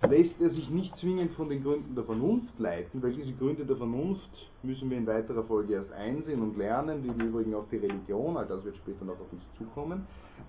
lässt 0.07 0.39
er 0.39 0.51
sich 0.51 0.69
nicht 0.69 0.97
zwingend 0.99 1.33
von 1.33 1.49
den 1.49 1.63
Gründen 1.63 1.95
der 1.95 2.05
Vernunft 2.05 2.57
leiten, 2.59 3.03
weil 3.03 3.11
diese 3.11 3.33
Gründe 3.33 3.65
der 3.65 3.75
Vernunft 3.75 4.29
müssen 4.63 4.89
wir 4.89 4.97
in 4.97 5.05
weiterer 5.05 5.43
Folge 5.43 5.73
erst 5.73 5.91
einsehen 5.91 6.41
und 6.41 6.57
lernen, 6.57 7.03
wie 7.03 7.09
im 7.09 7.19
Übrigen 7.27 7.55
auch 7.55 7.65
die 7.69 7.77
Religion, 7.77 8.37
all 8.37 8.45
das 8.45 8.63
wird 8.63 8.77
später 8.77 9.03
noch 9.03 9.19
auf 9.19 9.33
uns 9.33 9.41
zukommen. 9.57 10.07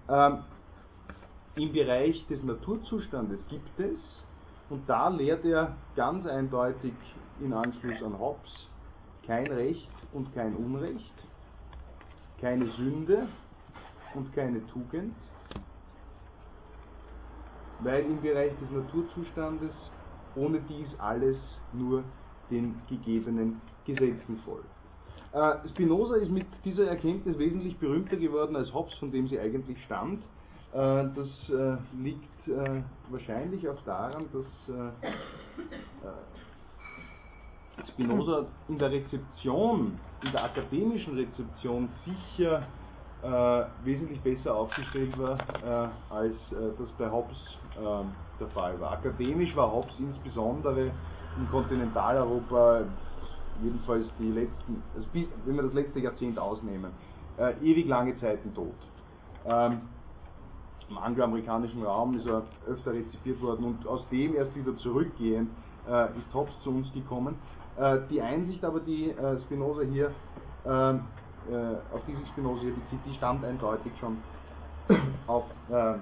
Ähm, 0.08 0.38
Im 1.56 1.72
Bereich 1.72 2.24
des 2.28 2.40
Naturzustandes 2.44 3.40
gibt 3.48 3.80
es, 3.80 3.98
und 4.70 4.88
da 4.88 5.08
lehrt 5.08 5.44
er 5.44 5.76
ganz 5.96 6.24
eindeutig 6.24 6.94
in 7.40 7.52
Anschluss 7.52 8.00
an 8.00 8.16
Hobbes, 8.16 8.68
kein 9.26 9.48
Recht 9.48 9.90
und 10.12 10.32
kein 10.34 10.54
Unrecht, 10.54 11.14
keine 12.40 12.70
Sünde 12.76 13.26
und 14.16 14.34
keine 14.34 14.66
Tugend, 14.68 15.14
weil 17.80 18.04
im 18.04 18.20
Bereich 18.20 18.52
des 18.58 18.70
Naturzustandes 18.70 19.72
ohne 20.34 20.60
dies 20.60 20.88
alles 20.98 21.36
nur 21.72 22.02
den 22.50 22.74
gegebenen 22.88 23.60
Gesetzen 23.84 24.40
folgt. 24.44 24.66
Äh, 25.32 25.68
Spinoza 25.68 26.16
ist 26.16 26.30
mit 26.30 26.46
dieser 26.64 26.86
Erkenntnis 26.88 27.38
wesentlich 27.38 27.76
berühmter 27.76 28.16
geworden 28.16 28.56
als 28.56 28.72
Hobbes, 28.72 28.94
von 28.94 29.12
dem 29.12 29.28
sie 29.28 29.38
eigentlich 29.38 29.82
stammt. 29.84 30.22
Äh, 30.72 31.04
das 31.14 31.50
äh, 31.50 31.76
liegt 32.02 32.26
wahrscheinlich 33.10 33.68
auch 33.68 33.82
daran, 33.84 34.26
dass 34.32 34.46
Spinoza 37.88 38.46
in 38.68 38.78
der 38.78 38.92
Rezeption, 38.92 39.98
in 40.22 40.30
der 40.30 40.44
akademischen 40.44 41.14
Rezeption 41.16 41.88
sicher 42.04 42.62
äh, 43.22 43.64
wesentlich 43.82 44.20
besser 44.20 44.54
aufgestellt 44.54 45.18
war, 45.18 45.38
äh, 45.64 45.88
als 46.14 46.34
äh, 46.52 46.70
das 46.78 46.90
bei 46.98 47.10
Hobbes 47.10 47.36
der 48.40 48.48
Fall 48.54 48.80
war. 48.80 48.92
Akademisch 48.92 49.54
war 49.54 49.70
Hobbes 49.70 49.92
insbesondere 49.98 50.86
in 50.86 51.50
Kontinentaleuropa, 51.50 52.84
jedenfalls 53.62 54.06
die 54.18 54.30
letzten, 54.30 54.82
also 54.94 55.06
bis, 55.12 55.26
wenn 55.44 55.56
wir 55.56 55.64
das 55.64 55.74
letzte 55.74 56.00
Jahrzehnt 56.00 56.38
ausnehmen, 56.38 56.90
ewig 57.60 57.86
lange 57.86 58.16
Zeiten 58.16 58.54
tot. 58.54 58.72
Ähm, 59.44 59.82
Im 60.88 60.96
angloamerikanischen 60.96 61.82
Raum 61.82 62.16
ist 62.16 62.26
er 62.26 62.44
öfter 62.66 62.94
rezipiert 62.94 63.42
worden 63.42 63.66
und 63.66 63.86
aus 63.86 64.08
dem 64.10 64.34
erst 64.34 64.56
wieder 64.56 64.74
zurückgehend 64.78 65.50
ist 65.86 66.34
Hobbes 66.34 66.54
zu 66.64 66.70
uns 66.70 66.90
gekommen. 66.94 67.34
die 68.08 68.22
Einsicht 68.22 68.64
aber, 68.64 68.80
die 68.80 69.14
Spinoza 69.44 69.82
hier 69.82 70.12
ähm, 70.64 71.02
äh, 71.50 71.94
auf 71.94 72.00
die 72.06 72.14
sich 72.14 72.28
Spinoza 72.28 72.62
hier 72.62 72.74
bezieht, 72.74 73.00
die 73.06 73.14
stammt 73.14 73.44
eindeutig 73.44 73.92
schon 74.00 74.18
auf, 75.26 75.44
äh, 75.70 75.94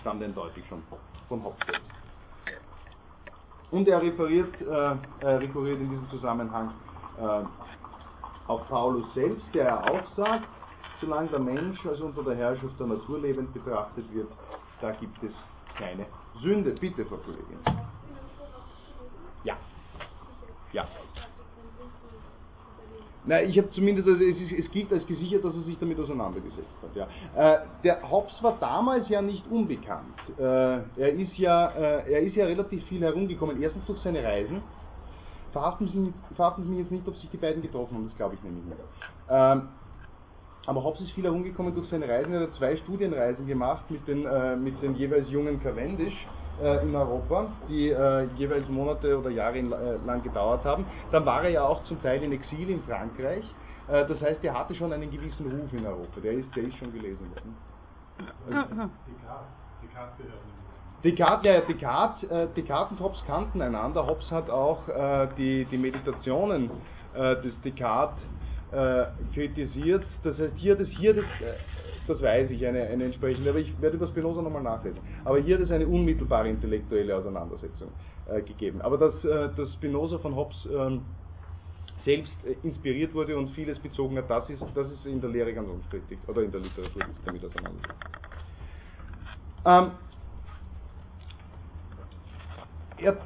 stammt 0.00 0.22
eindeutig 0.22 0.64
schon 0.68 0.82
von 1.28 1.44
Hobbes 1.44 1.66
selbst. 1.66 1.90
Und 3.70 3.88
er 3.88 4.00
referiert, 4.00 4.54
äh, 4.60 4.96
er 5.20 5.40
rekurriert 5.40 5.80
in 5.80 5.90
diesem 5.90 6.08
Zusammenhang 6.10 6.72
äh, 7.18 7.44
auf 8.46 8.68
Paulus 8.68 9.12
selbst, 9.14 9.44
der 9.54 9.82
auch 9.82 10.06
sagt, 10.14 10.46
solange 11.00 11.28
der 11.28 11.40
Mensch 11.40 11.84
als 11.84 12.00
unter 12.00 12.22
der 12.22 12.36
Herrschaft 12.36 12.78
der 12.78 12.86
Natur 12.86 13.18
lebend 13.18 13.52
betrachtet 13.52 14.04
wird, 14.14 14.28
da 14.80 14.92
gibt 14.92 15.22
es 15.22 15.32
keine 15.76 16.06
Sünde. 16.40 16.70
Bitte, 16.72 17.04
Frau 17.04 17.16
Kollegin. 17.16 17.58
Ja. 19.44 19.56
Ja. 20.72 20.86
Na, 23.26 23.42
ich 23.42 23.58
habe 23.58 23.68
zumindest, 23.72 24.08
also 24.08 24.22
es, 24.22 24.40
ist, 24.40 24.52
es, 24.52 24.70
gilt 24.70 24.92
als 24.92 25.04
gesichert, 25.04 25.44
dass 25.44 25.54
er 25.54 25.62
sich 25.62 25.76
damit 25.80 25.98
auseinandergesetzt 25.98 26.76
hat. 26.80 26.94
Ja. 26.94 27.08
Äh, 27.34 27.58
der 27.82 28.08
Hobbes 28.08 28.40
war 28.40 28.56
damals 28.60 29.08
ja 29.08 29.20
nicht 29.20 29.44
unbekannt. 29.50 30.14
Äh, 30.38 30.42
er, 30.42 31.12
ist 31.12 31.36
ja, 31.36 31.70
äh, 31.70 32.12
er 32.12 32.20
ist 32.20 32.36
ja 32.36 32.46
relativ 32.46 32.84
viel 32.84 33.02
herumgekommen. 33.02 33.60
Erstens 33.60 33.84
durch 33.86 33.98
seine 34.00 34.22
Reisen. 34.22 34.62
Verhaften 35.52 35.88
Sie, 35.88 35.98
mich 35.98 36.78
jetzt 36.78 36.92
nicht, 36.92 37.08
ob 37.08 37.16
sich 37.16 37.30
die 37.30 37.36
beiden 37.36 37.62
getroffen 37.62 37.96
haben, 37.96 38.04
das 38.04 38.16
glaube 38.16 38.34
ich 38.34 38.42
nämlich 38.42 38.64
nicht. 38.64 38.78
Ähm, 39.30 39.68
aber 40.66 40.84
Hobbes 40.84 41.00
ist 41.00 41.12
viel 41.12 41.24
herumgekommen 41.24 41.74
durch 41.74 41.88
seine 41.88 42.08
Reisen. 42.08 42.32
Er 42.32 42.40
hat 42.42 42.54
zwei 42.54 42.76
Studienreisen 42.76 43.46
gemacht 43.46 43.90
mit 43.90 44.06
den, 44.06 44.26
äh, 44.26 44.56
mit 44.56 44.80
den 44.82 44.94
jeweils 44.96 45.30
jungen 45.30 45.60
Cavendish 45.62 46.26
in 46.82 46.94
Europa, 46.94 47.48
die 47.68 47.90
äh, 47.90 48.26
jeweils 48.36 48.68
Monate 48.68 49.18
oder 49.18 49.30
Jahre 49.30 49.58
äh, 49.58 50.06
lang 50.06 50.22
gedauert 50.22 50.64
haben. 50.64 50.86
Dann 51.12 51.26
war 51.26 51.42
er 51.44 51.50
ja 51.50 51.64
auch 51.64 51.84
zum 51.84 52.00
Teil 52.02 52.22
in 52.22 52.32
Exil 52.32 52.70
in 52.70 52.82
Frankreich. 52.84 53.44
Äh, 53.88 54.06
das 54.06 54.20
heißt, 54.20 54.42
er 54.44 54.58
hatte 54.58 54.74
schon 54.74 54.92
einen 54.92 55.10
gewissen 55.10 55.46
Ruf 55.46 55.72
in 55.72 55.86
Europa. 55.86 56.20
Der 56.22 56.32
ist, 56.32 56.54
der 56.56 56.64
ist 56.64 56.76
schon 56.76 56.92
gelesen 56.92 57.28
worden. 57.30 57.56
Also, 58.48 58.90
Descartes, 61.04 61.46
ja, 61.46 61.60
Descartes, 61.60 62.30
äh, 62.30 62.48
Descartes 62.56 62.92
und 62.92 63.00
Hobbes 63.00 63.22
kannten 63.26 63.62
einander. 63.62 64.06
Hobbes 64.06 64.30
hat 64.30 64.50
auch 64.50 64.88
äh, 64.88 65.28
die, 65.36 65.66
die 65.66 65.78
Meditationen 65.78 66.70
äh, 67.14 67.36
des 67.42 67.60
Descartes 67.60 68.18
äh, 68.72 69.04
kritisiert. 69.34 70.04
Das 70.24 70.38
heißt, 70.38 70.54
hier 70.56 70.74
das, 70.74 70.88
hier 70.88 71.14
das, 71.14 71.24
äh, 71.24 71.54
das 72.06 72.22
weiß 72.22 72.50
ich, 72.50 72.66
eine, 72.66 72.82
eine 72.82 73.04
entsprechende, 73.04 73.50
aber 73.50 73.58
ich 73.58 73.80
werde 73.80 73.96
über 73.96 74.06
Spinoza 74.08 74.42
nochmal 74.42 74.62
nachlesen. 74.62 75.00
Aber 75.24 75.38
hier 75.38 75.56
hat 75.56 75.64
es 75.64 75.70
eine 75.70 75.86
unmittelbare 75.86 76.48
intellektuelle 76.48 77.16
Auseinandersetzung 77.16 77.88
äh, 78.26 78.42
gegeben. 78.42 78.80
Aber 78.82 78.98
dass, 78.98 79.20
dass 79.22 79.72
Spinoza 79.74 80.18
von 80.18 80.34
Hobbes 80.36 80.68
ähm, 80.72 81.02
selbst 82.04 82.34
inspiriert 82.62 83.12
wurde 83.14 83.36
und 83.36 83.50
vieles 83.50 83.78
bezogen 83.80 84.16
hat, 84.16 84.30
das 84.30 84.48
ist, 84.48 84.62
das 84.74 84.92
ist 84.92 85.06
in 85.06 85.20
der 85.20 85.30
Lehre 85.30 85.52
ganz 85.52 85.68
unstrittig, 85.68 86.18
oder 86.28 86.42
in 86.42 86.52
der 86.52 86.60
Literatur, 86.60 87.04
sich 87.04 87.24
damit 87.24 87.44
auseinandersetzt. 87.44 87.94
Ähm, 89.64 89.90
er 92.98 93.18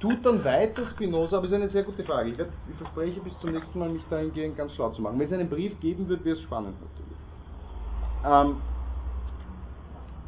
tut 0.00 0.26
dann 0.26 0.44
weiter 0.44 0.86
Spinoza, 0.88 1.36
aber 1.36 1.46
es 1.46 1.52
ist 1.52 1.56
eine 1.56 1.68
sehr 1.70 1.84
gute 1.84 2.04
Frage. 2.04 2.30
Ich, 2.30 2.38
werd, 2.38 2.50
ich 2.68 2.76
verspreche 2.76 3.20
bis 3.20 3.32
zum 3.40 3.52
nächsten 3.52 3.78
Mal, 3.78 3.88
mich 3.88 4.02
dahingehend 4.10 4.56
ganz 4.56 4.72
schlau 4.74 4.90
zu 4.90 5.00
machen. 5.00 5.18
Wenn 5.18 5.26
es 5.26 5.32
einen 5.32 5.48
Brief 5.48 5.78
geben 5.80 6.08
wird, 6.08 6.24
wäre 6.24 6.36
es 6.36 6.42
spannend 6.42 6.74
natürlich. 6.80 7.23
Ähm, 8.24 8.56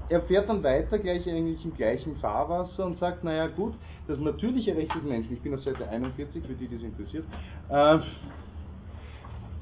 er 0.08 0.22
fährt 0.22 0.48
dann 0.48 0.62
weiter, 0.62 0.98
gleich 0.98 1.28
eigentlich 1.28 1.64
im 1.64 1.74
gleichen 1.74 2.16
Fahrwasser 2.16 2.86
und 2.86 2.98
sagt, 2.98 3.24
naja 3.24 3.48
gut, 3.48 3.74
das 4.06 4.18
natürliche 4.20 4.76
Recht 4.76 4.94
des 4.94 5.02
Menschen, 5.02 5.32
ich 5.32 5.42
bin 5.42 5.54
auf 5.54 5.62
Seite 5.62 5.88
41, 5.88 6.46
für 6.46 6.54
die, 6.54 6.68
die 6.68 6.76
das 6.76 6.84
interessiert, 6.84 7.24
äh, 7.68 7.98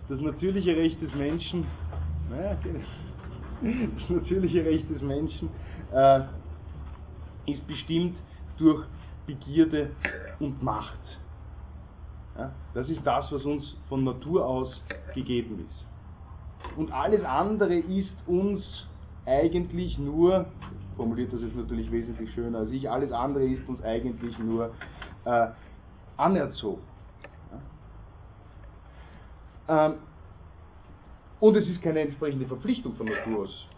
das 0.09 0.21
natürliche 0.21 0.77
Recht 0.77 1.01
des 1.01 1.15
Menschen, 1.15 1.67
naja, 2.29 2.59
das 3.99 4.11
natürliche 4.11 4.65
Recht 4.65 4.91
des 4.91 5.01
Menschen 5.01 5.49
äh, 5.93 6.21
ist 7.47 7.67
bestimmt 7.67 8.17
durch 8.59 8.85
Begierde 9.27 9.91
und 10.41 10.63
Macht. 10.63 10.99
Ja, 12.37 12.53
das 12.75 12.89
ist 12.89 13.01
das, 13.05 13.31
was 13.33 13.45
uns 13.45 13.77
von 13.89 14.05
Natur 14.05 14.45
aus 14.45 14.83
gegeben 15.15 15.67
ist. 15.67 15.94
Und 16.77 16.93
alles 16.93 17.25
andere 17.25 17.77
ist 17.77 18.15
uns 18.27 18.89
eigentlich 19.27 19.99
nur, 19.99 20.47
formuliert 20.97 21.33
das 21.33 21.41
jetzt 21.41 21.57
natürlich 21.57 21.91
wesentlich 21.91 22.33
schöner 22.35 22.59
als 22.61 22.71
ich, 22.71 22.91
alles 22.91 23.13
andere 23.13 23.45
ist 23.45 23.67
uns 23.69 23.83
eigentlich 23.83 24.39
nur 24.39 24.71
äh, 25.25 25.49
anerzogen. 26.17 26.83
Ähm, 29.69 29.95
und 31.41 31.57
es 31.57 31.69
ist 31.69 31.83
keine 31.83 32.01
entsprechende 32.01 32.47
Verpflichtung 32.47 32.95
von 32.95 33.07
Natur 33.07 33.45
aus 33.45 33.69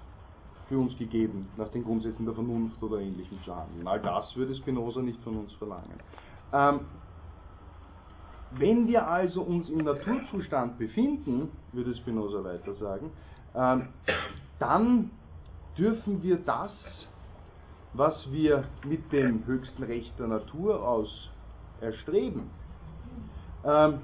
für 0.68 0.78
uns 0.78 0.96
gegeben, 0.98 1.48
nach 1.56 1.68
den 1.68 1.84
Grundsätzen 1.84 2.24
der 2.24 2.34
Vernunft 2.34 2.82
oder 2.82 2.98
ähnlichem 2.98 3.38
zu 3.44 3.54
handeln. 3.54 3.86
All 3.86 4.00
das 4.00 4.34
würde 4.36 4.54
Spinoza 4.56 5.00
nicht 5.00 5.20
von 5.22 5.36
uns 5.36 5.52
verlangen. 5.54 6.00
Ähm, 6.52 6.80
wenn 8.52 8.86
wir 8.86 9.06
also 9.06 9.42
uns 9.42 9.68
im 9.68 9.78
Naturzustand 9.78 10.78
befinden, 10.78 11.50
würde 11.76 11.94
Spinoza 11.94 12.42
weiter 12.42 12.74
sagen, 12.74 13.12
ähm, 13.54 13.88
dann 14.58 15.10
dürfen 15.78 16.22
wir 16.22 16.38
das, 16.38 16.72
was 17.92 18.30
wir 18.32 18.64
mit 18.84 19.12
dem 19.12 19.46
höchsten 19.46 19.82
Recht 19.82 20.18
der 20.18 20.26
Natur 20.26 20.86
aus 20.86 21.30
erstreben, 21.80 22.50
ähm, 23.64 24.00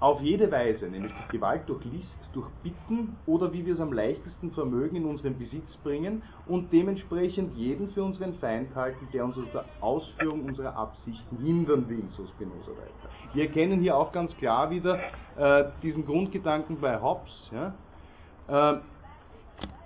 auf 0.00 0.20
jede 0.20 0.50
Weise, 0.50 0.86
nämlich 0.86 1.12
durch 1.12 1.28
Gewalt, 1.28 1.68
durch 1.68 1.84
List, 1.84 2.23
durch 2.34 2.48
Bitten 2.62 3.16
oder 3.26 3.52
wie 3.52 3.64
wir 3.64 3.74
es 3.74 3.80
am 3.80 3.92
leichtesten 3.92 4.50
vermögen 4.52 4.96
in 4.96 5.04
unseren 5.04 5.38
Besitz 5.38 5.76
bringen 5.82 6.22
und 6.46 6.72
dementsprechend 6.72 7.56
jeden 7.56 7.90
für 7.90 8.02
unseren 8.02 8.34
Feind 8.34 8.74
halten, 8.74 9.08
der 9.12 9.24
uns 9.24 9.38
aus 9.38 9.50
der 9.52 9.64
Ausführung 9.80 10.44
unserer 10.44 10.76
Absichten 10.76 11.38
hindern 11.38 11.88
will, 11.88 12.04
so 12.16 12.26
Spinoza 12.26 12.70
weiter. 12.70 13.10
Wir 13.32 13.44
erkennen 13.44 13.80
hier 13.80 13.96
auch 13.96 14.12
ganz 14.12 14.36
klar 14.36 14.70
wieder 14.70 14.98
äh, 15.36 15.64
diesen 15.82 16.04
Grundgedanken 16.04 16.80
bei 16.80 17.00
Hobbes. 17.00 17.50
Ja? 17.52 17.74
Äh, 18.72 18.80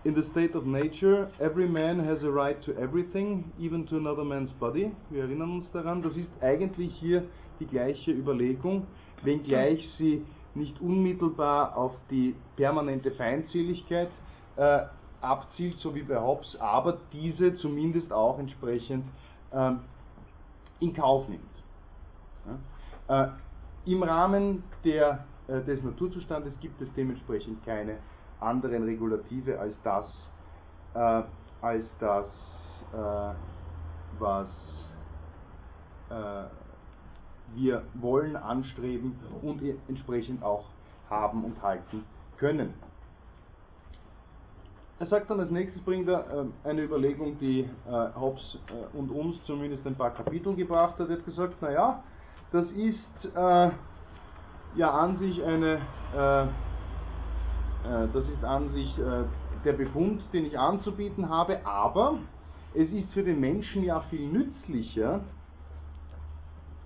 in 0.04 0.14
the 0.14 0.22
state 0.30 0.56
of 0.56 0.64
nature, 0.64 1.30
every 1.38 1.68
man 1.68 2.04
has 2.04 2.22
a 2.22 2.30
right 2.30 2.62
to 2.62 2.72
everything, 2.72 3.52
even 3.60 3.86
to 3.86 3.96
another 3.96 4.24
man's 4.24 4.52
body. 4.54 4.92
Wir 5.10 5.24
erinnern 5.24 5.52
uns 5.52 5.70
daran, 5.72 6.02
das 6.02 6.16
ist 6.16 6.30
eigentlich 6.40 6.94
hier 6.94 7.24
die 7.60 7.66
gleiche 7.66 8.12
Überlegung, 8.12 8.86
wenngleich 9.22 9.88
sie 9.98 10.24
nicht 10.54 10.80
unmittelbar 10.80 11.76
auf 11.76 11.92
die 12.10 12.34
permanente 12.56 13.10
Feindseligkeit 13.12 14.10
äh, 14.56 14.80
abzielt, 15.20 15.78
so 15.78 15.94
wie 15.94 16.02
bei 16.02 16.20
Hobbes, 16.20 16.56
aber 16.60 16.98
diese 17.12 17.56
zumindest 17.56 18.12
auch 18.12 18.38
entsprechend 18.38 19.04
ähm, 19.52 19.80
in 20.80 20.94
Kauf 20.94 21.28
nimmt. 21.28 21.42
Ja? 23.08 23.24
Äh, 23.24 23.90
Im 23.90 24.02
Rahmen 24.02 24.62
der, 24.84 25.24
äh, 25.48 25.60
des 25.62 25.82
Naturzustandes 25.82 26.58
gibt 26.60 26.80
es 26.80 26.92
dementsprechend 26.94 27.64
keine 27.64 27.98
anderen 28.40 28.84
Regulative 28.84 29.58
als 29.58 29.74
das, 29.82 30.06
äh, 30.94 31.22
als 31.62 31.84
das 31.98 32.26
äh, 32.92 33.34
was 34.18 34.48
äh, 36.10 36.67
wir 37.54 37.82
wollen, 37.94 38.36
anstreben 38.36 39.18
und 39.42 39.62
entsprechend 39.88 40.42
auch 40.42 40.64
haben 41.10 41.44
und 41.44 41.62
halten 41.62 42.04
können. 42.36 42.74
Er 45.00 45.06
sagt 45.06 45.30
dann 45.30 45.38
als 45.38 45.50
nächstes, 45.50 45.80
bringt 45.82 46.08
er 46.08 46.26
äh, 46.64 46.68
eine 46.68 46.82
Überlegung, 46.82 47.38
die 47.38 47.60
äh, 47.60 48.18
Hobbes 48.18 48.58
äh, 48.68 48.96
und 48.96 49.10
uns 49.10 49.36
zumindest 49.44 49.86
ein 49.86 49.94
paar 49.94 50.10
Kapitel 50.10 50.56
gebracht 50.56 50.98
hat. 50.98 51.08
Er 51.08 51.18
hat 51.18 51.24
gesagt, 51.24 51.62
naja, 51.62 52.02
das 52.50 52.68
ist 52.72 53.24
äh, 53.36 53.70
ja 54.74 54.90
an 54.90 55.18
sich 55.18 55.42
eine, 55.44 55.80
äh, 56.16 56.42
äh, 56.42 56.48
das 58.12 58.28
ist 58.28 58.42
an 58.42 58.72
sich 58.72 58.92
der 59.64 59.72
Befund, 59.72 60.22
den 60.32 60.46
ich 60.46 60.58
anzubieten 60.58 61.28
habe, 61.28 61.64
aber 61.64 62.18
es 62.74 62.90
ist 62.90 63.10
für 63.12 63.22
den 63.22 63.40
Menschen 63.40 63.84
ja 63.84 64.00
viel 64.02 64.28
nützlicher, 64.28 65.20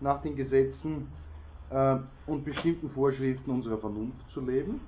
nach 0.02 0.22
den 0.22 0.36
Gesetzen 0.36 1.08
äh, 1.70 1.96
und 2.26 2.44
bestimmten 2.44 2.90
Vorschriften 2.90 3.50
unserer 3.50 3.78
Vernunft 3.78 4.30
zu 4.32 4.40
leben, 4.40 4.80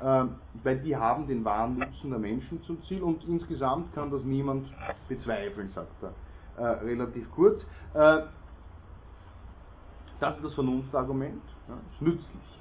äh, 0.00 0.24
weil 0.62 0.78
die 0.80 0.96
haben 0.96 1.26
den 1.26 1.44
wahren 1.44 1.78
Nutzen 1.78 2.10
der 2.10 2.18
Menschen 2.18 2.62
zum 2.64 2.82
Ziel 2.84 3.02
und 3.02 3.24
insgesamt 3.28 3.94
kann 3.94 4.10
das 4.10 4.22
niemand 4.24 4.68
bezweifeln, 5.08 5.70
sagt 5.70 6.02
er 6.02 6.12
äh, 6.56 6.84
relativ 6.84 7.30
kurz. 7.32 7.62
Äh, 7.94 8.22
das 10.20 10.36
ist 10.36 10.44
das 10.44 10.54
Vernunftargument, 10.54 11.42
ja, 11.68 11.74
ist 11.92 12.02
nützlich 12.02 12.60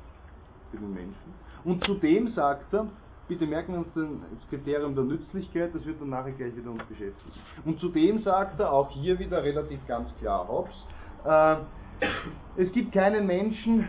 für 0.72 0.78
den 0.78 0.94
Menschen. 0.94 1.34
Und 1.64 1.84
zudem 1.86 2.28
sagt 2.30 2.74
er, 2.74 2.88
bitte 3.28 3.46
merken 3.46 3.74
wir 3.74 3.80
uns 3.80 3.88
das 3.94 4.50
Kriterium 4.50 4.96
der 4.96 5.06
Nützlichkeit, 5.06 5.74
das 5.74 5.86
wird 5.86 6.02
dann 6.02 6.10
nachher 6.10 6.34
gleich 6.34 6.56
wieder 6.56 6.72
uns 6.72 6.84
beschäftigen. 6.84 7.32
Und 7.64 7.80
zudem 7.80 8.20
sagt 8.20 8.60
er 8.60 8.72
auch 8.72 8.90
hier 8.92 9.18
wieder 9.18 9.44
relativ 9.44 9.80
ganz 9.88 10.14
klar 10.18 10.48
Hobbes, 10.48 10.76
es 11.26 12.72
gibt 12.74 12.92
keinen 12.92 13.26
Menschen, 13.26 13.88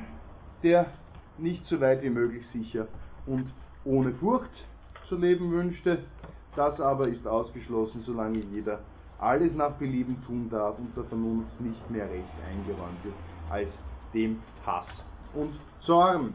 der 0.63 0.87
nicht 1.39 1.67
so 1.67 1.81
weit 1.81 2.03
wie 2.03 2.11
möglich 2.11 2.47
sicher 2.49 2.87
und 3.27 3.51
ohne 3.85 4.13
Furcht 4.15 4.53
zu 5.09 5.17
leben 5.17 5.51
wünschte. 5.51 6.05
Das 6.57 6.81
aber 6.81 7.09
ist 7.09 7.27
ausgeschlossen, 7.27 8.03
solange 8.07 8.39
jeder 8.39 8.79
alles 9.19 9.53
nach 9.55 9.73
Belieben 9.73 10.23
tun 10.27 10.49
darf 10.51 10.79
und 10.79 10.97
der 10.97 11.05
Vernunft 11.05 11.61
nicht 11.61 11.91
mehr 11.91 12.09
recht 12.09 12.25
eingeräumt 12.49 13.05
wird 13.05 13.15
als 13.51 13.69
dem 14.13 14.41
Hass 14.65 14.87
und 15.35 15.55
Zorn. 15.85 16.35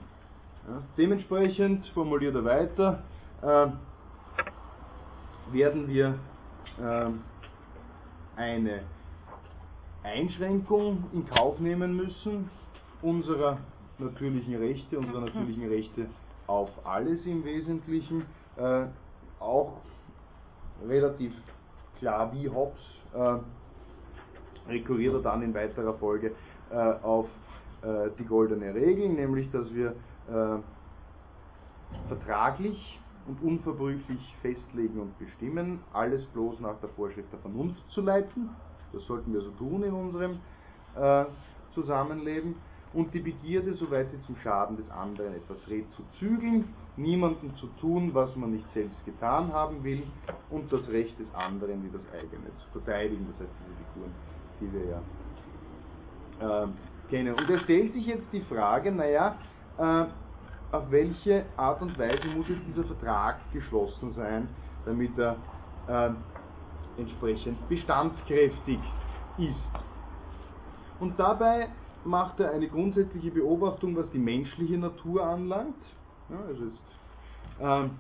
Ja, 0.68 0.82
dementsprechend 0.98 1.88
formuliert 1.90 2.36
er 2.36 2.46
weiter, 2.46 3.04
äh, 3.42 3.68
werden 5.54 5.88
wir 5.88 6.20
äh, 6.78 7.10
eine 8.36 8.82
Einschränkung 10.04 11.04
in 11.14 11.28
Kauf 11.28 11.60
nehmen 11.60 11.96
müssen 11.96 12.50
unserer 13.02 13.58
natürlichen 13.98 14.56
Rechte, 14.56 14.98
unserer 14.98 15.22
natürlichen 15.22 15.68
Rechte 15.68 16.08
auf 16.48 16.70
alles 16.86 17.26
im 17.26 17.44
Wesentlichen, 17.44 18.24
äh, 18.58 18.86
auch 19.40 19.82
relativ 20.88 21.34
klar 22.00 22.32
wie 22.34 22.50
Hobbes 22.50 22.82
äh, 23.14 23.38
rekurriert 24.70 25.14
er 25.16 25.22
dann 25.22 25.42
in 25.42 25.54
weiterer 25.54 25.94
Folge 25.96 26.34
äh, 26.72 26.76
auf 26.76 27.28
äh, 27.82 28.10
die 28.18 28.26
goldene 28.26 28.74
Regel, 28.74 29.10
nämlich 29.10 29.52
dass 29.52 29.74
wir 29.74 29.96
äh, 30.28 30.60
vertraglich 32.08 33.00
und 33.28 33.42
unverbrüchlich 33.42 34.36
festlegen 34.42 35.00
und 35.00 35.18
bestimmen, 35.20 35.80
alles 35.94 36.26
bloß 36.28 36.60
nach 36.62 36.80
der 36.80 36.90
Vorschrift 36.90 37.32
der 37.32 37.40
Vernunft 37.40 37.82
zu 37.92 38.02
leiten, 38.02 38.50
das 38.94 39.04
sollten 39.06 39.34
wir 39.34 39.42
so 39.42 39.52
tun 39.52 39.84
in 39.84 39.94
unserem 39.94 40.40
äh, 40.96 41.26
Zusammenleben. 41.74 42.56
und 42.94 43.14
die 43.14 43.20
Begierde, 43.20 43.74
soweit 43.76 44.10
sie 44.12 44.22
zum 44.26 44.36
Schaden 44.38 44.78
des 44.78 44.90
anderen 44.90 45.36
etwas 45.36 45.58
rät, 45.70 45.86
zu 45.96 46.04
zügeln, 46.18 46.74
niemandem 46.98 47.56
zu 47.58 47.68
tun, 47.80 48.14
was 48.14 48.36
man 48.36 48.52
nicht 48.52 48.72
selbst 48.74 49.06
getan 49.06 49.54
haben 49.54 49.84
will 49.84 50.04
und 50.50 50.72
das 50.74 50.88
Recht 50.90 51.18
des 51.20 51.28
anderen 51.36 51.84
wie 51.84 51.92
das 51.92 52.02
eigene 52.14 52.50
zu 52.58 52.80
verteidigen. 52.80 53.28
Das 53.32 53.48
heißt, 53.48 53.58
diese 53.62 53.78
Figuren, 53.94 54.12
die 54.60 54.74
wir 54.74 54.86
ja 54.90 56.64
äh, 56.64 56.68
kennen. 57.10 57.36
Und 57.36 57.50
er 57.50 57.60
stellt 57.60 57.94
sich 57.94 58.08
jetzt 58.08 58.26
die 58.32 58.42
Frage, 58.42 58.92
naja, 58.92 59.38
äh, 59.78 60.06
auf 60.72 60.92
welche 60.92 61.46
Art 61.58 61.82
und 61.82 61.98
Weise 61.98 62.28
muss 62.36 62.48
jetzt 62.48 62.62
dieser 62.68 62.84
Vertrag 62.84 63.38
geschlossen 63.54 64.14
sein, 64.14 64.48
damit 64.86 65.12
er 65.18 65.36
äh, 65.88 66.12
entsprechend 67.00 67.68
bestandskräftig 67.70 68.80
ist. 69.38 69.70
Und 71.00 71.20
dabei 71.20 71.70
macht 72.04 72.40
er 72.40 72.52
eine 72.52 72.68
grundsätzliche 72.68 73.32
Beobachtung, 73.32 73.96
was 73.96 74.10
die 74.12 74.20
menschliche 74.20 74.78
Natur 74.78 75.26
anlangt. 75.26 75.76
Ja, 76.30 76.38
also 76.48 76.66
ist, 76.66 76.80
ähm, 77.62 77.92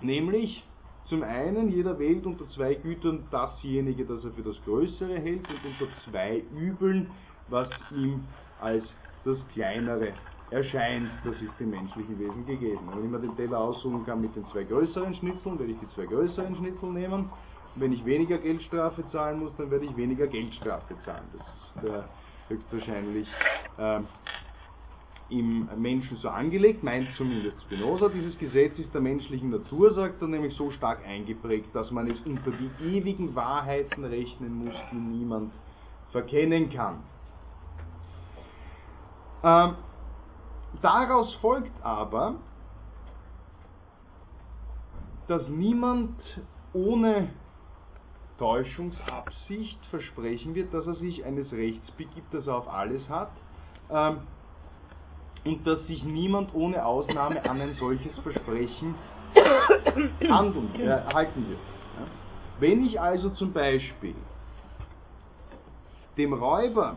nämlich 0.00 0.64
zum 1.06 1.22
einen, 1.22 1.70
jeder 1.70 1.98
wählt 1.98 2.24
unter 2.26 2.48
zwei 2.50 2.74
Gütern 2.74 3.24
dasjenige, 3.30 4.04
das 4.04 4.24
er 4.24 4.30
für 4.32 4.42
das 4.42 4.56
Größere 4.64 5.18
hält, 5.18 5.48
und 5.48 5.58
unter 5.64 5.92
zwei 6.04 6.42
Übeln, 6.56 7.10
was 7.48 7.68
ihm 7.90 8.24
als 8.60 8.84
das 9.24 9.38
Kleinere 9.52 10.12
erscheint. 10.50 11.10
Das 11.24 11.34
ist 11.40 11.52
dem 11.58 11.70
menschlichen 11.70 12.18
Wesen 12.18 12.46
gegeben. 12.46 12.80
Wenn 12.94 13.04
ich 13.04 13.10
mir 13.10 13.18
den 13.18 13.36
Teller 13.36 13.58
aussuchen 13.58 14.04
kann 14.06 14.20
mit 14.20 14.34
den 14.36 14.46
zwei 14.52 14.64
größeren 14.64 15.14
Schnitzeln, 15.16 15.58
werde 15.58 15.72
ich 15.72 15.78
die 15.80 15.88
zwei 15.94 16.06
größeren 16.06 16.54
Schnitzel 16.56 16.92
nehmen. 16.92 17.30
Wenn 17.74 17.92
ich 17.92 18.04
weniger 18.04 18.38
Geldstrafe 18.38 19.04
zahlen 19.10 19.40
muss, 19.40 19.52
dann 19.56 19.70
werde 19.70 19.86
ich 19.86 19.96
weniger 19.96 20.26
Geldstrafe 20.26 20.94
zahlen. 21.04 21.24
Das 21.36 21.84
ist 21.84 21.90
äh, 21.90 22.02
höchstwahrscheinlich 22.48 23.28
äh, 23.78 24.00
im 25.30 25.68
Menschen 25.80 26.18
so 26.18 26.28
angelegt, 26.28 26.82
meint 26.82 27.08
zumindest 27.16 27.62
Spinoza. 27.62 28.08
Dieses 28.10 28.38
Gesetz 28.38 28.78
ist 28.78 28.92
der 28.92 29.00
menschlichen 29.00 29.50
Natur, 29.50 29.94
sagt 29.94 30.20
er, 30.20 30.28
nämlich 30.28 30.54
so 30.56 30.70
stark 30.72 31.04
eingeprägt, 31.06 31.74
dass 31.74 31.90
man 31.90 32.10
es 32.10 32.18
unter 32.26 32.50
die 32.50 32.96
ewigen 32.96 33.34
Wahrheiten 33.34 34.04
rechnen 34.04 34.64
muss, 34.64 34.74
die 34.90 34.96
niemand 34.96 35.52
verkennen 36.10 36.70
kann. 36.70 37.02
Ähm, 39.42 39.76
daraus 40.82 41.34
folgt 41.36 41.72
aber, 41.82 42.34
dass 45.28 45.48
niemand 45.48 46.14
ohne 46.74 47.30
Täuschungsabsicht 48.42 49.78
versprechen 49.86 50.56
wird, 50.56 50.74
dass 50.74 50.84
er 50.84 50.96
sich 50.96 51.24
eines 51.24 51.52
Rechts 51.52 51.88
begibt, 51.92 52.34
das 52.34 52.48
er 52.48 52.56
auf 52.56 52.68
alles 52.68 53.08
hat, 53.08 53.30
ähm, 53.88 54.18
und 55.44 55.64
dass 55.64 55.86
sich 55.86 56.02
niemand 56.02 56.52
ohne 56.52 56.84
Ausnahme 56.84 57.48
an 57.48 57.60
ein 57.60 57.74
solches 57.74 58.18
Versprechen 58.18 58.96
handeln, 60.28 60.74
äh, 60.74 61.02
halten 61.14 61.48
wird. 61.48 61.60
Ja? 61.60 62.06
Wenn 62.58 62.84
ich 62.84 63.00
also 63.00 63.30
zum 63.30 63.52
Beispiel 63.52 64.16
dem 66.18 66.32
Räuber 66.32 66.96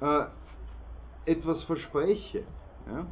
äh, 0.00 0.24
etwas 1.30 1.62
verspreche, 1.62 2.42
ja, 2.92 3.06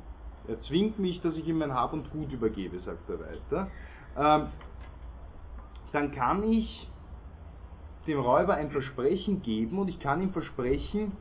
er 0.48 0.60
zwingt 0.62 0.98
mich, 0.98 1.20
dass 1.20 1.36
ich 1.36 1.46
ihm 1.46 1.58
mein 1.58 1.72
Hab 1.72 1.92
und 1.92 2.10
Gut 2.10 2.32
übergebe, 2.32 2.80
sagt 2.80 3.08
er 3.08 3.20
weiter, 3.20 3.70
ähm, 4.16 4.48
dann 5.92 6.10
kann 6.10 6.42
ich 6.42 6.88
dem 8.06 8.20
Räuber 8.20 8.54
ein 8.54 8.70
Versprechen 8.70 9.42
geben 9.42 9.78
und 9.78 9.88
ich 9.88 9.98
kann 10.00 10.22
ihm 10.22 10.32
versprechen, 10.32 11.12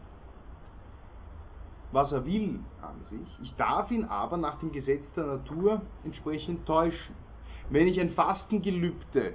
was 1.91 2.11
er 2.11 2.25
will 2.25 2.59
an 2.81 2.95
sich. 3.09 3.27
Ich 3.43 3.55
darf 3.55 3.89
ihn 3.91 4.05
aber 4.05 4.37
nach 4.37 4.59
dem 4.59 4.71
Gesetz 4.71 5.03
der 5.15 5.25
Natur 5.25 5.81
entsprechend 6.03 6.65
täuschen. 6.65 7.15
Wenn 7.69 7.87
ich 7.87 7.99
ein 7.99 8.11
Fastengelübde 8.11 9.33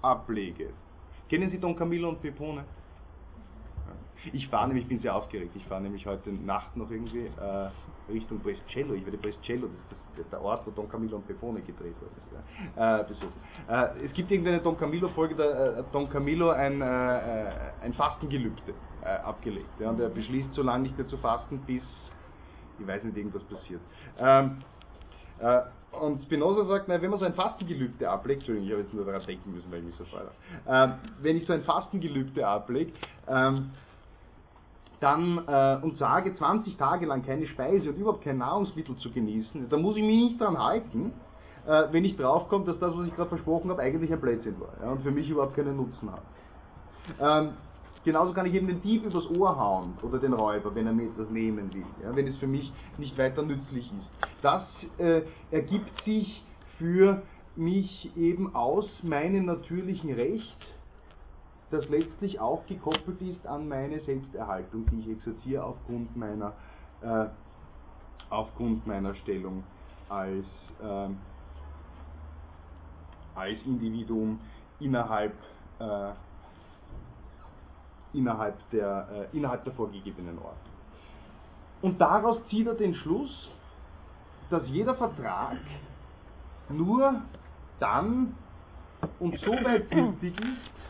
ablege, 0.00 0.70
kennen 1.28 1.50
Sie 1.50 1.58
Don 1.58 1.76
Camillo 1.76 2.08
und 2.08 2.22
Pepone? 2.22 2.64
Ich 4.32 4.48
fahre 4.48 4.68
nämlich, 4.68 4.84
ich 4.84 4.88
bin 4.88 5.00
sehr 5.00 5.14
aufgeregt, 5.14 5.56
ich 5.56 5.66
fahre 5.66 5.82
nämlich 5.82 6.06
heute 6.06 6.32
Nacht 6.32 6.76
noch 6.76 6.90
irgendwie 6.90 7.26
äh, 7.26 7.70
Richtung 8.10 8.40
Brescello, 8.40 8.94
ich 8.94 9.04
werde 9.04 9.18
Brescello, 9.18 9.68
das 10.16 10.24
ist 10.24 10.32
der 10.32 10.40
Ort, 10.42 10.66
wo 10.66 10.70
Don 10.70 10.88
Camillo 10.88 11.16
und 11.16 11.26
Pepone 11.26 11.60
gedreht 11.62 11.96
wurde, 12.00 12.12
äh, 12.76 13.04
besuchen. 13.04 13.32
Äh, 13.68 14.04
es 14.04 14.12
gibt 14.12 14.30
irgendeine 14.30 14.60
Don 14.60 14.76
Camillo-Folge, 14.76 15.34
da 15.34 15.80
äh, 15.80 15.84
Don 15.90 16.08
Camillo 16.08 16.50
ein, 16.50 16.80
äh, 16.80 16.86
äh, 16.86 17.50
ein 17.80 17.94
Fastengelübde 17.94 18.74
abgelegt. 19.02 19.80
Ja, 19.80 19.90
und 19.90 19.98
er 19.98 20.08
beschließt, 20.08 20.54
so 20.54 20.62
lange 20.62 20.84
nicht 20.84 20.96
mehr 20.96 21.08
zu 21.08 21.18
fasten, 21.18 21.58
bis, 21.66 21.82
ich 22.78 22.86
weiß 22.86 23.02
nicht, 23.02 23.16
irgendwas 23.16 23.42
passiert. 23.44 23.80
Ähm, 24.18 24.62
und 25.90 26.22
Spinoza 26.22 26.64
sagt, 26.66 26.86
na, 26.88 27.02
wenn 27.02 27.10
man 27.10 27.18
so 27.18 27.24
ein 27.24 27.34
Fastengelübde 27.34 28.08
ablegt, 28.08 28.40
Entschuldigung, 28.40 28.66
ich 28.68 28.72
habe 28.72 28.82
jetzt 28.82 28.94
nur 28.94 29.04
daran 29.04 29.26
denken 29.26 29.52
müssen, 29.52 29.70
weil 29.72 29.80
ich 29.80 29.86
mich 29.86 29.96
so 29.96 30.04
freue. 30.04 30.30
Ähm, 30.68 30.94
wenn 31.20 31.36
ich 31.36 31.46
so 31.46 31.52
ein 31.52 31.62
Fastengelübde 31.64 32.46
ablege, 32.46 32.92
ähm, 33.26 33.72
dann 35.02 35.42
äh, 35.48 35.78
und 35.82 35.98
sage, 35.98 36.34
20 36.34 36.76
Tage 36.76 37.06
lang 37.06 37.24
keine 37.24 37.46
Speise 37.46 37.90
und 37.90 37.96
überhaupt 37.96 38.22
kein 38.22 38.38
Nahrungsmittel 38.38 38.96
zu 38.96 39.10
genießen, 39.10 39.68
dann 39.68 39.82
muss 39.82 39.96
ich 39.96 40.02
mich 40.02 40.30
nicht 40.30 40.40
daran 40.40 40.58
halten, 40.58 41.12
äh, 41.66 41.84
wenn 41.90 42.04
ich 42.04 42.16
draufkomme, 42.16 42.64
dass 42.66 42.78
das, 42.78 42.96
was 42.96 43.06
ich 43.06 43.14
gerade 43.16 43.28
versprochen 43.28 43.70
habe, 43.70 43.82
eigentlich 43.82 44.12
ein 44.12 44.20
Blödsinn 44.20 44.60
war 44.60 44.72
ja, 44.80 44.92
und 44.92 45.02
für 45.02 45.10
mich 45.10 45.28
überhaupt 45.28 45.56
keinen 45.56 45.76
Nutzen 45.76 46.10
hat. 46.12 46.22
Ähm, 47.20 47.54
genauso 48.04 48.32
kann 48.32 48.46
ich 48.46 48.54
eben 48.54 48.68
den 48.68 48.80
Dieb 48.80 49.04
übers 49.04 49.28
Ohr 49.30 49.58
hauen 49.58 49.94
oder 50.02 50.18
den 50.18 50.34
Räuber, 50.34 50.72
wenn 50.74 50.86
er 50.86 50.92
mir 50.92 51.08
etwas 51.08 51.28
nehmen 51.30 51.74
will, 51.74 51.84
ja, 52.02 52.14
wenn 52.14 52.28
es 52.28 52.36
für 52.36 52.46
mich 52.46 52.72
nicht 52.96 53.18
weiter 53.18 53.42
nützlich 53.42 53.92
ist. 53.98 54.10
Das 54.40 54.64
äh, 54.98 55.22
ergibt 55.50 56.04
sich 56.04 56.44
für 56.78 57.22
mich 57.56 58.10
eben 58.16 58.54
aus 58.54 59.02
meinem 59.02 59.46
natürlichen 59.46 60.12
Recht, 60.14 60.56
das 61.72 61.88
letztlich 61.88 62.38
auch 62.38 62.66
gekoppelt 62.66 63.20
ist 63.22 63.46
an 63.46 63.66
meine 63.66 64.00
Selbsterhaltung, 64.00 64.86
die 64.90 65.00
ich 65.00 65.08
exerziere 65.08 65.64
aufgrund 65.64 66.14
meiner, 66.16 66.52
äh, 67.00 67.26
aufgrund 68.28 68.86
meiner 68.86 69.14
Stellung 69.14 69.64
als, 70.08 70.46
äh, 70.82 71.08
als 73.34 73.62
Individuum 73.64 74.38
innerhalb, 74.80 75.32
äh, 75.78 76.12
innerhalb, 78.12 78.70
der, 78.70 79.28
äh, 79.32 79.36
innerhalb 79.36 79.64
der 79.64 79.72
vorgegebenen 79.72 80.36
Ordnung. 80.38 80.56
Und 81.80 82.00
daraus 82.00 82.38
zieht 82.48 82.66
er 82.66 82.74
den 82.74 82.94
Schluss, 82.94 83.48
dass 84.50 84.68
jeder 84.68 84.94
Vertrag 84.94 85.56
nur 86.68 87.22
dann 87.80 88.34
und 89.18 89.38
so 89.40 89.52
weit 89.52 89.90
gültig 89.90 90.38
ist, 90.38 90.81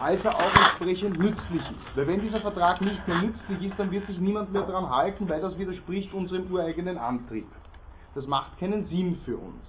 als 0.00 0.24
er 0.24 0.34
auch 0.36 0.54
entsprechend 0.54 1.18
nützlich 1.18 1.62
ist. 1.62 1.96
Weil 1.96 2.06
wenn 2.06 2.20
dieser 2.20 2.40
Vertrag 2.40 2.80
nicht 2.80 3.06
mehr 3.06 3.22
nützlich 3.22 3.70
ist, 3.70 3.78
dann 3.78 3.90
wird 3.90 4.06
sich 4.06 4.18
niemand 4.18 4.52
mehr 4.52 4.62
daran 4.62 4.88
halten, 4.88 5.28
weil 5.28 5.40
das 5.40 5.58
widerspricht 5.58 6.12
unserem 6.14 6.50
ureigenen 6.50 6.98
Antrieb. 6.98 7.46
Das 8.14 8.26
macht 8.26 8.58
keinen 8.58 8.86
Sinn 8.86 9.18
für 9.24 9.36
uns. 9.36 9.62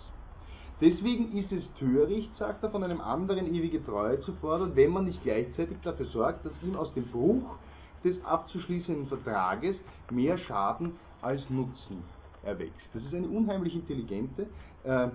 Deswegen 0.80 1.36
ist 1.36 1.51
es 1.51 1.64
töricht, 1.80 2.36
sagt 2.38 2.64
er, 2.64 2.70
von 2.70 2.84
einem 2.84 3.01
anderen 3.01 3.51
ewige 3.53 3.84
Treue 3.84 4.22
zu 4.22 4.34
fordern, 4.34 4.76
wenn 4.76 4.91
man 4.91 5.05
nicht 5.05 5.24
gleichzeitig 5.24 5.78
dafür 5.84 6.05
sorgt, 6.08 6.45
dass 6.45 6.53
ihm 6.62 6.76
aus 6.76 6.93
dem 6.93 7.05
Bruch 7.05 7.58
des 8.03 8.24
abzuschließenden 8.24 9.08
Vertrages 9.08 9.76
mehr 10.12 10.38
Schaden 10.38 10.93
als 11.22 11.49
Nutzen 11.49 12.03
erwächst. 12.43 12.88
Das 12.93 13.03
ist 13.03 13.14
eine 13.14 13.28
unheimlich 13.28 13.74
intelligente 13.74 14.45
äh, 14.84 15.10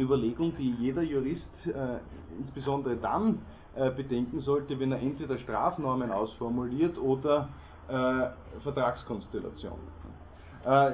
Überlegung, 0.00 0.52
die 0.56 0.72
jeder 0.72 1.02
Jurist 1.02 1.46
äh, 1.66 1.98
insbesondere 2.38 2.96
dann 2.96 3.38
bedenken 3.74 4.40
sollte, 4.40 4.78
wenn 4.78 4.92
er 4.92 5.00
entweder 5.00 5.38
Strafnormen 5.38 6.10
ausformuliert 6.10 6.98
oder 6.98 7.48
äh, 7.88 8.60
Vertragskonstellationen. 8.62 9.78
Äh, 10.64 10.90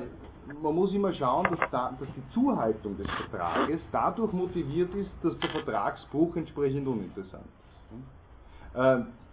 man 0.62 0.74
muss 0.74 0.93
immer 0.93 1.12
schauen, 1.12 1.47
dass, 1.51 1.70
da, 1.70 1.93
dass, 1.99 2.09
die 2.14 2.33
Zuhaltung 2.33 2.97
des 2.97 3.09
Vertrages 3.11 3.81
dadurch 3.91 4.33
motiviert 4.33 4.95
ist, 4.95 5.11
dass 5.22 5.37
der 5.39 5.51
Vertragsbruch 5.51 6.37
entsprechend 6.37 6.87
uninteressant 6.87 7.45
ist. 7.45 8.77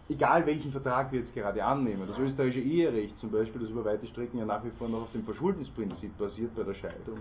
Äh, 0.10 0.14
egal 0.14 0.46
welchen 0.46 0.72
Vertrag 0.72 1.12
wir 1.12 1.20
jetzt 1.20 1.34
gerade 1.34 1.64
annehmen, 1.64 2.08
das 2.08 2.18
österreichische 2.18 2.62
Eherecht 2.62 3.18
zum 3.20 3.32
Beispiel, 3.32 3.62
das 3.62 3.70
über 3.70 3.86
weite 3.86 4.06
Strecken 4.08 4.38
ja 4.38 4.46
nach 4.46 4.64
wie 4.64 4.72
vor 4.72 4.90
noch 4.90 5.04
auf 5.04 5.12
dem 5.12 5.24
Verschuldensprinzip 5.24 6.18
basiert 6.18 6.56
bei 6.56 6.64
der 6.64 6.74
Scheidung, 6.74 7.20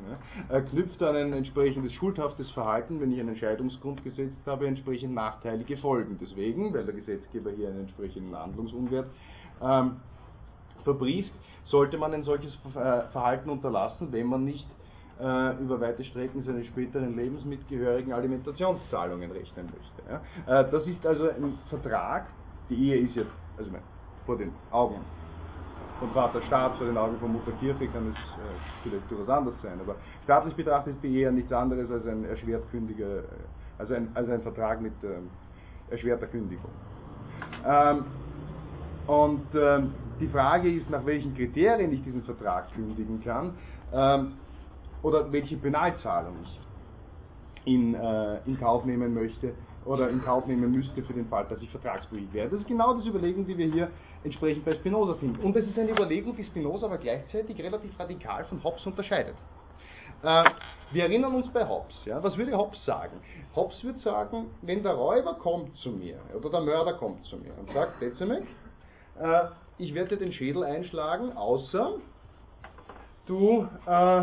ja, 0.50 0.60
knüpft 0.60 1.02
an 1.02 1.16
ein 1.16 1.32
entsprechendes 1.32 1.92
schuldhaftes 1.94 2.50
Verhalten, 2.50 3.00
wenn 3.00 3.12
ich 3.12 3.20
einen 3.20 3.36
Scheidungsgrund 3.36 4.02
gesetzt 4.04 4.46
habe, 4.46 4.66
entsprechend 4.66 5.14
nachteilige 5.14 5.76
Folgen. 5.78 6.18
Deswegen, 6.20 6.72
weil 6.74 6.84
der 6.84 6.94
Gesetzgeber 6.94 7.50
hier 7.50 7.68
einen 7.68 7.80
entsprechenden 7.80 8.36
Handlungsunwert 8.36 9.06
ähm, 9.62 9.96
verbrieft, 10.84 11.32
sollte 11.66 11.96
man 11.96 12.12
ein 12.12 12.24
solches 12.24 12.52
äh, 12.74 13.02
Verhalten 13.12 13.48
unterlassen, 13.48 14.08
wenn 14.10 14.26
man 14.26 14.44
nicht 14.44 14.66
äh, 15.20 15.56
über 15.62 15.80
weite 15.80 16.04
Strecken 16.04 16.42
seines 16.42 16.66
späteren 16.66 17.16
Lebensmitgehörigen 17.16 18.12
Alimentationszahlungen 18.12 19.30
rechnen 19.30 19.66
möchte. 19.66 20.22
Äh, 20.46 20.70
das 20.70 20.86
ist 20.86 21.06
also 21.06 21.28
ein 21.28 21.58
Vertrag, 21.68 22.26
die 22.72 22.88
Ehe 22.88 23.00
ist 23.00 23.14
ja, 23.14 23.22
also 23.58 23.70
vor 24.26 24.38
den 24.38 24.52
Augen 24.70 25.00
von 25.98 26.10
Vater 26.10 26.42
Staat 26.42 26.76
vor 26.76 26.86
den 26.86 26.96
Augen 26.96 27.18
von 27.18 27.32
Mutter 27.32 27.52
Kirche 27.60 27.86
kann 27.88 28.08
es 28.08 28.16
äh, 28.16 28.40
vielleicht 28.82 29.10
durchaus 29.10 29.28
anders 29.28 29.60
sein. 29.62 29.78
Aber 29.80 29.96
staatlich 30.24 30.54
betrachtet 30.54 30.96
ist 30.96 31.02
die 31.04 31.16
Ehe 31.16 31.30
nichts 31.30 31.52
anderes 31.52 31.90
als 31.90 32.06
ein 32.06 32.24
erschwert 32.24 32.68
kündiger, 32.70 33.18
äh, 33.18 33.22
also 33.78 33.94
ein, 33.94 34.08
also 34.14 34.32
ein 34.32 34.42
Vertrag 34.42 34.80
mit 34.80 34.92
äh, 35.04 35.92
erschwerter 35.92 36.26
Kündigung. 36.26 36.72
Ähm, 37.64 38.04
und 39.06 39.46
ähm, 39.54 39.94
die 40.18 40.28
Frage 40.28 40.72
ist, 40.72 40.88
nach 40.88 41.04
welchen 41.04 41.34
Kriterien 41.34 41.92
ich 41.92 42.02
diesen 42.02 42.22
Vertrag 42.22 42.72
kündigen 42.72 43.22
kann 43.22 43.54
ähm, 43.92 44.32
oder 45.02 45.30
welche 45.30 45.56
Penalzahlung 45.56 46.36
ich 46.42 46.60
in, 47.74 47.94
äh, 47.94 48.38
in 48.46 48.58
Kauf 48.58 48.84
nehmen 48.84 49.14
möchte 49.14 49.52
oder 49.84 50.08
in 50.08 50.22
Kauf 50.22 50.46
nehmen 50.46 50.70
müsste 50.70 51.02
für 51.02 51.12
den 51.12 51.26
Fall, 51.26 51.46
dass 51.48 51.60
ich 51.60 51.70
vertragsbrüchig 51.70 52.32
wäre. 52.32 52.48
Das 52.48 52.60
ist 52.60 52.68
genau 52.68 52.94
das 52.94 53.06
Überlegung, 53.06 53.46
die 53.46 53.56
wir 53.56 53.66
hier 53.66 53.90
entsprechend 54.24 54.64
bei 54.64 54.74
Spinoza 54.74 55.14
finden. 55.14 55.42
Und 55.42 55.56
das 55.56 55.64
ist 55.64 55.78
eine 55.78 55.90
Überlegung, 55.90 56.36
die 56.36 56.44
Spinoza 56.44 56.86
aber 56.86 56.98
gleichzeitig 56.98 57.58
relativ 57.60 57.98
radikal 57.98 58.44
von 58.44 58.62
Hobbes 58.62 58.86
unterscheidet. 58.86 59.34
Äh, 60.22 60.44
wir 60.92 61.04
erinnern 61.04 61.34
uns 61.34 61.52
bei 61.52 61.66
Hobbes. 61.66 62.04
Ja, 62.04 62.22
was 62.22 62.36
würde 62.36 62.56
Hobbes 62.56 62.84
sagen? 62.84 63.18
Hobbes 63.56 63.82
würde 63.82 63.98
sagen, 63.98 64.50
wenn 64.62 64.82
der 64.82 64.94
Räuber 64.94 65.34
kommt 65.34 65.76
zu 65.78 65.90
mir 65.90 66.18
oder 66.36 66.50
der 66.50 66.60
Mörder 66.60 66.94
kommt 66.94 67.24
zu 67.26 67.36
mir 67.36 67.52
und 67.58 67.72
sagt, 67.72 68.00
Dezimek, 68.00 68.44
äh, 69.20 69.44
ich 69.78 69.94
werde 69.94 70.10
dir 70.10 70.24
den 70.24 70.32
Schädel 70.32 70.62
einschlagen, 70.62 71.36
außer 71.36 71.94
du 73.26 73.66
äh, 73.86 74.22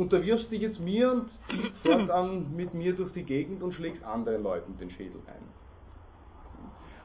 unterwirfst 0.00 0.50
dich 0.50 0.62
jetzt 0.62 0.80
mir 0.80 1.12
und 1.12 1.30
ziehst 1.50 1.76
fortan 1.82 2.56
mit 2.56 2.72
mir 2.72 2.94
durch 2.94 3.12
die 3.12 3.22
Gegend 3.22 3.62
und 3.62 3.74
schlägst 3.74 4.02
anderen 4.02 4.42
Leuten 4.42 4.76
den 4.78 4.90
Schädel 4.90 5.20
ein. 5.26 5.44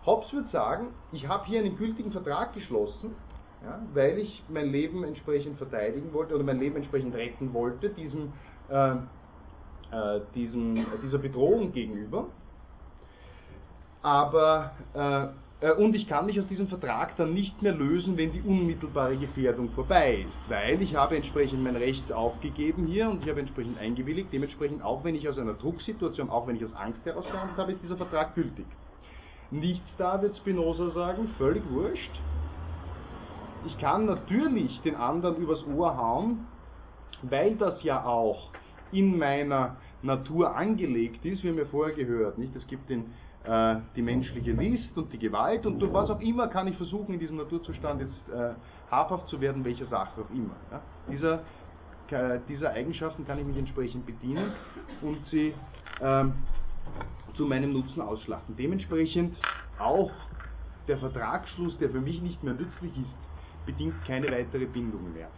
Hobbes 0.05 0.31
würde 0.31 0.47
sagen, 0.49 0.87
ich 1.11 1.27
habe 1.27 1.45
hier 1.45 1.59
einen 1.59 1.77
gültigen 1.77 2.11
Vertrag 2.11 2.53
geschlossen, 2.53 3.15
ja, 3.63 3.81
weil 3.93 4.19
ich 4.19 4.43
mein 4.49 4.69
Leben 4.69 5.03
entsprechend 5.03 5.57
verteidigen 5.57 6.13
wollte 6.13 6.35
oder 6.35 6.43
mein 6.43 6.59
Leben 6.59 6.77
entsprechend 6.77 7.15
retten 7.15 7.53
wollte, 7.53 7.89
diesem, 7.89 8.31
äh, 8.69 8.91
äh, 9.91 10.21
diesem, 10.35 10.85
dieser 11.03 11.17
Bedrohung 11.17 11.73
gegenüber. 11.73 12.27
Aber 14.03 14.71
äh, 14.93 15.23
äh, 15.23 15.27
und 15.77 15.95
ich 15.95 16.07
kann 16.07 16.25
mich 16.25 16.39
aus 16.39 16.47
diesem 16.47 16.67
Vertrag 16.67 17.15
dann 17.15 17.33
nicht 17.33 17.61
mehr 17.61 17.73
lösen, 17.73 18.17
wenn 18.17 18.33
die 18.33 18.41
unmittelbare 18.41 19.17
Gefährdung 19.17 19.71
vorbei 19.71 20.25
ist, 20.27 20.49
weil 20.49 20.81
ich 20.81 20.95
habe 20.95 21.15
entsprechend 21.15 21.63
mein 21.63 21.77
Recht 21.77 22.11
aufgegeben 22.11 22.85
hier 22.85 23.09
und 23.09 23.23
ich 23.23 23.29
habe 23.29 23.39
entsprechend 23.39 23.77
eingewilligt, 23.77 24.33
dementsprechend 24.33 24.83
auch 24.83 25.03
wenn 25.03 25.15
ich 25.15 25.27
aus 25.29 25.37
einer 25.37 25.53
Drucksituation, 25.53 26.29
auch 26.29 26.45
wenn 26.47 26.57
ich 26.57 26.65
aus 26.65 26.73
Angst 26.73 27.05
heraus 27.05 27.25
habe, 27.57 27.71
ist 27.71 27.81
dieser 27.81 27.97
Vertrag 27.97 28.35
gültig. 28.35 28.65
Nichts 29.49 29.87
da 29.97 30.21
wird 30.21 30.35
Spinoza 30.37 30.91
sagen, 30.91 31.29
völlig 31.37 31.63
wurscht. 31.69 32.19
Ich 33.65 33.77
kann 33.79 34.05
natürlich 34.05 34.81
den 34.81 34.95
anderen 34.95 35.37
übers 35.37 35.65
Ohr 35.65 35.97
hauen, 35.97 36.45
weil 37.23 37.55
das 37.55 37.81
ja 37.83 38.05
auch 38.05 38.51
in 38.91 39.17
meiner 39.17 39.77
Natur 40.01 40.55
angelegt 40.55 41.25
ist, 41.25 41.43
wie 41.43 41.55
wir 41.55 41.65
vorher 41.67 41.95
gehört, 41.95 42.37
nicht? 42.37 42.55
Es 42.55 42.67
gibt 42.67 42.89
den 42.89 43.05
äh, 43.45 43.75
die 43.95 44.01
menschliche 44.01 44.51
List 44.51 44.97
und 44.97 45.11
die 45.13 45.19
Gewalt 45.19 45.65
und 45.65 45.79
durch 45.79 45.93
was 45.93 46.09
auch 46.09 46.19
immer 46.19 46.47
kann 46.47 46.67
ich 46.67 46.77
versuchen, 46.77 47.13
in 47.13 47.19
diesem 47.19 47.37
Naturzustand 47.37 48.01
jetzt 48.01 48.29
äh, 48.29 48.53
habhaft 48.89 49.27
zu 49.29 49.39
werden, 49.39 49.63
welcher 49.63 49.85
Sache 49.85 50.21
auch 50.21 50.35
immer. 50.35 50.55
Ja? 50.71 50.81
Dieser, 51.09 51.43
äh, 52.09 52.39
dieser 52.47 52.71
Eigenschaften 52.71 53.25
kann 53.25 53.39
ich 53.39 53.45
mich 53.45 53.57
entsprechend 53.57 54.05
bedienen 54.05 54.51
und 55.01 55.25
sie 55.27 55.53
ähm, 56.01 56.33
zu 57.35 57.45
meinem 57.45 57.73
Nutzen 57.73 58.01
ausschlachten. 58.01 58.55
Dementsprechend 58.55 59.37
auch 59.77 60.11
der 60.87 60.97
Vertragsschluss, 60.97 61.77
der 61.77 61.89
für 61.89 62.01
mich 62.01 62.21
nicht 62.21 62.43
mehr 62.43 62.53
nützlich 62.53 62.97
ist, 62.97 63.17
bedingt 63.65 64.03
keine 64.05 64.31
weitere 64.31 64.65
Bindung 64.65 65.13
mehr. 65.13 65.29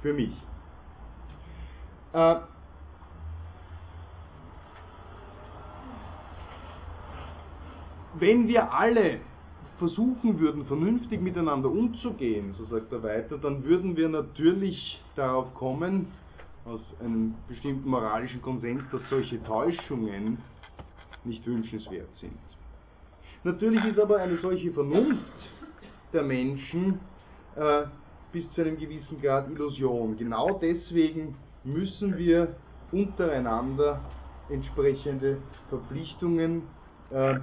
Für 0.00 0.12
mich. 0.12 0.32
Äh, 2.12 2.36
wenn 8.14 8.48
wir 8.48 8.72
alle 8.72 9.20
versuchen 9.78 10.38
würden, 10.38 10.64
vernünftig 10.66 11.20
miteinander 11.20 11.70
umzugehen, 11.70 12.54
so 12.56 12.64
sagt 12.66 12.92
er 12.92 13.02
weiter, 13.02 13.38
dann 13.38 13.64
würden 13.64 13.96
wir 13.96 14.08
natürlich 14.08 15.02
darauf 15.16 15.52
kommen, 15.54 16.06
aus 16.64 16.80
einem 17.00 17.34
bestimmten 17.48 17.88
moralischen 17.88 18.40
Konsens, 18.40 18.82
dass 18.92 19.00
solche 19.10 19.42
Täuschungen 19.42 20.38
nicht 21.24 21.44
wünschenswert 21.46 22.14
sind. 22.16 22.38
Natürlich 23.44 23.84
ist 23.84 23.98
aber 23.98 24.18
eine 24.18 24.38
solche 24.38 24.70
Vernunft 24.70 25.50
der 26.12 26.22
Menschen 26.22 27.00
äh, 27.56 27.82
bis 28.30 28.48
zu 28.52 28.60
einem 28.60 28.78
gewissen 28.78 29.20
Grad 29.20 29.50
Illusion. 29.50 30.16
Genau 30.16 30.58
deswegen 30.60 31.34
müssen 31.64 32.16
wir 32.16 32.54
untereinander 32.92 34.00
entsprechende 34.48 35.38
Verpflichtungen 35.68 36.62
äh, 37.10 37.40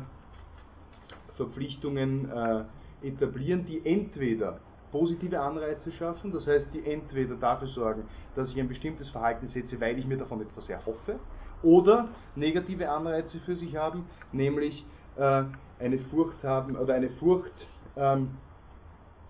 Verpflichtungen 1.39 2.29
äh, 2.29 3.07
etablieren, 3.07 3.65
die 3.65 3.85
entweder 3.85 4.59
positive 4.91 5.39
Anreize 5.39 5.89
schaffen, 5.93 6.33
das 6.33 6.45
heißt, 6.45 6.65
die 6.73 6.85
entweder 6.85 7.35
dafür 7.35 7.69
sorgen, 7.69 8.03
dass 8.35 8.49
ich 8.49 8.59
ein 8.59 8.67
bestimmtes 8.67 9.09
Verhalten 9.09 9.47
setze, 9.47 9.79
weil 9.79 9.97
ich 9.97 10.05
mir 10.05 10.17
davon 10.17 10.41
etwas 10.41 10.67
erhoffe, 10.67 11.15
oder 11.63 12.09
negative 12.35 12.89
Anreize 12.89 13.39
für 13.45 13.55
sich 13.55 13.75
haben, 13.75 14.05
nämlich 14.33 14.85
äh, 15.15 15.43
eine 15.79 15.99
Furcht 16.11 16.43
haben 16.43 16.75
oder 16.75 16.95
eine 16.95 17.09
Furcht, 17.11 17.53
ähm, 17.95 18.31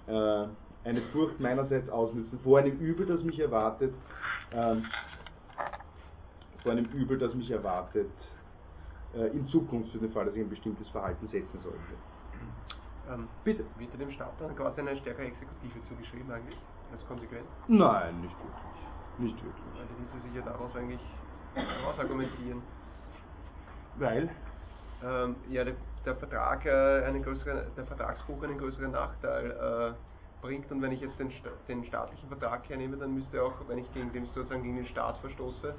äh, 0.08 0.46
eine 0.86 1.02
Furcht 1.12 1.40
meinerseits 1.40 1.90
ausnützen 1.90 2.40
vor 2.44 2.58
einem 2.58 2.78
Übel, 2.80 3.06
das 3.06 3.24
mich 3.24 3.40
erwartet, 3.40 3.94
ähm, 4.54 4.86
vor 6.64 6.72
einem 6.72 6.86
Übel, 6.86 7.20
das 7.20 7.36
mich 7.36 7.52
erwartet, 7.52 8.10
in 9.14 9.48
Zukunft 9.48 9.92
für 9.92 9.98
den 9.98 10.12
Fall, 10.12 10.26
dass 10.26 10.36
ich 10.36 10.42
ein 10.42 10.50
bestimmtes 10.50 10.88
Verhalten 10.90 11.28
setzen 11.28 11.60
sollte. 11.60 11.80
Ähm, 13.10 13.28
Bitte. 13.44 13.66
Wird 13.78 14.00
dem 14.00 14.12
Staat 14.12 14.34
dann 14.40 14.56
quasi 14.56 14.82
eine 14.82 14.96
stärkere 14.98 15.26
Exekutive 15.26 15.84
zugeschrieben 15.88 16.32
eigentlich, 16.32 16.58
als 16.92 17.06
Konsequenz? 17.08 17.48
Nein, 17.68 18.22
nicht 18.22 18.36
wirklich. 18.38 19.34
Nicht 19.34 19.44
wirklich. 19.44 19.66
Weil 19.76 19.88
die 19.88 20.02
ließe 20.02 20.28
sich 20.28 20.36
ja 20.36 20.42
daraus 20.44 20.76
eigentlich 20.76 21.02
argumentieren. 21.98 22.62
Weil? 23.98 24.30
Ähm, 25.04 25.36
ja, 25.50 25.64
der, 25.64 25.76
der 26.06 26.16
Vertrag 26.16 26.66
äh, 26.66 27.04
einen 27.06 27.24
größeren, 27.24 27.62
der 27.76 27.86
Vertragsbuch 27.86 28.44
einen 28.44 28.58
größeren 28.58 28.92
Nachteil 28.92 29.52
äh, 29.52 30.46
bringt 30.46 30.72
und 30.72 30.82
wenn 30.82 30.92
ich 30.92 31.02
jetzt 31.02 31.20
den, 31.20 31.32
den 31.68 31.84
staatlichen 31.86 32.30
Vertrag 32.30 32.68
hernehme, 32.70 32.98
dann 32.98 33.14
müsste 33.14 33.42
auch, 33.44 33.68
wenn 33.68 33.80
ich 33.80 33.92
gegen 33.94 34.12
den 34.14 34.26
sozusagen 34.28 34.64
gegen 34.64 34.78
den 34.78 34.88
Staat 34.88 35.18
verstoße, 35.20 35.76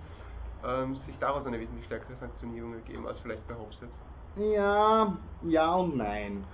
ähm, 0.66 0.96
sich 1.06 1.16
daraus 1.18 1.46
eine 1.46 1.58
wesentlich 1.58 1.86
stärkere 1.86 2.16
Sanktionierung 2.16 2.74
ergeben 2.74 3.06
als 3.06 3.18
vielleicht 3.20 3.46
bei 3.48 3.54
Hobbes 3.54 3.80
jetzt? 3.80 4.54
Ja, 4.54 5.16
ja 5.42 5.74
und 5.74 5.96
nein. 5.96 6.44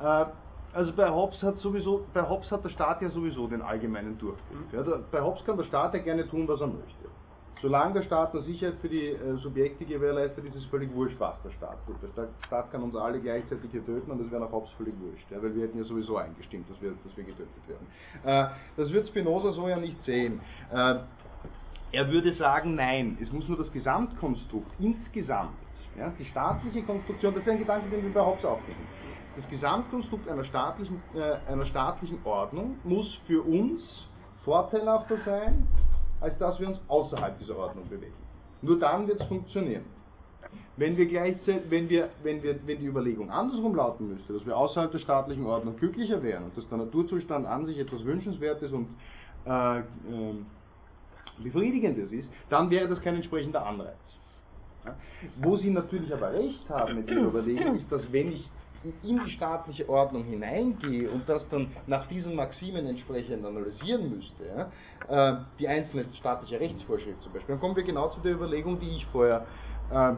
Äh, 0.00 0.26
also 0.72 0.92
bei 0.92 1.08
Hobbes 1.08 1.42
hat 1.42 1.58
sowieso, 1.58 2.04
bei 2.12 2.28
Hobbes 2.28 2.50
hat 2.50 2.62
der 2.64 2.68
Staat 2.68 3.00
ja 3.00 3.08
sowieso 3.10 3.46
den 3.46 3.62
allgemeinen 3.62 4.18
Durchgriff. 4.18 4.72
Ja, 4.72 4.82
der, 4.82 5.00
bei 5.10 5.22
Hobbes 5.22 5.44
kann 5.44 5.56
der 5.56 5.64
Staat 5.64 5.94
ja 5.94 6.00
gerne 6.00 6.28
tun, 6.28 6.46
was 6.46 6.60
er 6.60 6.66
möchte. 6.66 7.08
Solange 7.62 7.94
der 7.94 8.02
Staat 8.02 8.34
eine 8.34 8.42
Sicherheit 8.42 8.76
für 8.82 8.88
die 8.88 9.06
äh, 9.08 9.36
Subjekte 9.38 9.86
gewährleistet, 9.86 10.44
ist 10.44 10.56
es 10.56 10.64
völlig 10.66 10.92
wurscht, 10.94 11.18
was 11.18 11.40
der 11.42 11.50
Staat 11.52 11.78
tut. 11.86 11.96
Der 12.02 12.28
Staat 12.46 12.70
kann 12.70 12.82
uns 12.82 12.94
alle 12.94 13.18
gleichzeitig 13.18 13.70
hier 13.70 13.84
töten 13.84 14.10
und 14.10 14.22
das 14.22 14.30
wäre 14.30 14.42
nach 14.42 14.52
Hobbes 14.52 14.70
völlig 14.76 14.94
wurscht, 15.00 15.30
ja, 15.30 15.42
weil 15.42 15.54
wir 15.54 15.62
hätten 15.62 15.78
ja 15.78 15.84
sowieso 15.84 16.18
eingestimmt, 16.18 16.68
dass 16.70 16.80
wir, 16.82 16.92
dass 17.02 17.16
wir 17.16 17.24
getötet 17.24 17.48
werden. 17.66 17.86
Äh, 18.24 18.54
das 18.76 18.92
wird 18.92 19.08
Spinoza 19.08 19.52
so 19.52 19.66
ja 19.68 19.78
nicht 19.78 20.02
sehen. 20.04 20.40
Äh, 20.70 20.96
er 21.96 22.10
würde 22.10 22.32
sagen, 22.34 22.74
nein, 22.74 23.16
es 23.22 23.32
muss 23.32 23.48
nur 23.48 23.56
das 23.56 23.72
Gesamtkonstrukt 23.72 24.70
insgesamt, 24.78 25.56
ja, 25.98 26.12
die 26.18 26.26
staatliche 26.26 26.82
Konstruktion, 26.82 27.32
das 27.32 27.42
ist 27.42 27.48
ein 27.48 27.58
Gedanke, 27.58 27.88
den 27.88 28.02
wir 28.02 28.12
bei 28.12 28.20
Hobbes 28.20 28.44
aufnehmen. 28.44 28.86
Das 29.34 29.48
Gesamtkonstrukt 29.48 30.28
einer 30.28 30.44
staatlichen, 30.44 31.02
äh, 31.14 31.50
einer 31.50 31.64
staatlichen 31.64 32.18
Ordnung 32.24 32.76
muss 32.84 33.18
für 33.26 33.40
uns 33.40 33.82
vorteilhafter 34.44 35.16
sein, 35.24 35.66
als 36.20 36.36
dass 36.36 36.60
wir 36.60 36.68
uns 36.68 36.78
außerhalb 36.86 37.38
dieser 37.38 37.56
Ordnung 37.56 37.88
bewegen. 37.88 38.12
Nur 38.60 38.78
dann 38.78 39.08
wird 39.08 39.22
es 39.22 39.26
funktionieren. 39.26 39.84
Wenn 40.76 40.98
wir 40.98 41.06
gleichzeitig, 41.06 41.70
wenn 41.70 41.88
wir, 41.88 42.10
wenn 42.22 42.42
wir, 42.42 42.58
wenn 42.66 42.78
die 42.78 42.86
Überlegung 42.86 43.30
andersrum 43.30 43.74
lauten 43.74 44.08
müsste, 44.08 44.34
dass 44.34 44.44
wir 44.44 44.54
außerhalb 44.54 44.92
der 44.92 44.98
staatlichen 44.98 45.46
Ordnung 45.46 45.76
glücklicher 45.76 46.22
wären 46.22 46.44
und 46.44 46.56
dass 46.58 46.68
der 46.68 46.76
Naturzustand 46.76 47.46
an 47.46 47.64
sich 47.64 47.78
etwas 47.78 48.04
Wünschenswertes 48.04 48.70
und 48.72 48.88
äh, 49.46 49.78
äh, 49.78 49.82
befriedigendes 51.38 52.12
ist, 52.12 52.30
dann 52.48 52.70
wäre 52.70 52.88
das 52.88 53.00
kein 53.00 53.16
entsprechender 53.16 53.64
Anreiz. 53.64 53.98
Ja? 54.84 54.96
Wo 55.36 55.56
Sie 55.56 55.70
natürlich 55.70 56.12
aber 56.12 56.32
recht 56.32 56.68
haben 56.70 56.96
mit 56.96 57.10
Ihrer 57.10 57.28
Überlegung, 57.28 57.76
ist, 57.76 57.90
dass 57.90 58.10
wenn 58.12 58.32
ich 58.32 58.50
in 59.02 59.24
die 59.24 59.30
staatliche 59.30 59.88
Ordnung 59.88 60.24
hineingehe 60.24 61.10
und 61.10 61.28
das 61.28 61.48
dann 61.48 61.74
nach 61.86 62.06
diesen 62.08 62.36
Maximen 62.36 62.86
entsprechend 62.86 63.44
analysieren 63.44 64.10
müsste, 64.10 64.46
ja, 64.46 64.70
äh, 65.08 65.44
die 65.58 65.66
einzelne 65.66 66.12
staatliche 66.14 66.60
Rechtsvorschrift 66.60 67.22
zum 67.22 67.32
Beispiel, 67.32 67.54
dann 67.54 67.60
kommen 67.60 67.74
wir 67.74 67.82
genau 67.82 68.10
zu 68.10 68.20
der 68.20 68.34
Überlegung, 68.34 68.78
die 68.78 68.96
ich 68.96 69.06
vorher 69.06 69.46
äh, 69.90 70.14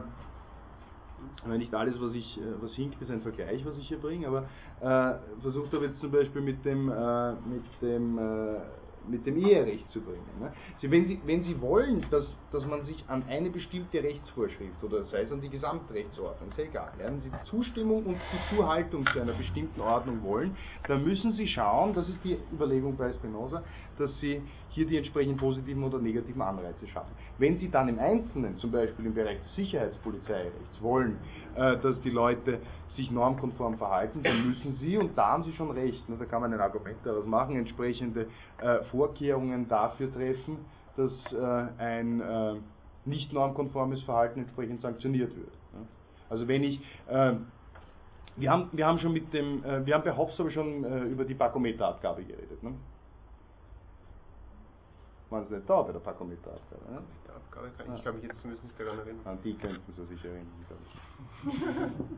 nicht 1.57 1.73
alles, 1.73 1.99
was 1.99 2.13
ich, 2.13 2.39
äh, 2.39 2.61
was 2.61 2.73
hinkt, 2.73 3.01
ist 3.01 3.09
ein 3.09 3.21
Vergleich, 3.21 3.65
was 3.65 3.77
ich 3.77 3.87
hier 3.87 3.99
bringe, 3.99 4.27
aber 4.27 4.49
äh, 4.79 5.41
versucht 5.41 5.73
aber 5.73 5.85
jetzt 5.85 5.99
zum 5.99 6.11
Beispiel 6.11 6.41
mit 6.41 6.63
dem, 6.63 6.91
äh, 6.91 7.33
mit 7.41 7.65
dem 7.81 8.17
äh, 8.17 8.61
mit 9.09 9.25
dem 9.25 9.37
Eherecht 9.37 9.89
zu 9.89 10.01
bringen. 10.01 10.39
Ne? 10.39 10.53
Sie, 10.79 10.89
wenn, 10.91 11.07
Sie, 11.07 11.21
wenn 11.25 11.43
Sie 11.43 11.59
wollen, 11.61 12.05
dass, 12.11 12.25
dass 12.51 12.65
man 12.65 12.85
sich 12.85 13.09
an 13.09 13.23
eine 13.27 13.49
bestimmte 13.49 14.01
Rechtsvorschrift 14.03 14.83
oder 14.83 15.05
sei 15.05 15.21
es 15.21 15.31
an 15.31 15.41
die 15.41 15.49
Gesamtrechtsordnung, 15.49 16.49
ist 16.49 16.59
egal, 16.59 16.93
ja, 16.99 17.05
wenn 17.05 17.21
Sie 17.21 17.29
die 17.29 17.49
Zustimmung 17.49 18.05
und 18.05 18.15
die 18.15 18.55
Zuhaltung 18.55 19.05
zu 19.13 19.19
einer 19.19 19.33
bestimmten 19.33 19.81
Ordnung 19.81 20.23
wollen, 20.23 20.57
dann 20.87 21.03
müssen 21.03 21.33
Sie 21.33 21.47
schauen, 21.47 21.93
das 21.93 22.07
ist 22.07 22.23
die 22.23 22.37
Überlegung 22.51 22.97
bei 22.97 23.11
Spinoza, 23.13 23.63
dass 23.97 24.17
Sie 24.19 24.41
hier 24.69 24.85
die 24.85 24.97
entsprechenden 24.97 25.37
positiven 25.37 25.83
oder 25.83 25.99
negativen 25.99 26.41
Anreize 26.41 26.87
schaffen. 26.87 27.15
Wenn 27.37 27.57
Sie 27.57 27.69
dann 27.69 27.89
im 27.89 27.99
Einzelnen, 27.99 28.57
zum 28.57 28.71
Beispiel 28.71 29.05
im 29.05 29.13
Bereich 29.13 29.41
des 29.41 29.55
Sicherheitspolizeirechts, 29.55 30.81
wollen, 30.81 31.19
äh, 31.55 31.77
dass 31.79 31.99
die 32.01 32.09
Leute 32.09 32.61
sich 32.99 33.11
normkonform 33.11 33.77
verhalten, 33.77 34.21
dann 34.23 34.49
müssen 34.49 34.73
sie, 34.73 34.97
und 34.97 35.17
da 35.17 35.31
haben 35.31 35.43
sie 35.43 35.53
schon 35.53 35.71
recht, 35.71 36.07
ne, 36.09 36.17
da 36.19 36.25
kann 36.25 36.41
man 36.41 36.53
ein 36.53 36.59
Argument 36.59 36.97
daraus 37.03 37.25
machen, 37.25 37.55
entsprechende 37.55 38.27
äh, 38.61 38.83
Vorkehrungen 38.91 39.67
dafür 39.67 40.13
treffen, 40.13 40.57
dass 40.97 41.11
äh, 41.33 41.81
ein 41.81 42.19
äh, 42.19 42.55
nicht 43.05 43.31
normkonformes 43.31 44.03
Verhalten 44.03 44.41
entsprechend 44.41 44.81
sanktioniert 44.81 45.35
wird. 45.35 45.53
Ne. 45.73 45.87
Also 46.29 46.47
wenn 46.47 46.63
ich 46.63 46.79
äh, 47.07 47.35
wir 48.35 48.51
haben, 48.51 48.69
wir 48.71 48.85
haben 48.85 48.99
schon 48.99 49.13
mit 49.13 49.33
dem, 49.33 49.63
äh, 49.63 49.85
wir 49.85 49.95
haben 49.95 50.03
bei 50.03 50.15
Hobbes 50.15 50.39
aber 50.39 50.51
schon 50.51 50.83
äh, 50.83 51.03
über 51.03 51.25
die 51.25 51.35
Parkometerabgabe 51.35 52.23
geredet. 52.23 52.63
Ne? 52.63 52.73
Waren 55.29 55.45
Sie 55.47 55.55
nicht 55.55 55.69
da 55.69 55.81
bei 55.83 55.91
der 55.91 55.99
Parkometerabgabe? 55.99 56.91
Ne? 56.91 57.01
Abgabe 57.35 57.69
kann 57.77 57.95
ich, 57.95 58.01
glaube 58.01 58.17
ich, 58.17 58.23
jetzt 58.23 58.41
zumindest 58.41 58.63
nicht 58.63 58.79
daran 58.79 58.97
erinnern. 58.99 59.21
An 59.25 59.37
die 59.43 59.53
könnten 59.53 59.93
Sie 59.95 60.05
sich 60.05 60.25
erinnern, 60.25 60.47
glaube 60.67 60.81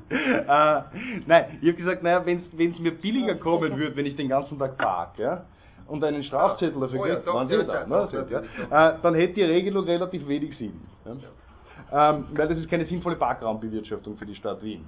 ich. 0.08 0.12
äh, 0.12 1.24
nein, 1.28 1.60
ich 1.62 1.68
habe 1.68 1.78
gesagt, 1.78 2.04
naja, 2.04 2.26
wenn 2.26 2.40
es 2.40 2.80
mir 2.80 2.92
billiger 2.92 3.36
kommen 3.36 3.78
würde, 3.78 3.96
wenn 3.96 4.06
ich 4.06 4.16
den 4.16 4.30
ganzen 4.30 4.58
Tag 4.58 4.78
parke, 4.78 5.24
ja, 5.24 5.46
und 5.88 6.04
einen 6.04 6.24
Strafzettel 6.24 6.80
dafür 6.80 7.02
Oh 7.02 7.06
ja, 7.06 7.16
kriege, 7.16 7.26
doch, 7.26 7.34
waren 7.34 7.50
ja, 7.50 7.64
da, 7.64 7.86
ne? 7.86 8.08
Sind, 8.08 8.30
ja. 8.32 8.40
Äh, 8.40 8.98
dann 9.02 9.16
hätte 9.16 9.34
die 9.34 9.44
Regelung 9.44 9.84
relativ 9.84 10.26
wenig 10.28 10.58
Sinn. 10.58 10.80
Ja? 11.04 12.12
Ähm, 12.12 12.28
weil 12.32 12.48
das 12.48 12.58
ist 12.58 12.70
keine 12.70 12.86
sinnvolle 12.86 13.18
Parkraumbewirtschaftung 13.18 14.16
für 14.16 14.26
die 14.26 14.36
Stadt 14.36 14.64
Wien. 14.64 14.86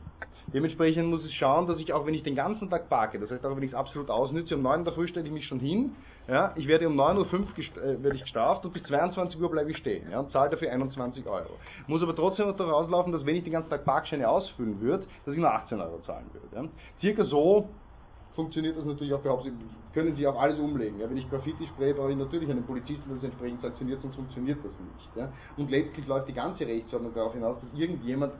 Dementsprechend 0.53 1.09
muss 1.09 1.25
ich 1.25 1.35
schauen, 1.35 1.65
dass 1.67 1.79
ich 1.79 1.91
auch, 1.93 2.05
wenn 2.05 2.13
ich 2.13 2.21
den 2.21 2.35
ganzen 2.35 2.69
Tag 2.69 2.87
parke, 2.87 3.19
das 3.19 3.31
heißt 3.31 3.43
auch, 3.45 3.55
wenn 3.55 3.63
ich 3.63 3.71
es 3.71 3.75
absolut 3.75 4.09
ausnütze, 4.09 4.55
um 4.55 4.61
9 4.61 4.85
Uhr 4.85 4.93
Früh 4.93 5.07
stelle 5.07 5.25
ich 5.25 5.31
mich 5.31 5.47
schon 5.47 5.59
hin, 5.59 5.95
ja, 6.27 6.53
ich 6.55 6.67
werde 6.67 6.87
um 6.87 6.99
9.05 6.99 7.33
Uhr 7.33 7.83
äh, 7.83 8.03
werde 8.03 8.15
ich 8.15 8.21
gestraft 8.21 8.63
und 8.63 8.71
bis 8.71 8.83
22 8.83 9.41
Uhr 9.41 9.49
bleibe 9.49 9.71
ich 9.71 9.77
stehen 9.77 10.09
ja, 10.11 10.19
und 10.19 10.31
zahle 10.31 10.51
dafür 10.51 10.71
21 10.71 11.25
Euro. 11.25 11.57
Muss 11.87 12.03
aber 12.03 12.15
trotzdem 12.15 12.47
noch 12.47 12.55
daraus 12.55 12.89
laufen, 12.89 13.11
dass 13.11 13.25
wenn 13.25 13.35
ich 13.35 13.43
den 13.43 13.53
ganzen 13.53 13.69
Tag 13.69 13.83
Parkscheine 13.83 14.29
ausfüllen 14.29 14.79
würde, 14.79 15.05
dass 15.25 15.33
ich 15.33 15.41
nur 15.41 15.51
18 15.51 15.81
Euro 15.81 15.99
zahlen 16.01 16.29
würde. 16.33 16.55
Ja. 16.55 16.69
Circa 17.01 17.25
so 17.25 17.69
funktioniert 18.35 18.77
das 18.77 18.85
natürlich 18.85 19.13
auch 19.13 19.21
bei 19.21 19.29
Hauptsache, 19.29 19.53
können 19.93 20.15
Sie 20.15 20.25
auch 20.27 20.39
alles 20.39 20.59
umlegen. 20.59 20.99
Ja, 20.99 21.09
wenn 21.09 21.17
ich 21.17 21.29
Graffiti 21.29 21.67
spraye, 21.67 21.93
brauche 21.93 22.11
ich 22.11 22.17
natürlich 22.17 22.49
einen 22.49 22.65
Polizisten, 22.65 23.07
der 23.07 23.15
das 23.15 23.23
entsprechend 23.23 23.61
sanktioniert, 23.61 24.01
sonst 24.01 24.15
funktioniert 24.15 24.57
das 24.63 24.71
nicht. 24.79 25.15
Ja. 25.15 25.31
Und 25.57 25.69
letztlich 25.69 26.07
läuft 26.07 26.27
die 26.29 26.33
ganze 26.33 26.65
Rechtsordnung 26.65 27.13
darauf 27.13 27.33
hinaus, 27.33 27.59
dass 27.61 27.79
irgendjemand 27.79 28.33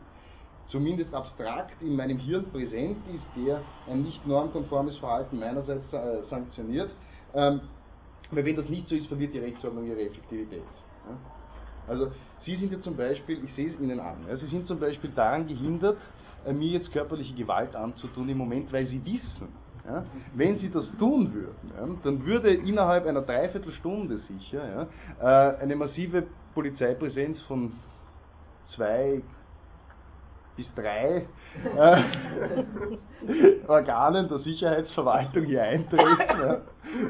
zumindest 0.73 1.13
abstrakt 1.13 1.79
in 1.83 1.95
meinem 1.95 2.17
Hirn 2.17 2.51
präsent 2.51 3.07
ist, 3.07 3.35
der 3.35 3.63
ein 3.85 4.01
nicht 4.01 4.25
normkonformes 4.25 4.97
Verhalten 4.97 5.37
meinerseits 5.37 5.93
äh, 5.93 6.23
sanktioniert. 6.23 6.89
Ähm, 7.35 7.61
weil 8.31 8.43
wenn 8.43 8.55
das 8.55 8.67
nicht 8.67 8.89
so 8.89 8.95
ist, 8.95 9.07
verliert 9.07 9.35
die 9.35 9.39
Rechtsordnung 9.39 9.85
ihre 9.85 10.01
Effektivität. 10.01 10.65
Also 11.85 12.11
Sie 12.43 12.55
sind 12.55 12.71
ja 12.71 12.79
zum 12.81 12.97
Beispiel, 12.97 13.43
ich 13.43 13.53
sehe 13.53 13.67
es 13.69 13.79
Ihnen 13.79 13.99
an, 13.99 14.25
ja, 14.27 14.35
Sie 14.35 14.47
sind 14.47 14.67
zum 14.67 14.79
Beispiel 14.79 15.11
daran 15.11 15.45
gehindert, 15.47 15.99
äh, 16.43 16.51
mir 16.51 16.71
jetzt 16.71 16.91
körperliche 16.91 17.35
Gewalt 17.35 17.75
anzutun 17.75 18.27
im 18.29 18.39
Moment, 18.39 18.73
weil 18.73 18.87
Sie 18.87 19.05
wissen, 19.05 19.49
ja, 19.85 20.03
wenn 20.33 20.57
Sie 20.57 20.71
das 20.71 20.89
tun 20.97 21.33
würden, 21.33 21.69
ja, 21.69 21.87
dann 22.03 22.25
würde 22.25 22.51
innerhalb 22.51 23.05
einer 23.05 23.21
Dreiviertelstunde 23.21 24.17
sicher 24.17 24.89
äh, 25.19 25.23
eine 25.23 25.75
massive 25.75 26.23
Polizeipräsenz 26.55 27.39
von 27.43 27.73
zwei 28.73 29.23
bis 30.55 30.73
drei 30.75 31.25
äh, 31.77 32.03
Organen 33.67 34.27
der 34.27 34.39
Sicherheitsverwaltung 34.39 35.45
hier 35.45 35.63
eintreten. 35.63 36.19
Ja. 36.19 36.61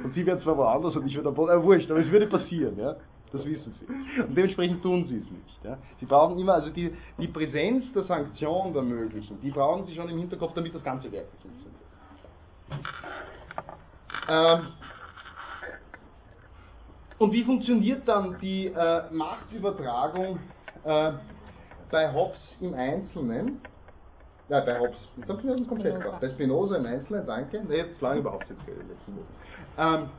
Und 0.03 0.13
sie 0.13 0.25
werden 0.25 0.39
zwar 0.41 0.57
woanders 0.57 0.95
und 0.95 1.07
ich 1.07 1.15
werde 1.15 1.29
äh, 1.29 1.63
wurscht, 1.63 1.89
aber 1.91 1.99
es 1.99 2.09
würde 2.11 2.27
passieren, 2.27 2.77
ja. 2.77 2.95
Das 3.31 3.43
wissen 3.45 3.73
sie. 3.79 4.21
Und 4.21 4.37
dementsprechend 4.37 4.83
tun 4.83 5.07
sie 5.07 5.17
es 5.17 5.25
nicht. 5.31 5.63
Ja. 5.63 5.79
Sie 5.99 6.05
brauchen 6.05 6.37
immer, 6.37 6.53
also 6.53 6.69
die, 6.69 6.95
die 7.17 7.27
Präsenz 7.27 7.91
der 7.91 8.03
Sanktion 8.03 8.73
der 8.73 8.83
möglichen, 8.83 9.41
die 9.41 9.49
brauchen 9.49 9.85
sie 9.85 9.95
schon 9.95 10.07
im 10.07 10.19
Hinterkopf, 10.19 10.53
damit 10.53 10.75
das 10.75 10.83
Ganze 10.83 11.11
wirklich 11.11 11.41
funktioniert. 11.41 11.73
Ähm, 14.29 14.67
und 17.17 17.31
wie 17.31 17.43
funktioniert 17.43 18.07
dann 18.07 18.37
die 18.39 18.67
äh, 18.67 19.11
Machtübertragung 19.11 20.39
äh, 20.83 21.13
bei 21.93 22.11
Hobbes 22.11 22.41
im 22.59 22.73
Einzelnen? 22.73 23.61
Ja, 24.49 24.61
bei 24.61 24.79
Hobbes, 24.79 24.97
jetzt 25.15 25.29
habe 25.29 25.39
ich 25.39 25.45
mir 25.45 25.57
das 25.57 25.67
komplett 25.67 25.95
gebracht. 26.01 26.21
Bei 26.21 26.29
Spinoza 26.31 26.77
im 26.77 26.85
Einzelnen, 26.87 27.25
danke. 27.27 27.63
Ne, 27.63 27.77
jetzt 27.77 28.01
lange 28.01 28.21
überhaupt 28.21 28.49
jetzt 28.49 28.65
geredet. 28.65 28.97
Ähm, 29.77 30.09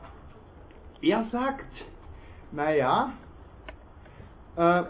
er 1.01 1.23
sagt, 1.25 1.65
naja, 2.51 3.11
äh, 4.55 4.83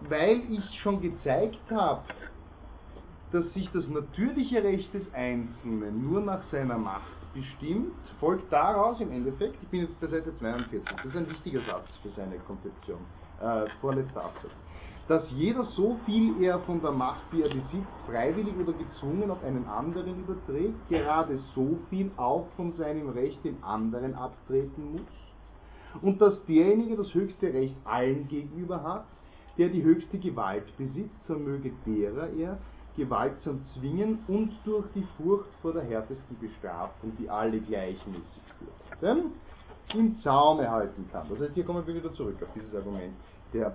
weil 0.00 0.42
ich 0.48 0.80
schon 0.80 1.00
gezeigt 1.00 1.70
habe, 1.72 2.04
dass 3.32 3.52
sich 3.52 3.68
das 3.72 3.86
natürliche 3.88 4.62
Recht 4.62 4.94
des 4.94 5.12
Einzelnen 5.12 6.02
nur 6.02 6.20
nach 6.20 6.48
seiner 6.52 6.78
Macht 6.78 7.32
bestimmt, 7.34 7.92
folgt 8.20 8.52
daraus 8.52 9.00
im 9.00 9.10
Endeffekt, 9.10 9.60
ich 9.60 9.68
bin 9.68 9.80
jetzt 9.82 10.00
bei 10.00 10.06
Seite 10.06 10.36
42, 10.38 10.88
das 11.02 11.04
ist 11.04 11.16
ein 11.16 11.28
wichtiger 11.28 11.60
Satz 11.62 11.88
für 12.00 12.10
seine 12.10 12.38
Konzeption, 12.38 13.04
äh, 13.40 13.68
vorletzter 13.80 14.24
Absatz, 14.24 14.52
dass 15.08 15.30
jeder 15.30 15.64
so 15.64 15.96
viel 16.04 16.40
er 16.42 16.60
von 16.60 16.82
der 16.82 16.92
Macht, 16.92 17.32
die 17.32 17.42
er 17.42 17.48
besitzt, 17.48 17.98
freiwillig 18.04 18.58
oder 18.58 18.74
gezwungen 18.74 19.30
auf 19.30 19.42
einen 19.42 19.66
anderen 19.66 20.18
überträgt, 20.20 20.86
gerade 20.88 21.38
so 21.54 21.80
viel 21.88 22.12
auch 22.16 22.50
von 22.56 22.74
seinem 22.74 23.08
Recht 23.08 23.42
den 23.44 23.62
anderen 23.62 24.14
abtreten 24.14 24.92
muss, 24.92 26.02
und 26.02 26.20
dass 26.20 26.44
derjenige 26.44 26.96
das 26.96 27.12
höchste 27.14 27.52
Recht 27.52 27.74
allen 27.84 28.28
gegenüber 28.28 28.82
hat, 28.82 29.06
der 29.56 29.70
die 29.70 29.82
höchste 29.82 30.18
Gewalt 30.18 30.76
besitzt, 30.76 31.16
vermöge 31.24 31.72
derer 31.86 32.28
er 32.34 32.58
gewaltsam 32.94 33.60
zwingen 33.74 34.18
und 34.26 34.52
durch 34.64 34.86
die 34.92 35.04
Furcht 35.16 35.50
vor 35.62 35.72
der 35.72 35.84
härtesten 35.84 36.38
Bestrafung, 36.38 37.16
die 37.16 37.30
alle 37.30 37.60
gleichmäßig 37.60 38.42
fürchten, 38.58 39.32
im 39.94 40.20
Zaume 40.20 40.70
halten 40.70 41.08
kann. 41.10 41.26
Das 41.30 41.40
heißt, 41.40 41.54
hier 41.54 41.64
kommen 41.64 41.86
wir 41.86 41.94
wieder 41.94 42.12
zurück 42.12 42.36
auf 42.42 42.48
dieses 42.54 42.74
Argument 42.74 43.14
der 43.54 43.72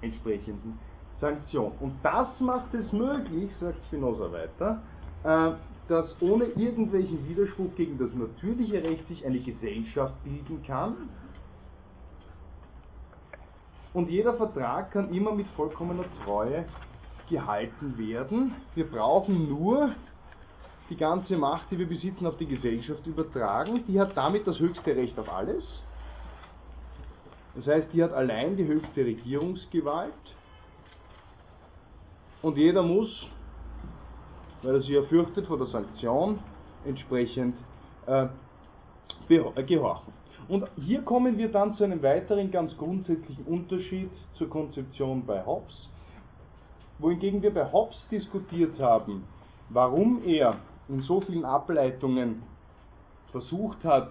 entsprechenden 0.00 0.78
Sanktion. 1.20 1.72
Und 1.80 1.94
das 2.02 2.28
macht 2.40 2.72
es 2.74 2.92
möglich, 2.92 3.50
sagt 3.60 3.84
Spinoza 3.86 4.30
weiter, 4.32 4.82
äh, 5.24 5.52
dass 5.88 6.14
ohne 6.20 6.44
irgendwelchen 6.44 7.26
Widerspruch 7.28 7.74
gegen 7.76 7.98
das 7.98 8.12
natürliche 8.14 8.82
Recht 8.82 9.06
sich 9.08 9.24
eine 9.24 9.40
Gesellschaft 9.40 10.14
bilden 10.22 10.62
kann. 10.66 11.08
Und 13.94 14.10
jeder 14.10 14.34
Vertrag 14.34 14.92
kann 14.92 15.12
immer 15.12 15.32
mit 15.32 15.46
vollkommener 15.56 16.04
Treue 16.24 16.66
gehalten 17.30 17.96
werden. 17.98 18.54
Wir 18.74 18.86
brauchen 18.86 19.48
nur 19.48 19.94
die 20.90 20.96
ganze 20.96 21.36
Macht, 21.36 21.70
die 21.70 21.78
wir 21.78 21.88
besitzen, 21.88 22.26
auf 22.26 22.36
die 22.36 22.46
Gesellschaft 22.46 23.06
übertragen. 23.06 23.84
Die 23.86 23.98
hat 23.98 24.16
damit 24.16 24.46
das 24.46 24.58
höchste 24.58 24.94
Recht 24.94 25.18
auf 25.18 25.28
alles. 25.30 25.64
Das 27.54 27.66
heißt, 27.66 27.88
die 27.92 28.02
hat 28.02 28.12
allein 28.12 28.56
die 28.56 28.66
höchste 28.66 29.04
Regierungsgewalt. 29.04 30.12
Und 32.42 32.56
jeder 32.56 32.82
muss, 32.82 33.26
weil 34.62 34.76
er 34.76 34.80
sich 34.80 34.90
ja 34.90 35.02
fürchtet 35.02 35.46
vor 35.46 35.58
der 35.58 35.66
Sanktion, 35.66 36.38
entsprechend 36.84 37.56
äh, 38.06 38.26
gehorchen. 39.28 40.12
Und 40.48 40.66
hier 40.76 41.02
kommen 41.02 41.36
wir 41.36 41.50
dann 41.50 41.74
zu 41.74 41.84
einem 41.84 42.02
weiteren 42.02 42.50
ganz 42.50 42.76
grundsätzlichen 42.76 43.44
Unterschied 43.44 44.10
zur 44.34 44.48
Konzeption 44.48 45.26
bei 45.26 45.44
Hobbes 45.44 45.88
wohingegen 46.98 47.42
wir 47.42 47.54
bei 47.54 47.70
Hobbes 47.72 48.04
diskutiert 48.10 48.78
haben, 48.80 49.24
warum 49.70 50.22
er 50.24 50.56
in 50.88 51.02
so 51.02 51.20
vielen 51.20 51.44
Ableitungen 51.44 52.42
versucht 53.30 53.84
hat 53.84 54.10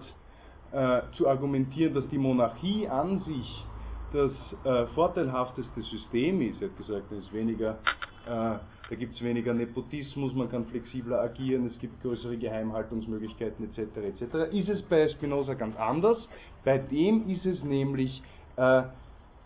äh, 0.72 1.00
zu 1.16 1.28
argumentieren, 1.28 1.94
dass 1.94 2.06
die 2.08 2.18
Monarchie 2.18 2.88
an 2.88 3.20
sich 3.20 3.64
das 4.12 4.32
äh, 4.64 4.86
vorteilhafteste 4.94 5.82
System 5.82 6.40
ist. 6.40 6.62
Er 6.62 6.68
hat 6.68 6.76
gesagt, 6.76 7.12
es 7.12 7.32
weniger, 7.32 7.78
äh, 8.26 8.28
da 8.28 8.96
gibt 8.96 9.14
es 9.14 9.22
weniger 9.22 9.52
Nepotismus, 9.52 10.34
man 10.34 10.50
kann 10.50 10.66
flexibler 10.66 11.20
agieren, 11.20 11.66
es 11.66 11.78
gibt 11.78 12.00
größere 12.02 12.36
Geheimhaltungsmöglichkeiten 12.36 13.66
etc. 13.66 13.96
etc. 13.96 14.52
Ist 14.52 14.68
es 14.68 14.82
bei 14.82 15.08
Spinoza 15.08 15.54
ganz 15.54 15.76
anders. 15.76 16.26
Bei 16.64 16.78
dem 16.78 17.28
ist 17.28 17.44
es 17.44 17.62
nämlich 17.62 18.22
äh, 18.56 18.82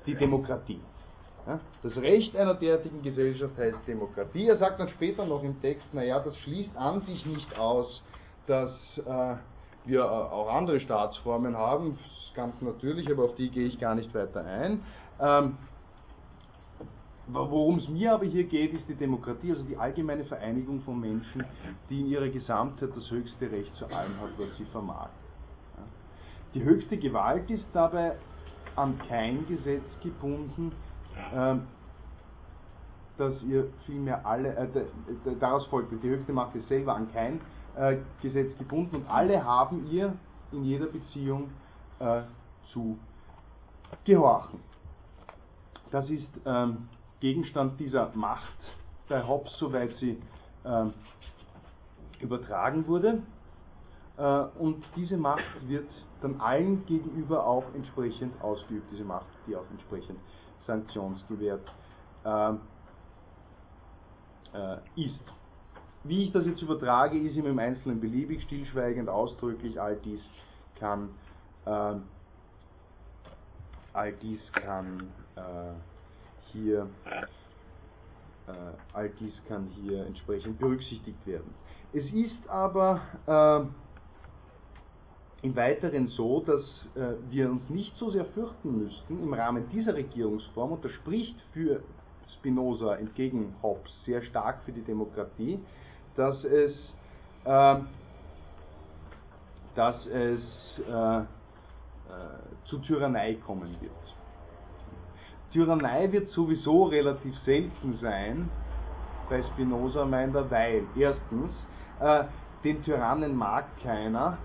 die 0.07 0.15
Demokratie. 0.15 0.81
Ja? 1.47 1.61
Das 1.83 1.97
Recht 1.97 2.37
einer 2.37 2.55
derartigen 2.55 3.03
Gesellschaft 3.03 3.57
heißt 3.59 3.79
Demokratie. 3.87 4.47
Er 4.47 4.59
sagt 4.59 4.79
dann 4.79 4.89
später 4.91 5.27
noch 5.27 5.43
im 5.43 5.61
Text, 5.61 5.93
naja, 5.93 6.21
das 6.21 6.37
schließt 6.39 6.77
an 6.77 7.03
sich 7.03 7.27
nicht 7.27 7.59
aus, 7.59 8.03
dass 8.47 8.73
äh, 8.99 9.35
wir 9.85 10.11
auch 10.11 10.53
andere 10.55 10.81
Staatsformen 10.81 11.57
haben, 11.57 11.99
das 11.99 12.25
ist 12.25 12.35
ganz 12.35 12.61
natürlich, 12.61 13.11
aber 13.11 13.25
auf 13.25 13.35
die 13.35 13.51
gehe 13.51 13.67
ich 13.67 13.79
gar 13.79 13.95
nicht 13.95 14.15
weiter 14.15 14.45
ein. 14.45 14.83
Ähm, 15.21 15.57
Worum 17.29 17.79
es 17.79 17.89
mir 17.89 18.13
aber 18.13 18.25
hier 18.25 18.45
geht, 18.45 18.75
ist 18.75 18.89
die 18.89 18.95
Demokratie, 18.95 19.53
also 19.53 19.63
die 19.63 19.77
allgemeine 19.77 20.25
Vereinigung 20.25 20.83
von 20.83 21.01
Menschen, 21.01 21.45
die 21.89 22.01
in 22.01 22.07
ihrer 22.09 22.29
Gesamtheit 22.29 22.91
das 22.95 23.11
höchste 23.11 23.51
Recht 23.51 23.75
zu 23.77 23.87
allem 23.87 24.21
hat, 24.21 24.31
was 24.39 24.57
sie 24.57 24.65
vermag. 24.67 25.09
Die 26.53 26.63
höchste 26.63 26.99
Gewalt 26.99 27.49
ist 27.49 27.67
dabei 27.73 28.17
an 28.75 28.99
kein 29.09 29.47
Gesetz 29.47 29.85
gebunden, 30.03 30.73
ähm, 31.33 31.63
dass 33.19 33.41
ihr 33.45 33.69
vielmehr 33.87 34.27
alle, 34.27 34.49
äh, 34.57 34.69
daraus 35.39 35.65
folgt, 35.67 35.93
die 36.03 36.09
höchste 36.09 36.33
Macht 36.33 36.57
ist 36.57 36.69
selber 36.69 36.97
an 36.97 37.11
kein 37.13 37.41
äh, 37.77 37.97
Gesetz 38.21 38.57
gebunden 38.59 38.97
und 38.97 39.09
alle 39.09 39.45
haben 39.45 39.87
ihr 39.91 40.15
in 40.53 40.65
jeder 40.65 40.87
Beziehung 40.87 41.51
äh, 41.99 42.23
zu 42.73 42.99
gehorchen. 44.05 44.61
Das 45.91 46.09
ist 46.11 46.29
ähm, 46.47 46.89
Gegenstand 47.21 47.79
dieser 47.79 48.11
Macht 48.15 48.57
bei 49.09 49.27
Hobbes, 49.27 49.53
soweit 49.59 49.95
sie 49.97 50.21
ähm, 50.65 50.93
übertragen 52.21 52.87
wurde. 52.87 53.23
Äh, 54.17 54.23
und 54.59 54.85
diese 54.97 55.17
Macht 55.17 55.69
wird 55.69 55.89
dann 56.21 56.41
allen 56.41 56.87
gegenüber 56.87 57.47
auch 57.47 57.65
entsprechend 57.75 58.41
ausgeübt, 58.43 58.91
diese 58.93 59.05
Macht, 59.05 59.27
die 59.47 59.57
auch 59.57 59.69
entsprechend 59.71 60.19
sanktionsgewährt 60.67 61.69
äh, 62.25 62.53
äh, 64.55 64.79
ist. 64.97 65.21
Wie 66.05 66.25
ich 66.25 66.33
das 66.33 66.47
jetzt 66.47 66.61
übertrage, 66.61 67.17
ist 67.17 67.37
ihm 67.37 67.47
im 67.47 67.59
Einzelnen 67.59 68.01
beliebig, 68.01 68.43
stillschweigend, 68.43 69.09
ausdrücklich, 69.09 69.81
all 69.81 69.97
dies 70.05 70.21
kann, 70.79 71.11
äh, 71.65 71.95
all 73.93 74.13
dies 74.21 74.41
kann 74.53 75.05
äh, 75.37 75.73
hier, 76.53 76.89
äh, 78.49 78.53
all 78.93 79.11
dies 79.21 79.35
kann 79.47 79.69
hier 79.81 80.05
entsprechend 80.07 80.59
berücksichtigt 80.59 81.25
werden. 81.25 81.55
Es 81.93 82.13
ist 82.13 82.49
aber 82.49 83.01
äh, 83.27 83.61
im 85.47 85.55
Weiteren 85.55 86.09
so, 86.09 86.41
dass 86.41 86.65
äh, 86.97 87.15
wir 87.31 87.49
uns 87.49 87.69
nicht 87.69 87.97
so 87.99 88.11
sehr 88.11 88.25
fürchten 88.25 88.85
müssten 88.85 89.23
im 89.23 89.35
Rahmen 89.35 89.69
dieser 89.71 89.95
Regierungsform, 89.95 90.73
und 90.73 90.85
das 90.85 90.91
spricht 90.93 91.37
für 91.53 91.81
Spinoza 92.39 92.97
entgegen 92.97 93.55
Hobbes 93.63 93.93
sehr 94.05 94.23
stark 94.23 94.65
für 94.65 94.73
die 94.73 94.83
Demokratie, 94.83 95.61
dass 96.17 96.45
es, 96.45 96.75
äh, 97.45 97.77
dass 99.75 100.07
es 100.07 100.41
äh, 100.89 101.19
äh, 101.19 101.25
zu 102.67 102.79
Tyrannei 102.79 103.35
kommen 103.35 103.77
wird. 103.81 103.93
Tyrannei 105.53 106.11
wird 106.13 106.29
sowieso 106.31 106.85
relativ 106.85 107.37
selten 107.41 107.99
sein, 108.01 108.49
bei 109.29 109.43
Spinoza 109.43 110.05
meint 110.05 110.35
er, 110.35 110.51
weil 110.51 110.85
erstens, 110.97 111.55
äh, 112.01 112.25
den 112.65 112.83
Tyrannen 112.85 113.37
mag 113.37 113.65
keiner, 113.83 114.39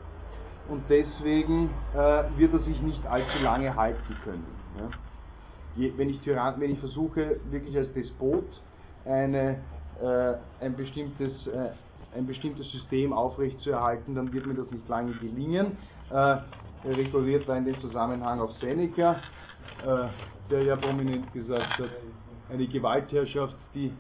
und 0.70 0.84
deswegen 0.90 1.70
äh, 1.94 2.24
wird 2.38 2.54
er 2.54 2.60
sich 2.60 2.82
nicht 2.82 3.06
allzu 3.08 3.40
lange 3.42 3.76
halten 3.76 4.16
können. 4.24 4.46
Ja? 4.78 5.92
Wenn, 5.98 6.10
ich 6.10 6.20
Tyrann, 6.22 6.56
wenn 6.60 6.72
ich 6.72 6.80
versuche, 6.80 7.40
wirklich 7.52 7.78
als 7.78 7.92
Despot 7.94 8.46
eine, 9.06 9.60
ein, 10.62 10.76
bestimmtes, 10.76 11.48
äh, 11.48 11.70
ein 12.16 12.26
bestimmtes 12.26 12.72
System 12.72 13.14
aufrechtzuerhalten, 13.14 14.16
dann 14.16 14.32
wird 14.32 14.46
mir 14.46 14.56
das 14.56 14.72
nicht 14.72 14.88
lange 14.88 15.14
gelingen. 15.14 15.78
Äh, 16.10 16.14
er 16.14 16.44
rekurriert 16.84 17.48
da 17.48 17.56
in 17.56 17.66
dem 17.66 17.80
Zusammenhang 17.82 18.40
auf 18.40 18.52
Seneca, 18.60 19.14
äh, 19.86 20.08
der 20.50 20.64
ja 20.64 20.76
prominent 20.76 21.32
gesagt 21.34 21.80
hat, 21.80 21.90
eine 22.50 22.68
Gewaltherrschaft, 22.68 23.56
die 23.74 23.92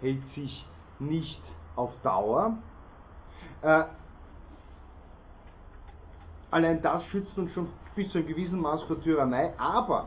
hält 0.00 0.22
sich 0.34 0.66
nicht 0.98 1.40
auf 1.76 1.92
Dauer. 2.02 2.56
Äh, 3.62 3.84
Allein 6.54 6.80
das 6.82 7.04
schützt 7.06 7.36
uns 7.36 7.50
schon 7.50 7.66
bis 7.96 8.12
zu 8.12 8.18
einem 8.18 8.28
gewissen 8.28 8.60
Maß 8.60 8.84
vor 8.84 9.02
Tyrannei, 9.02 9.52
aber, 9.58 10.06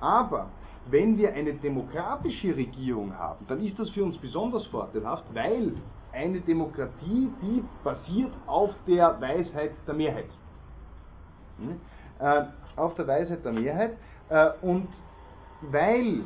aber, 0.00 0.46
wenn 0.86 1.16
wir 1.16 1.32
eine 1.32 1.54
demokratische 1.54 2.56
Regierung 2.56 3.16
haben, 3.16 3.46
dann 3.48 3.64
ist 3.64 3.78
das 3.78 3.90
für 3.90 4.04
uns 4.04 4.18
besonders 4.18 4.66
vorteilhaft, 4.66 5.24
weil 5.32 5.72
eine 6.12 6.40
Demokratie, 6.40 7.30
die 7.40 7.64
basiert 7.82 8.32
auf 8.46 8.70
der 8.86 9.20
Weisheit 9.20 9.72
der 9.86 9.94
Mehrheit. 9.94 10.28
Hm? 11.58 11.80
Äh, 12.18 12.44
auf 12.76 12.94
der 12.94 13.06
Weisheit 13.06 13.44
der 13.44 13.52
Mehrheit 13.52 13.96
äh, 14.28 14.50
und 14.62 14.88
weil 15.62 16.24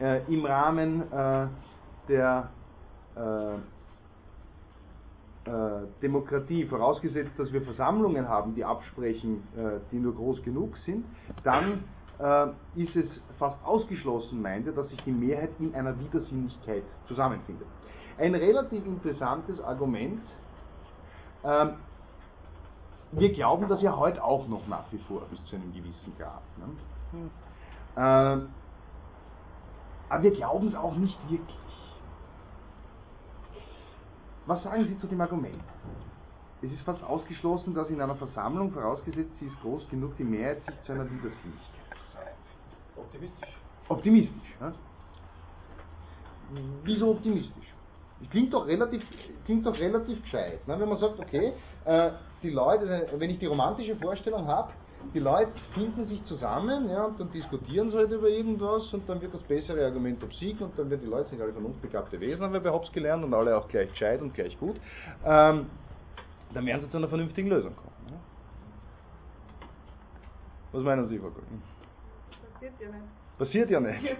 äh, 0.00 0.32
im 0.32 0.44
Rahmen 0.44 1.02
äh, 1.12 1.46
der 2.08 2.48
äh, 3.16 3.54
äh, 5.50 5.86
Demokratie, 6.02 6.64
vorausgesetzt, 6.66 7.32
dass 7.38 7.52
wir 7.52 7.62
Versammlungen 7.62 8.28
haben, 8.28 8.54
die 8.54 8.64
absprechen, 8.64 9.42
die 9.90 9.98
nur 9.98 10.14
groß 10.14 10.42
genug 10.42 10.76
sind, 10.78 11.04
dann 11.44 11.84
ist 12.74 12.96
es 12.96 13.06
fast 13.38 13.56
ausgeschlossen, 13.64 14.42
meinte, 14.42 14.72
dass 14.72 14.88
sich 14.90 15.02
die 15.04 15.12
Mehrheit 15.12 15.50
in 15.58 15.74
einer 15.74 15.98
Widersinnigkeit 15.98 16.82
zusammenfindet. 17.08 17.66
Ein 18.18 18.34
relativ 18.34 18.84
interessantes 18.84 19.58
Argument. 19.62 20.20
Ähm, 21.42 21.70
wir 23.12 23.32
glauben 23.32 23.68
das 23.68 23.80
ja 23.80 23.96
heute 23.96 24.22
auch 24.22 24.46
noch 24.48 24.66
nach 24.68 24.84
wie 24.90 24.98
vor, 24.98 25.22
bis 25.30 25.42
zu 25.46 25.56
einem 25.56 25.72
gewissen 25.72 26.14
Grad. 26.18 26.42
Ne? 26.58 27.30
Ähm, 27.96 28.48
aber 30.10 30.22
wir 30.22 30.30
glauben 30.32 30.68
es 30.68 30.74
auch 30.74 30.96
nicht 30.96 31.18
wirklich. 31.30 31.56
Was 34.44 34.62
sagen 34.62 34.84
Sie 34.84 34.98
zu 34.98 35.06
dem 35.06 35.20
Argument? 35.22 35.62
Es 36.60 36.70
ist 36.70 36.82
fast 36.82 37.02
ausgeschlossen, 37.02 37.72
dass 37.74 37.88
in 37.88 38.02
einer 38.02 38.16
Versammlung, 38.16 38.72
vorausgesetzt 38.72 39.38
sie 39.38 39.46
ist 39.46 39.58
groß 39.62 39.88
genug, 39.88 40.16
die 40.18 40.24
Mehrheit 40.24 40.62
sich 40.66 40.74
zu 40.84 40.92
einer 40.92 41.04
Widersinnigkeit 41.04 41.79
Optimistisch. 42.96 43.48
Optimistisch. 43.88 44.56
Ja? 44.60 44.72
Wieso 46.84 47.10
optimistisch? 47.10 47.74
Klingt 48.30 48.52
doch 48.52 48.66
relativ, 48.66 49.02
klingt 49.44 49.64
doch 49.64 49.78
relativ 49.78 50.22
gescheit. 50.22 50.66
Ne? 50.68 50.78
Wenn 50.78 50.88
man 50.88 50.98
sagt, 50.98 51.18
okay, 51.18 51.54
äh, 51.84 52.10
die 52.42 52.50
Leute, 52.50 53.08
wenn 53.16 53.30
ich 53.30 53.38
die 53.38 53.46
romantische 53.46 53.96
Vorstellung 53.96 54.46
habe, 54.46 54.72
die 55.14 55.18
Leute 55.18 55.52
finden 55.72 56.06
sich 56.06 56.22
zusammen 56.26 56.90
ja, 56.90 57.04
und 57.04 57.18
dann 57.18 57.30
diskutieren 57.32 57.90
sie 57.90 57.96
halt 57.96 58.10
über 58.10 58.28
irgendwas 58.28 58.92
und 58.92 59.08
dann 59.08 59.20
wird 59.20 59.32
das 59.32 59.42
bessere 59.42 59.84
Argument 59.86 60.22
obsiegen 60.22 60.62
und 60.64 60.78
dann 60.78 60.90
werden 60.90 61.00
die 61.00 61.08
Leute 61.08 61.30
sind 61.30 61.40
alle 61.40 61.52
vernunftbegabte 61.52 62.20
Wesen, 62.20 62.42
haben 62.42 62.52
wir 62.52 62.60
bei 62.60 62.70
Hobbes 62.70 62.92
gelernt 62.92 63.24
und 63.24 63.32
alle 63.32 63.56
auch 63.56 63.66
gleich 63.66 63.90
gescheit 63.90 64.20
und 64.20 64.34
gleich 64.34 64.58
gut. 64.58 64.76
Ähm, 65.24 65.66
dann 66.52 66.66
werden 66.66 66.82
sie 66.82 66.90
zu 66.90 66.98
einer 66.98 67.08
vernünftigen 67.08 67.48
Lösung 67.48 67.74
kommen. 67.74 67.94
Ja. 68.10 68.16
Was 70.72 70.82
meinen 70.82 71.08
Sie, 71.08 71.18
Frau 71.18 71.30
Kollegin? 71.30 71.69
Passiert 72.60 72.80
ja 72.80 72.88
nicht. 72.88 73.38
Passiert 73.38 73.70
ja 73.70 73.80
nicht. 73.80 74.16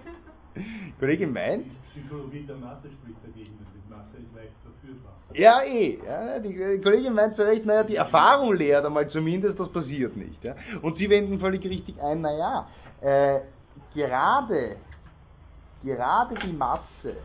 Kollegin 0.99 1.33
meint. 1.33 1.67
Die 1.67 2.01
Psychologie 2.01 2.45
der 2.47 2.57
Masse 2.57 2.89
spricht 2.91 3.19
dagegen, 3.23 3.59
dass 3.59 3.71
Masse 3.91 4.17
ist 4.19 4.35
leicht 4.35 4.55
verführbar. 4.63 5.13
Ja, 5.35 5.63
eh. 5.63 5.99
Ja, 6.07 6.39
die 6.39 6.81
Kollegin 6.81 7.13
meint 7.13 7.37
zu 7.37 7.43
Recht, 7.43 7.67
naja, 7.67 7.83
die 7.83 7.97
Erfahrung 7.97 8.55
lehrt 8.55 8.87
einmal 8.87 9.09
zumindest, 9.09 9.59
das 9.59 9.71
passiert 9.71 10.17
nicht. 10.17 10.43
Ja. 10.43 10.55
Und 10.81 10.97
Sie 10.97 11.11
wenden 11.11 11.39
völlig 11.39 11.65
richtig 11.65 12.01
ein, 12.01 12.21
naja, 12.21 12.69
äh, 13.01 13.41
gerade, 13.95 14.77
gerade 15.83 16.35
die 16.37 16.53
Masse, 16.53 17.17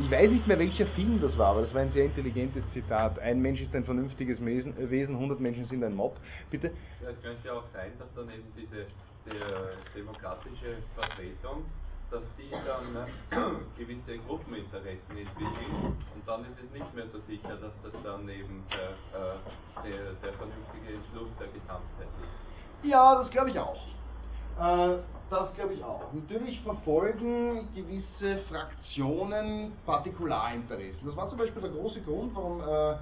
ich 0.00 0.10
weiß 0.10 0.30
nicht 0.30 0.46
mehr, 0.46 0.58
welcher 0.58 0.86
Film 0.86 1.20
das 1.20 1.36
war, 1.36 1.48
aber 1.48 1.62
das 1.62 1.74
war 1.74 1.82
ein 1.82 1.92
sehr 1.92 2.06
intelligentes 2.06 2.64
Zitat. 2.72 3.18
Ein 3.18 3.40
Mensch 3.42 3.60
ist 3.60 3.74
ein 3.74 3.84
vernünftiges 3.84 4.42
Wesen, 4.42 5.14
100 5.14 5.38
Menschen 5.38 5.66
sind 5.66 5.84
ein 5.84 5.94
Mob. 5.94 6.16
Bitte? 6.50 6.70
Ja, 7.02 7.10
es 7.10 7.22
könnte 7.22 7.46
ja 7.46 7.52
auch 7.54 7.64
sein, 7.74 7.90
dass 7.98 8.08
dann 8.14 8.30
eben 8.30 8.50
diese 8.56 8.86
demokratische 9.94 10.82
Vertretung 10.94 11.64
dass 12.12 12.22
die 12.36 12.50
dann 12.50 13.66
gewisse 13.76 14.18
Gruppeninteressen 14.26 15.16
entwickeln 15.16 15.96
und 16.14 16.28
dann 16.28 16.42
ist 16.42 16.58
es 16.62 16.70
nicht 16.70 16.94
mehr 16.94 17.06
so 17.10 17.18
sicher, 17.26 17.56
dass 17.56 17.72
das 17.82 18.02
dann 18.04 18.28
eben 18.28 18.62
der, 18.70 18.90
äh, 19.18 19.38
der, 19.82 20.12
der 20.22 20.32
vernünftige 20.34 20.94
Entschluss 20.94 21.30
der 21.40 21.48
Gesamtheit 21.48 22.12
ist. 22.20 22.86
Ja, 22.86 23.14
das 23.14 23.30
glaube 23.30 23.50
ich 23.50 23.58
auch. 23.58 23.80
Äh, 24.60 24.98
das 25.30 25.54
glaube 25.54 25.72
ich 25.72 25.82
auch. 25.82 26.12
Natürlich 26.12 26.60
verfolgen 26.60 27.72
gewisse 27.74 28.42
Fraktionen 28.50 29.72
Partikularinteressen. 29.86 31.06
Das 31.06 31.16
war 31.16 31.28
zum 31.28 31.38
Beispiel 31.38 31.62
der 31.62 31.70
große 31.70 32.02
Grund, 32.02 32.34
warum 32.34 32.60
äh, 32.60 32.92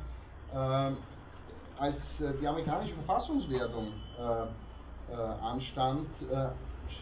äh, 0.55 0.94
als 1.78 1.97
äh, 2.20 2.38
die 2.40 2.47
amerikanische 2.47 2.94
Verfassungswertung 2.94 3.88
äh, 4.16 4.47
anstand, 5.12 6.06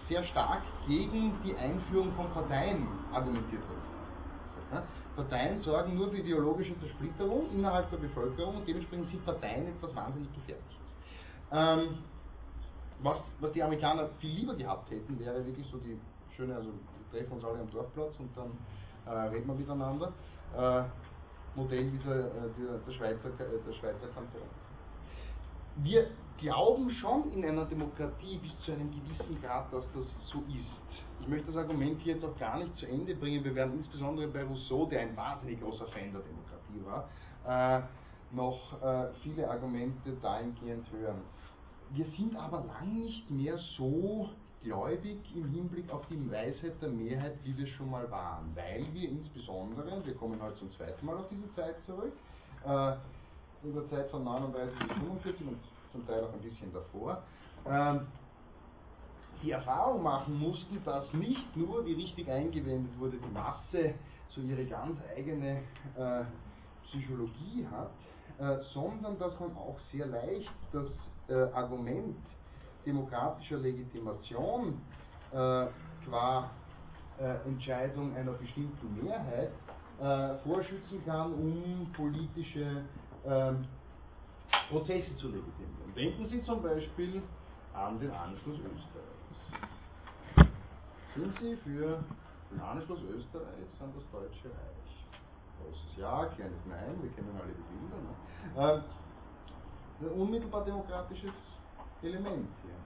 sehr 0.09 0.24
stark 0.24 0.62
gegen 0.86 1.35
die 1.44 1.56
Einführung 1.56 2.12
von 2.12 2.30
Parteien 2.30 2.86
argumentiert 3.12 3.62
wird. 3.62 4.82
Parteien 5.16 5.60
sorgen 5.62 5.97
nur 5.97 6.10
für 6.10 6.18
ideologische 6.18 6.78
Zersplitterung 6.78 7.51
innerhalb 7.52 7.90
der 7.90 7.97
Bevölkerung 7.98 8.56
und 8.56 8.68
dementsprechend 8.68 9.10
sind 9.10 9.24
Parteien 9.24 9.66
etwas 9.68 9.94
wahnsinnig 9.94 10.28
Gefährliches. 10.35 10.78
Ähm, 11.51 11.98
was, 13.02 13.18
was 13.40 13.52
die 13.52 13.62
Amerikaner 13.62 14.09
viel 14.20 14.30
lieber 14.30 14.55
gehabt 14.55 14.90
hätten, 14.90 15.18
wäre 15.18 15.44
wirklich 15.44 15.66
so 15.70 15.78
die 15.78 15.98
schöne, 16.36 16.55
also 16.55 16.68
wir 16.68 17.20
treffen 17.20 17.32
uns 17.35 17.44
alle 17.44 17.60
am 17.60 17.70
Dorfplatz 17.70 18.14
und 18.18 18.30
dann 18.36 18.51
äh, 19.06 19.28
reden 19.28 19.47
wir 19.47 19.55
miteinander. 19.55 20.12
Äh, 20.56 20.82
Modell 21.55 21.90
dieser, 21.90 22.18
äh, 22.18 22.51
der, 22.59 22.78
der, 22.86 22.93
Schweizer, 22.93 23.28
äh, 23.28 23.59
der 23.66 23.72
Schweizer 23.72 24.06
Kanton. 24.14 24.43
Wir 25.76 26.09
glauben 26.39 26.90
schon 26.90 27.32
in 27.32 27.44
einer 27.44 27.65
Demokratie 27.65 28.39
bis 28.39 28.59
zu 28.65 28.73
einem 28.73 28.90
gewissen 28.90 29.40
Grad, 29.43 29.73
dass 29.73 29.85
das 29.94 30.06
so 30.27 30.39
ist. 30.48 31.02
Ich 31.20 31.28
möchte 31.28 31.48
das 31.48 31.56
Argument 31.56 32.01
hier 32.01 32.15
jetzt 32.15 32.24
auch 32.24 32.39
gar 32.39 32.59
nicht 32.59 32.77
zu 32.77 32.86
Ende 32.86 33.15
bringen. 33.15 33.44
Wir 33.44 33.55
werden 33.55 33.74
insbesondere 33.78 34.28
bei 34.28 34.44
Rousseau, 34.44 34.86
der 34.86 35.01
ein 35.01 35.16
wahnsinnig 35.16 35.60
großer 35.60 35.86
Fan 35.89 36.12
der 36.12 36.23
Demokratie 36.23 36.85
war, 36.85 37.09
äh, 37.47 37.82
noch 38.31 38.82
äh, 38.82 39.09
viele 39.23 39.51
Argumente 39.51 40.12
dahingehend 40.23 40.90
hören. 40.93 41.23
Wir 41.90 42.05
sind 42.16 42.36
aber 42.36 42.65
lang 42.66 43.01
nicht 43.01 43.31
mehr 43.31 43.59
so 43.77 44.28
gläubig 44.62 45.19
im 45.35 45.48
Hinblick 45.51 45.90
auf 45.90 46.06
die 46.09 46.31
Weisheit 46.31 46.81
der 46.82 46.90
Mehrheit, 46.90 47.35
wie 47.44 47.56
wir 47.56 47.66
schon 47.66 47.90
mal 47.90 48.10
waren, 48.10 48.55
weil 48.55 48.86
wir 48.93 49.09
insbesondere, 49.09 50.05
wir 50.05 50.15
kommen 50.15 50.40
heute 50.43 50.56
zum 50.56 50.73
zweiten 50.73 51.06
Mal 51.06 51.16
auf 51.16 51.28
diese 51.31 51.52
Zeit 51.55 51.77
zurück, 51.86 52.12
äh, 52.65 52.93
in 53.66 53.74
der 53.74 53.89
Zeit 53.89 54.10
von 54.10 54.24
39 54.24 54.78
bis 54.78 54.97
45 54.98 55.47
und 55.47 55.59
zum 55.93 56.06
Teil 56.06 56.24
auch 56.24 56.32
ein 56.32 56.40
bisschen 56.40 56.73
davor, 56.73 57.23
äh, 57.65 57.98
die 59.43 59.52
Erfahrung 59.52 60.02
machen 60.02 60.39
mussten, 60.39 60.82
dass 60.85 61.12
nicht 61.12 61.56
nur, 61.56 61.85
wie 61.86 61.94
richtig 61.94 62.28
eingewendet 62.28 62.93
wurde, 62.98 63.19
die 63.19 63.32
Masse 63.32 63.94
so 64.28 64.40
ihre 64.40 64.65
ganz 64.66 64.98
eigene 65.16 65.62
äh, 65.97 66.24
Psychologie 66.85 67.66
hat, 67.70 67.90
äh, 68.39 68.62
sondern 68.73 69.19
dass 69.19 69.39
man 69.39 69.56
auch 69.56 69.78
sehr 69.93 70.06
leicht 70.06 70.51
das 70.73 70.89
äh, 71.28 71.52
Argument 71.52 72.16
demokratischer 72.86 73.59
Legitimation 73.59 74.81
qua 75.31 76.51
Entscheidung 77.44 78.16
einer 78.16 78.32
bestimmten 78.32 79.05
Mehrheit 79.05 79.51
vorschützen 80.43 81.05
kann, 81.05 81.35
um 81.35 81.93
politische 81.94 82.85
ähm, 83.27 83.66
Prozesse 84.69 85.16
zu 85.16 85.28
legitimieren. 85.28 85.95
Denken 85.97 86.27
Sie 86.27 86.43
zum 86.43 86.62
Beispiel 86.62 87.23
an 87.74 87.99
den 87.99 88.11
Anschluss 88.11 88.59
Österreichs. 88.59 89.19
Sind 91.15 91.35
Sie 91.40 91.57
für 91.57 92.05
den 92.51 92.61
Anschluss 92.61 93.01
Österreichs 93.03 93.81
an 93.81 93.93
das 93.95 94.05
Deutsche 94.12 94.49
Reich? 94.49 94.78
Großes 95.59 95.97
Ja, 95.97 96.27
kleines 96.36 96.65
Nein, 96.66 97.03
wir 97.03 97.11
kennen 97.12 97.35
alle 97.35 97.53
die 97.53 97.65
Bilder. 97.73 97.99
Ne? 98.05 98.12
Äh, 98.57 100.05
ein 100.05 100.20
unmittelbar 100.20 100.65
demokratisches 100.65 101.35
Element 102.03 102.49
hier. 102.62 102.78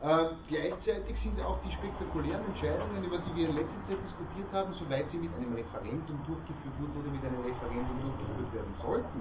Äh, 0.00 0.28
gleichzeitig 0.48 1.16
sind 1.22 1.40
auch 1.40 1.58
die 1.62 1.72
spektakulären 1.72 2.44
Entscheidungen, 2.46 3.04
über 3.04 3.18
die 3.18 3.34
wir 3.36 3.48
in 3.48 3.56
letzter 3.56 3.80
Zeit 3.88 3.98
diskutiert 4.04 4.52
haben, 4.52 4.72
soweit 4.74 5.10
sie 5.10 5.18
mit 5.18 5.34
einem 5.36 5.54
Referendum 5.54 6.18
durchgeführt 6.26 6.76
wurden 6.80 6.96
oder 7.00 7.10
mit 7.10 7.24
einem 7.24 7.40
Referendum 7.40 7.96
durchgeführt 8.00 8.52
werden 8.54 8.74
sollten, 8.80 9.20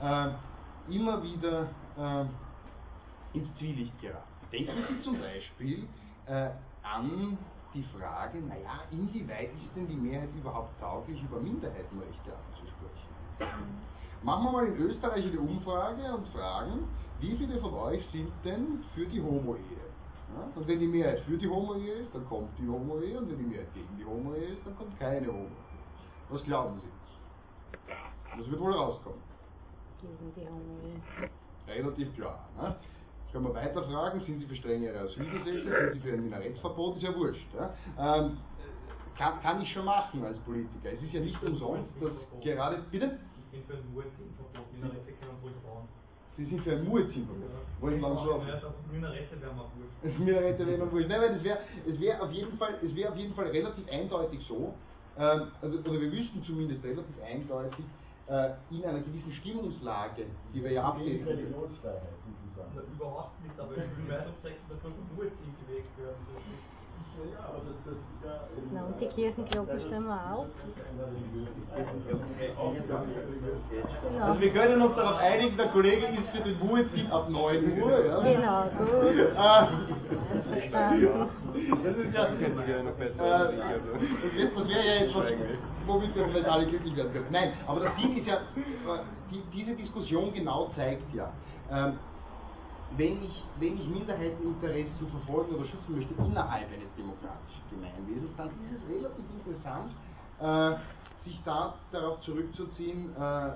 äh, 0.00 0.51
immer 0.88 1.22
wieder 1.22 1.68
äh, 1.96 2.24
ins 3.36 3.54
Zwielicht 3.58 4.00
geraten. 4.00 4.28
Denken 4.52 4.84
Sie 4.88 5.00
zum 5.02 5.18
Beispiel 5.18 5.88
äh, 6.26 6.50
an 6.82 7.38
die 7.74 7.84
Frage, 7.84 8.38
naja, 8.40 8.80
inwieweit 8.90 9.50
ist 9.54 9.74
denn 9.74 9.88
die 9.88 9.96
Mehrheit 9.96 10.28
überhaupt 10.36 10.78
tauglich, 10.78 11.22
über 11.22 11.40
Minderheitenrechte 11.40 12.32
abzusprechen? 12.32 13.08
Machen 14.22 14.44
wir 14.44 14.52
mal 14.52 14.66
in 14.66 14.76
Österreich 14.76 15.26
eine 15.26 15.40
Umfrage 15.40 16.14
und 16.14 16.28
fragen, 16.28 16.86
wie 17.18 17.36
viele 17.36 17.60
von 17.60 17.74
euch 17.74 18.06
sind 18.12 18.30
denn 18.44 18.84
für 18.94 19.06
die 19.06 19.20
Homo-Ehe? 19.20 19.62
Ja? 20.36 20.48
Und 20.54 20.68
wenn 20.68 20.78
die 20.78 20.86
Mehrheit 20.86 21.20
für 21.20 21.38
die 21.38 21.48
Homo-Ehe 21.48 21.94
ist, 21.94 22.14
dann 22.14 22.26
kommt 22.26 22.50
die 22.58 22.68
Homo-Ehe 22.68 23.18
und 23.18 23.30
wenn 23.30 23.38
die 23.38 23.44
Mehrheit 23.44 23.72
gegen 23.74 23.96
die 23.96 24.04
Homo-Ehe 24.04 24.48
ist, 24.48 24.66
dann 24.66 24.76
kommt 24.76 24.98
keine 24.98 25.26
Homo-Ehe. 25.26 25.48
Was 26.28 26.42
glauben 26.44 26.78
Sie? 26.80 26.88
Das 28.38 28.50
wird 28.50 28.60
wohl 28.60 28.72
rauskommen. 28.72 29.31
Gegen 30.02 30.34
die 30.34 30.46
Homo-Ehe. 30.48 31.00
Relativ 31.76 32.14
klar. 32.16 32.48
Ne? 32.60 32.74
Können 33.30 33.44
wir 33.46 33.54
weiter 33.54 33.82
fragen, 33.84 34.20
sind 34.20 34.40
Sie 34.40 34.46
für 34.46 34.56
strengere 34.56 34.98
Asylgesetze, 34.98 35.62
sind 35.62 35.92
Sie 35.94 36.00
für 36.00 36.12
ein 36.14 36.24
Minarettverbot, 36.24 36.96
ist 36.96 37.02
ja 37.04 37.14
wurscht. 37.14 37.46
Ja? 37.54 37.72
Ähm, 37.98 38.36
kann, 39.16 39.40
kann 39.40 39.62
ich 39.62 39.72
schon 39.72 39.84
machen 39.84 40.24
als 40.24 40.38
Politiker. 40.40 40.92
Es 40.92 41.02
ist 41.02 41.12
ja 41.12 41.20
nicht 41.20 41.40
umsonst, 41.42 41.88
dass 42.00 42.42
gerade, 42.42 42.82
bitte? 42.90 43.18
Ich 43.36 43.50
bin 43.52 43.64
für 43.64 43.74
ein 43.74 43.94
Muezzin-Verbot, 43.94 44.72
Minarette 44.74 45.12
können 45.12 45.38
ruhig 45.42 45.54
bauen. 45.62 45.86
Sie 46.36 46.44
sind 46.46 46.62
für 46.62 46.72
ein 46.72 46.84
Muezzin-Verbot. 46.84 47.50
Wollen 47.80 47.94
Sie 47.94 48.00
lang 48.00 48.18
schlafen? 48.18 48.74
Minarette 48.90 49.40
wären 49.40 49.56
wir 49.56 49.70
wurscht. 49.76 50.18
Minarette 50.18 50.66
wären 50.66 50.80
wir 50.80 50.92
wurscht. 50.92 51.08
Nein, 51.08 51.20
nein, 51.20 51.34
es 51.36 51.44
wäre 51.44 51.58
es 51.86 52.00
wär 52.00 52.22
auf, 52.22 52.32
jeden 52.32 52.58
Fall- 52.58 52.78
es 52.82 52.94
wär 52.96 53.10
auf 53.10 53.16
jeden 53.16 53.34
Fall 53.34 53.46
relativ 53.46 53.88
eindeutig 53.88 54.44
so, 54.48 54.74
ähm, 55.16 55.52
also, 55.60 55.78
oder 55.78 56.00
wir 56.00 56.10
wüssten 56.12 56.42
zumindest 56.42 56.82
relativ 56.84 57.16
eindeutig, 57.22 57.84
in 58.70 58.84
einer 58.84 59.00
gewissen 59.00 59.32
Stimmungslage, 59.32 60.24
die 60.54 60.64
wir 60.64 60.72
ja 60.72 60.90
können. 60.92 61.26
Religionsfreiheit 61.26 62.16
sozusagen. 62.24 62.92
Überhaupt 62.94 63.42
nicht, 63.42 63.60
aber 63.60 63.72
ich 63.72 64.08
weiterzeigen, 64.08 64.62
dass 64.68 64.82
wir 64.82 64.90
von 64.90 65.16
Muezzin 65.16 65.52
gewählt 65.60 65.92
werden. 65.98 66.71
Das 67.02 67.84
das, 67.84 67.96
das 68.22 68.84
und 68.86 69.00
die 69.00 69.06
Kirchenglocken 69.08 69.80
stellen 69.80 70.04
wir 70.04 70.34
auf. 70.34 70.46
Genau. 74.02 74.24
Also 74.24 74.40
wir 74.40 74.52
können 74.52 74.82
uns 74.82 74.96
darauf 74.96 75.18
einigen, 75.20 75.56
der 75.56 75.68
Kollege 75.68 76.06
ist 76.06 76.28
für 76.30 76.42
den 76.42 76.58
Muezzin 76.58 77.06
ab 77.10 77.28
9 77.28 77.80
Uhr. 77.80 78.06
Ja? 78.06 78.20
Genau, 78.20 78.62
gut. 78.70 79.18
Äh, 79.18 79.66
Verstanden. 80.52 81.30
Das 81.84 81.96
ist 81.96 82.14
ja. 82.14 82.24
Äh, 82.26 82.34
das 82.38 83.18
wär- 83.18 84.50
das 84.54 84.68
wäre 84.68 84.86
ja 84.86 84.94
etwas, 85.04 85.24
womit 85.86 86.14
wir 86.14 86.28
vielleicht 86.28 86.48
alle 86.48 86.66
glücklich 86.66 86.96
werden 86.96 87.12
können. 87.12 87.26
Nein, 87.30 87.54
aber 87.66 87.80
der 87.80 87.92
Sinn 88.00 88.16
ist 88.16 88.26
ja, 88.26 88.36
äh, 88.36 88.40
die, 89.30 89.50
diese 89.50 89.76
Diskussion 89.76 90.32
genau 90.32 90.72
zeigt 90.76 91.12
ja, 91.12 91.34
ähm, 91.70 91.98
wenn 92.96 93.24
ich, 93.24 93.42
wenn 93.58 93.74
ich 93.74 93.86
Minderheiteninteressen 93.88 95.08
verfolgen 95.10 95.54
oder 95.54 95.64
schützen 95.64 95.96
möchte 95.96 96.14
innerhalb 96.14 96.68
eines 96.68 96.92
demokratischen 96.96 97.62
Gemeinwesens, 97.70 98.30
dann 98.36 98.48
ist 98.48 98.76
es 98.76 98.88
relativ 98.88 99.24
interessant, 99.38 99.92
äh, 100.40 101.28
sich 101.28 101.40
da 101.44 101.74
darauf 101.90 102.20
zurückzuziehen, 102.22 103.10
äh, 103.16 103.52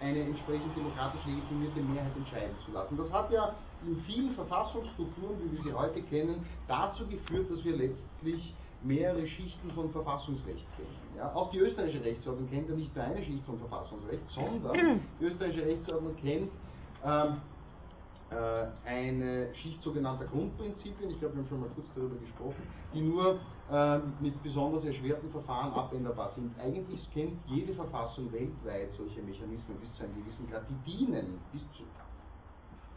eine 0.00 0.20
entsprechend 0.20 0.76
demokratisch 0.76 1.20
legitimierte 1.26 1.80
Mehrheit 1.80 2.16
entscheiden 2.16 2.56
zu 2.64 2.72
lassen. 2.72 2.96
Das 2.96 3.10
hat 3.12 3.30
ja 3.30 3.54
in 3.86 4.00
vielen 4.06 4.34
Verfassungsstrukturen, 4.34 5.36
wie 5.42 5.56
wir 5.56 5.62
sie 5.62 5.72
heute 5.72 6.02
kennen, 6.02 6.44
dazu 6.68 7.06
geführt, 7.06 7.50
dass 7.50 7.64
wir 7.64 7.76
letztlich 7.76 8.54
mehrere 8.82 9.26
Schichten 9.26 9.70
von 9.72 9.90
Verfassungsrecht 9.90 10.66
kennen. 10.76 10.96
Ja, 11.16 11.32
auch 11.34 11.50
die 11.50 11.58
österreichische 11.58 12.04
Rechtsordnung 12.04 12.50
kennt 12.50 12.68
ja 12.68 12.74
nicht 12.74 12.94
nur 12.94 13.04
eine 13.04 13.24
Schicht 13.24 13.44
von 13.46 13.58
Verfassungsrecht, 13.58 14.22
sondern 14.34 15.00
die 15.20 15.24
österreichische 15.24 15.66
Rechtsordnung 15.66 16.16
kennt 16.16 16.50
ähm, 17.04 17.28
äh, 17.28 17.53
eine 18.84 19.54
Schicht 19.54 19.82
sogenannter 19.82 20.26
Grundprinzipien, 20.26 21.10
ich 21.10 21.18
glaube, 21.18 21.34
wir 21.34 21.42
haben 21.42 21.48
schon 21.48 21.60
mal 21.60 21.68
kurz 21.74 21.86
darüber 21.94 22.16
gesprochen, 22.16 22.62
die 22.92 23.00
nur 23.00 23.38
ähm, 23.70 24.14
mit 24.20 24.42
besonders 24.42 24.84
erschwerten 24.84 25.30
Verfahren 25.30 25.72
abänderbar 25.72 26.32
sind. 26.34 26.58
Eigentlich 26.58 27.10
kennt 27.12 27.38
jede 27.46 27.74
Verfassung 27.74 28.32
weltweit 28.32 28.92
solche 28.96 29.22
Mechanismen 29.22 29.78
bis 29.78 29.94
zu 29.96 30.04
einem 30.04 30.14
gewissen 30.16 30.50
Grad, 30.50 30.64
die 30.68 30.90
dienen 30.90 31.38
bis 31.52 31.62
zu 31.76 31.84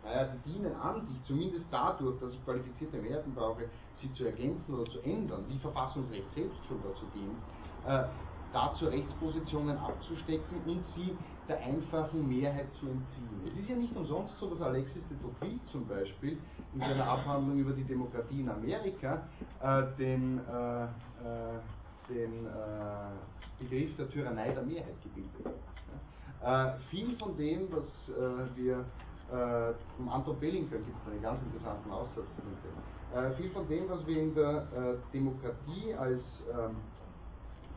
naja, 0.03 0.25
die 0.25 0.53
dienen 0.53 0.73
an 0.75 1.05
sich, 1.07 1.23
zumindest 1.27 1.65
dadurch, 1.69 2.19
dass 2.19 2.33
ich 2.33 2.43
qualifizierte 2.45 2.97
Mehrheiten 2.97 3.33
brauche, 3.33 3.69
sie 4.01 4.13
zu 4.13 4.25
ergänzen 4.25 4.73
oder 4.73 4.89
zu 4.89 4.99
ändern, 5.01 5.43
wie 5.49 5.59
Verfassungsrecht 5.59 6.33
selbst 6.33 6.65
schon 6.65 6.81
dazu 6.81 7.05
dient, 7.13 7.37
äh, 7.85 8.03
dazu 8.53 8.85
Rechtspositionen 8.85 9.77
abzustecken 9.77 10.61
und 10.65 10.85
sie 10.95 11.17
der 11.47 11.59
einfachen 11.59 12.27
Mehrheit 12.27 12.67
zu 12.79 12.87
entziehen. 12.87 13.41
Es 13.45 13.59
ist 13.59 13.69
ja 13.69 13.75
nicht 13.75 13.95
umsonst 13.95 14.33
so, 14.39 14.53
dass 14.53 14.61
Alexis 14.61 15.01
de 15.09 15.17
Tocqueville 15.17 15.59
zum 15.71 15.87
Beispiel 15.87 16.37
in 16.73 16.79
seiner 16.79 17.07
Abhandlung 17.07 17.57
über 17.57 17.71
die 17.71 17.83
Demokratie 17.83 18.41
in 18.41 18.49
Amerika 18.49 19.23
äh, 19.61 19.83
den, 19.97 20.39
äh, 20.39 20.83
äh, 20.83 20.87
den 22.09 22.45
äh, 22.45 23.63
Begriff 23.63 23.95
der 23.97 24.09
Tyrannei 24.09 24.51
der 24.51 24.63
Mehrheit 24.63 24.95
gebildet 25.03 25.45
hat. 25.45 25.53
Äh, 26.43 26.79
viel 26.89 27.17
von 27.17 27.35
dem, 27.37 27.67
was 27.71 28.15
äh, 28.15 28.55
wir 28.55 28.85
äh, 29.31 29.73
vom 29.97 30.09
Anton 30.09 30.39
Bellinger 30.39 30.77
gibt 30.77 30.97
es 31.05 31.11
einen 31.11 31.21
ganz 31.21 31.41
interessanten 31.43 31.91
Aussatz 31.91 32.27
zu 32.35 32.41
dem 32.41 32.57
Thema. 32.61 33.31
Viel 33.37 33.49
von 33.51 33.67
dem, 33.69 33.89
was 33.89 34.05
wir 34.05 34.21
in 34.21 34.35
der 34.35 34.67
Demokratie 35.13 35.93
als 35.93 36.21
ähm, 36.51 36.75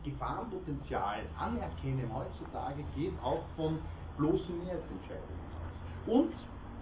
Gefahrenpotenzial 0.03 1.29
anerkennen 1.35 2.13
heutzutage, 2.13 2.83
geht 2.85 3.19
auch 3.19 3.49
von 3.55 3.87
bloßen 4.17 4.57
Mehrheitsentscheidungen 4.57 5.51
aus. 5.53 5.83
Und 6.05 6.35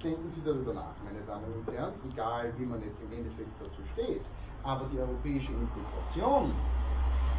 denken 0.03 0.31
Sie 0.31 0.43
darüber 0.43 0.73
nach, 0.73 1.01
meine 1.01 1.23
Damen 1.25 1.53
und 1.53 1.69
Herren, 1.71 2.01
egal 2.03 2.57
wie 2.57 2.65
man 2.65 2.81
jetzt 2.83 3.01
im 3.01 3.11
Endeffekt 3.11 3.59
dazu 3.61 3.83
steht, 3.85 4.25
Aber 4.63 4.89
die 4.89 4.99
europäische 4.99 5.53
Integration 5.53 6.65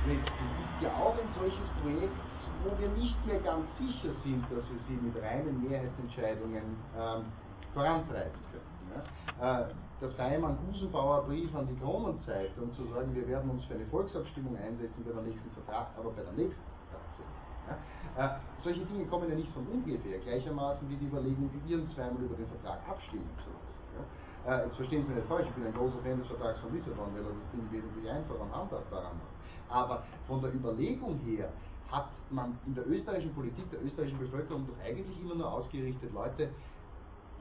ist 0.04 0.80
ja 0.80 0.94
auch 0.96 1.18
ein 1.18 1.32
solches 1.32 1.74
Projekt, 1.74 2.26
wo 2.58 2.78
wir 2.78 2.90
nicht 2.90 3.24
mehr 3.26 3.40
ganz 3.42 3.76
sicher 3.76 4.14
sind, 4.16 4.50
dass 4.50 4.70
wir 4.70 4.80
sie 4.80 4.98
mit 4.98 5.16
reinen 5.16 5.60
Mehrheitsentscheidungen 5.60 6.90
ähm, 6.94 7.38
vorantreiben 7.72 8.44
können. 8.46 8.90
Ja? 9.38 9.70
Äh, 9.70 9.74
der 10.00 10.10
Feimann-Gusenbauer 10.10 11.24
Brief 11.26 11.54
an 11.54 11.68
die 11.68 11.76
Kronenzeitung 11.76 12.72
zu 12.74 12.86
sagen, 12.88 13.14
wir 13.14 13.28
werden 13.28 13.50
uns 13.50 13.64
für 13.64 13.74
eine 13.74 13.86
Volksabstimmung 13.86 14.56
einsetzen 14.56 15.04
bei 15.04 15.12
der 15.12 15.22
nächsten 15.22 15.50
Vertrag, 15.50 15.88
aber 15.96 16.10
bei 16.10 16.22
der 16.22 16.32
nächsten 16.32 16.64
Vertragsänderung. 16.88 17.40
Ja? 17.68 17.76
Äh, 18.16 18.40
solche 18.64 18.84
Dinge 18.86 19.04
kommen 19.06 19.28
ja 19.28 19.36
nicht 19.36 19.52
von 19.52 19.66
ungefähr, 19.66 20.18
gleichermaßen 20.18 20.88
wie 20.88 20.96
die 20.96 21.06
Überlegung, 21.06 21.50
wie 21.52 21.68
wir 21.68 21.84
zweimal 21.94 22.22
über 22.22 22.36
den 22.36 22.48
Vertrag 22.48 22.80
abstimmen 22.88 23.28
zu 23.44 23.52
lassen. 23.52 23.84
Ja? 23.92 24.04
Äh, 24.48 24.64
jetzt 24.64 24.76
verstehen 24.76 25.02
Sie 25.04 25.08
mich 25.12 25.16
nicht 25.20 25.28
falsch, 25.28 25.46
ich 25.48 25.54
bin 25.54 25.66
ein 25.66 25.74
großer 25.74 26.00
Fan 26.00 26.18
des 26.18 26.28
Vertrags 26.28 26.60
von 26.60 26.72
Lissabon, 26.72 27.12
weil 27.12 27.20
er 27.20 27.36
das 27.36 27.50
Ding 27.52 27.64
wesentlich 27.68 28.08
einfacher 28.08 28.40
und 28.40 28.56
handhabbarer 28.56 29.12
macht. 29.12 29.36
Aber 29.68 30.02
von 30.26 30.40
der 30.40 30.54
Überlegung 30.54 31.20
her 31.28 31.52
hat 31.92 32.08
man 32.30 32.56
in 32.64 32.74
der 32.74 32.88
österreichischen 32.88 33.34
Politik, 33.34 33.70
der 33.70 33.84
österreichischen 33.84 34.18
Bevölkerung 34.18 34.66
doch 34.66 34.80
eigentlich 34.82 35.20
immer 35.20 35.34
nur 35.34 35.52
ausgerichtet, 35.52 36.10
Leute, 36.14 36.48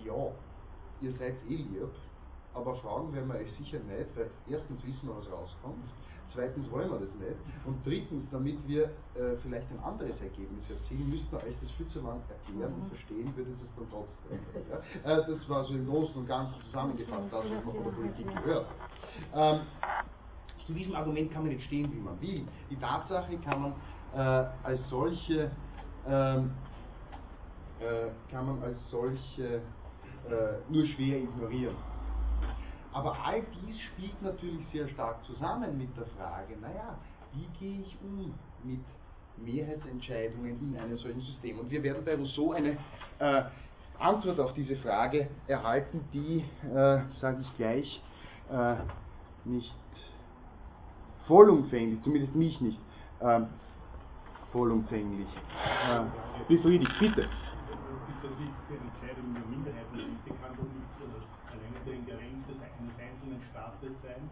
ja, 0.03 0.27
ihr 1.02 1.14
seid 1.14 1.38
eh 1.48 1.56
lieb, 1.56 1.88
aber 2.53 2.76
fragen 2.76 3.13
werden 3.13 3.27
wir 3.31 3.39
euch 3.39 3.51
sicher 3.53 3.80
nicht, 3.80 4.15
weil 4.15 4.30
erstens 4.49 4.84
wissen 4.85 5.07
wir, 5.07 5.15
was 5.17 5.31
rauskommt, 5.31 5.85
zweitens 6.34 6.69
wollen 6.71 6.89
wir 6.89 6.99
das 6.99 7.13
nicht 7.15 7.39
und 7.65 7.85
drittens, 7.85 8.26
damit 8.31 8.57
wir 8.67 8.85
äh, 9.15 9.35
vielleicht 9.41 9.69
ein 9.71 9.80
anderes 9.80 10.19
Ergebnis 10.21 10.69
erzielen, 10.69 11.09
müssten 11.09 11.31
wir 11.31 11.43
euch 11.43 11.55
das 11.61 11.71
viel 11.71 11.88
zu 11.89 12.01
lang 12.01 12.21
erklären 12.30 12.73
und 12.73 12.88
verstehen 12.89 13.35
würdet 13.35 13.55
es 13.61 13.76
dann 13.76 13.88
trotzdem. 13.89 14.39
Ja? 14.69 15.17
Äh, 15.17 15.26
das 15.27 15.49
war 15.49 15.63
so 15.65 15.73
im 15.73 15.88
Großen 15.88 16.15
und 16.15 16.27
Ganzen 16.27 16.61
zusammengefasst, 16.65 17.27
das, 17.31 17.45
was 17.45 17.49
man 17.49 17.63
von 17.63 17.84
der 17.84 17.91
Politik 17.91 18.27
gehört. 18.43 18.67
Ähm, 19.34 19.59
zu 20.65 20.73
diesem 20.73 20.95
Argument 20.95 21.31
kann 21.31 21.43
man 21.43 21.53
nicht 21.53 21.65
stehen, 21.65 21.91
wie 21.91 21.99
man 21.99 22.21
will. 22.21 22.45
Die 22.69 22.77
Tatsache 22.77 23.38
kann 23.39 23.61
man 23.61 23.73
äh, 24.13 24.49
als 24.63 24.88
solche 24.89 25.51
ähm, 26.07 26.51
äh, 27.80 28.09
kann 28.30 28.45
man 28.45 28.61
als 28.63 28.77
solche 28.89 29.43
äh, 29.45 29.61
nur 30.69 30.85
schwer 30.85 31.17
ignorieren. 31.19 31.76
Aber 32.91 33.15
all 33.23 33.43
dies 33.61 33.79
spielt 33.81 34.21
natürlich 34.21 34.67
sehr 34.69 34.87
stark 34.89 35.23
zusammen 35.25 35.77
mit 35.77 35.95
der 35.95 36.05
Frage, 36.17 36.57
naja, 36.59 36.97
wie 37.33 37.47
gehe 37.59 37.81
ich 37.81 37.97
um 38.03 38.33
mit 38.63 38.79
Mehrheitsentscheidungen 39.37 40.59
in 40.59 40.79
einem 40.79 40.97
solchen 40.97 41.21
System? 41.21 41.59
Und 41.59 41.69
wir 41.69 41.83
werden 41.83 42.03
bei 42.03 42.15
Rousseau 42.15 42.53
eine 42.53 42.77
äh, 43.19 43.43
Antwort 43.99 44.39
auf 44.39 44.53
diese 44.53 44.75
Frage 44.77 45.29
erhalten, 45.47 46.01
die, 46.13 46.43
äh, 46.67 47.01
sage 47.19 47.41
ich 47.41 47.57
gleich, 47.57 48.01
äh, 48.49 48.75
nicht 49.45 49.73
vollumfänglich, 51.27 52.01
zumindest 52.03 52.35
mich 52.35 52.59
nicht 52.59 52.79
äh, 53.19 53.41
vollumfänglich 54.51 55.27
äh, 55.27 56.47
befriedigt. 56.47 56.91
Bitte 56.99 57.29
für 58.67 58.77
Entscheidungen 58.77 59.35
über 59.35 59.47
Minderheitenrechte 59.49 60.29
kann 60.41 60.53
doch 60.57 60.69
nicht 60.69 60.93
äh, 61.01 61.49
alleine 61.49 61.79
der 61.85 61.93
Ingerenz 61.93 62.45
des 62.47 62.57
eines 62.61 62.95
einzelnen 62.97 63.41
Staates 63.51 63.93
sein. 64.01 64.29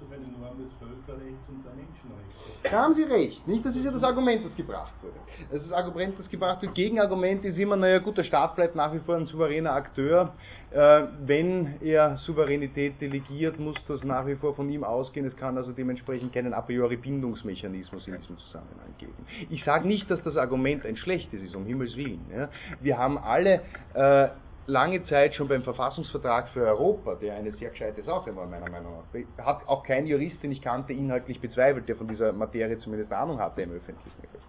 Das 0.00 0.08
Norm 0.50 0.58
des 0.58 0.72
Völkerrechts 0.78 1.48
und 1.48 1.64
der 1.64 1.72
Menschenrechte. 1.72 2.30
Da 2.62 2.70
haben 2.70 2.94
Sie 2.94 3.02
recht. 3.04 3.46
Nicht, 3.46 3.64
das 3.64 3.74
ist 3.74 3.84
ja 3.84 3.90
das 3.90 4.02
Argument, 4.02 4.44
das 4.44 4.54
gebracht 4.56 4.92
wurde. 5.02 5.14
Das 5.50 5.62
ist 5.62 5.70
das 5.70 5.78
Argument, 5.78 6.18
das 6.18 6.28
gebracht 6.28 6.62
wird. 6.62 6.74
Gegenargument 6.74 7.44
ist 7.44 7.58
immer, 7.58 7.76
naja 7.76 7.98
gut, 7.98 8.18
der 8.18 8.24
Staat 8.24 8.56
bleibt 8.56 8.74
nach 8.74 8.92
wie 8.92 8.98
vor 9.00 9.16
ein 9.16 9.26
souveräner 9.26 9.72
Akteur. 9.72 10.34
Äh, 10.70 11.02
wenn 11.24 11.80
er 11.80 12.16
Souveränität 12.18 13.00
delegiert, 13.00 13.58
muss 13.58 13.76
das 13.88 14.04
nach 14.04 14.26
wie 14.26 14.36
vor 14.36 14.54
von 14.54 14.68
ihm 14.70 14.84
ausgehen. 14.84 15.26
Es 15.26 15.36
kann 15.36 15.56
also 15.56 15.72
dementsprechend 15.72 16.32
keinen 16.32 16.52
a 16.52 16.60
priori 16.60 16.96
Bindungsmechanismus 16.96 18.06
in 18.06 18.16
diesem 18.16 18.38
Zusammenhang 18.38 18.94
geben. 18.98 19.26
Ich 19.48 19.64
sage 19.64 19.86
nicht, 19.86 20.10
dass 20.10 20.22
das 20.22 20.36
Argument 20.36 20.84
ein 20.84 20.96
schlechtes 20.96 21.42
ist, 21.42 21.54
um 21.56 21.64
Himmels 21.64 21.96
Willen. 21.96 22.24
Ja. 22.34 22.48
Wir 22.80 22.98
haben 22.98 23.18
alle 23.18 23.62
äh, 23.94 24.28
lange 24.66 25.02
Zeit 25.04 25.34
schon 25.34 25.48
beim 25.48 25.62
Verfassungsvertrag 25.62 26.48
für 26.50 26.66
Europa, 26.66 27.14
der 27.16 27.34
eine 27.34 27.52
sehr 27.52 27.70
gescheite 27.70 28.02
Sache 28.02 28.34
war, 28.36 28.46
meiner 28.46 28.70
Meinung 28.70 29.02
nach, 29.12 29.44
hat 29.44 29.66
auch 29.66 29.82
kein 29.82 30.06
Jurist, 30.06 30.42
den 30.42 30.52
ich 30.52 30.62
kannte, 30.62 30.92
inhaltlich 30.92 31.40
bezweifelt, 31.40 31.88
der 31.88 31.96
von 31.96 32.08
dieser 32.08 32.32
Materie 32.32 32.78
zumindest 32.78 33.12
Ahnung 33.12 33.40
hatte 33.40 33.62
im 33.62 33.72
öffentlichen 33.72 34.20
Recht. 34.20 34.44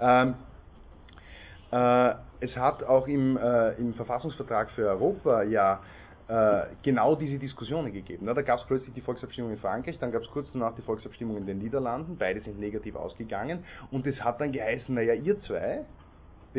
Ähm, 0.00 0.34
äh, 1.70 2.14
es 2.40 2.56
hat 2.56 2.82
auch 2.84 3.06
im, 3.06 3.36
äh, 3.36 3.72
im 3.72 3.94
Verfassungsvertrag 3.94 4.70
für 4.70 4.88
Europa 4.88 5.42
ja 5.42 5.80
äh, 6.28 6.66
genau 6.82 7.14
diese 7.14 7.38
Diskussionen 7.38 7.92
gegeben. 7.92 8.24
Na, 8.26 8.34
da 8.34 8.42
gab 8.42 8.60
es 8.60 8.66
plötzlich 8.66 8.94
die 8.94 9.00
Volksabstimmung 9.00 9.50
in 9.50 9.58
Frankreich, 9.58 9.98
dann 9.98 10.12
gab 10.12 10.22
es 10.22 10.28
kurz 10.30 10.50
danach 10.52 10.74
die 10.74 10.82
Volksabstimmung 10.82 11.36
in 11.36 11.46
den 11.46 11.58
Niederlanden, 11.58 12.16
beide 12.16 12.40
sind 12.40 12.58
negativ 12.58 12.96
ausgegangen 12.96 13.64
und 13.90 14.06
es 14.06 14.22
hat 14.22 14.40
dann 14.40 14.52
geheißen, 14.52 14.94
naja, 14.94 15.14
ihr 15.14 15.40
zwei, 15.40 15.84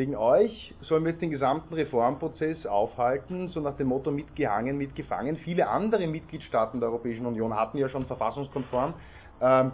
Wegen 0.00 0.16
euch 0.16 0.74
sollen 0.80 1.04
wir 1.04 1.12
den 1.12 1.30
gesamten 1.30 1.74
Reformprozess 1.74 2.64
aufhalten, 2.64 3.48
so 3.48 3.60
nach 3.60 3.76
dem 3.76 3.88
Motto 3.88 4.10
mitgehangen, 4.10 4.78
mitgefangen. 4.78 5.36
Viele 5.36 5.68
andere 5.68 6.06
Mitgliedstaaten 6.06 6.80
der 6.80 6.88
Europäischen 6.88 7.26
Union 7.26 7.54
hatten 7.54 7.76
ja 7.76 7.86
schon 7.86 8.06
verfassungskonform 8.06 8.94
ähm, 9.42 9.72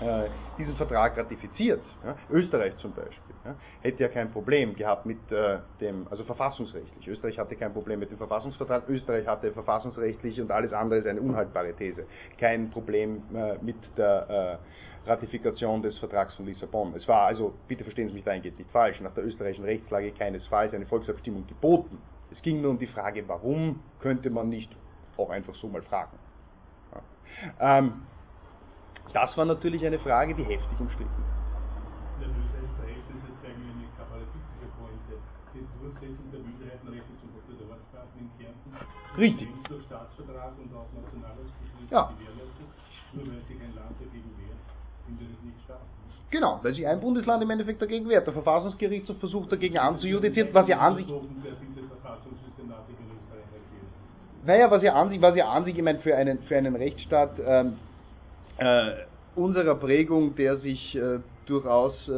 äh, 0.00 0.24
diesen 0.58 0.74
Vertrag 0.74 1.16
ratifiziert. 1.16 1.82
Ja. 2.04 2.16
Österreich 2.30 2.76
zum 2.78 2.94
Beispiel 2.94 3.36
ja, 3.44 3.54
hätte 3.82 4.02
ja 4.02 4.08
kein 4.08 4.28
Problem 4.32 4.74
gehabt 4.74 5.06
mit 5.06 5.30
äh, 5.30 5.58
dem, 5.80 6.08
also 6.10 6.24
verfassungsrechtlich. 6.24 7.06
Österreich 7.06 7.38
hatte 7.38 7.54
kein 7.54 7.72
Problem 7.72 8.00
mit 8.00 8.10
dem 8.10 8.18
Verfassungsvertrag, 8.18 8.88
Österreich 8.88 9.28
hatte 9.28 9.52
verfassungsrechtlich 9.52 10.40
und 10.40 10.50
alles 10.50 10.72
andere 10.72 10.98
ist 10.98 11.06
eine 11.06 11.20
unhaltbare 11.20 11.74
These. 11.74 12.06
Kein 12.40 12.70
Problem 12.70 13.22
äh, 13.32 13.54
mit 13.62 13.76
der 13.96 14.58
äh, 14.60 14.91
Ratifikation 15.04 15.82
des 15.82 15.98
Vertrags 15.98 16.34
von 16.34 16.46
Lissabon. 16.46 16.94
Es 16.94 17.08
war 17.08 17.26
also, 17.26 17.54
bitte 17.66 17.82
verstehen 17.82 18.08
Sie 18.08 18.14
mich 18.14 18.24
dahingehend 18.24 18.58
nicht 18.58 18.70
falsch, 18.70 19.00
nach 19.00 19.12
der 19.14 19.24
österreichischen 19.24 19.64
Rechtslage 19.64 20.12
keinesfalls 20.12 20.74
eine 20.74 20.86
Volksabstimmung 20.86 21.46
geboten. 21.46 21.98
Es 22.30 22.40
ging 22.40 22.62
nur 22.62 22.70
um 22.70 22.78
die 22.78 22.86
Frage, 22.86 23.26
warum 23.26 23.80
könnte 24.00 24.30
man 24.30 24.48
nicht 24.48 24.70
auch 25.16 25.30
einfach 25.30 25.54
so 25.54 25.68
mal 25.68 25.82
fragen. 25.82 26.18
Ja. 26.94 27.78
Ähm, 27.78 28.02
das 29.12 29.36
war 29.36 29.44
natürlich 29.44 29.84
eine 29.84 29.98
Frage, 29.98 30.34
die 30.34 30.44
heftig 30.44 30.80
umstritten 30.80 31.10
war. 31.10 31.42
Ist 32.22 32.28
eigentlich 33.44 33.70
eine 33.74 33.88
kabbalistische 33.98 34.52
Genau, 46.32 46.60
weil 46.62 46.72
sich 46.72 46.86
ein 46.86 46.98
Bundesland 46.98 47.42
im 47.42 47.50
Endeffekt 47.50 47.82
dagegen 47.82 48.08
wehrt. 48.08 48.26
Der 48.26 48.32
Verfassungsgerichtshof 48.32 49.18
versucht 49.18 49.52
dagegen 49.52 49.76
anzujudizieren, 49.76 50.48
was 50.52 50.66
ja 50.66 50.78
an 50.78 50.96
sich. 50.96 51.06
Naja, 54.44 54.70
was 54.70 54.82
ja 54.82 54.94
an 54.94 55.10
sich, 55.10 55.20
was 55.20 55.36
ja 55.36 55.50
an 55.50 55.64
sich, 55.66 55.76
ich 55.76 55.82
meine, 55.82 55.98
für 56.00 56.16
einen, 56.16 56.38
für 56.44 56.56
einen 56.56 56.74
Rechtsstaat 56.74 57.32
ähm, 57.46 57.74
äh, 58.56 58.92
unserer 59.36 59.74
Prägung, 59.74 60.34
der 60.34 60.56
sich 60.56 60.96
äh, 60.96 61.18
durchaus 61.44 62.08
äh, 62.08 62.12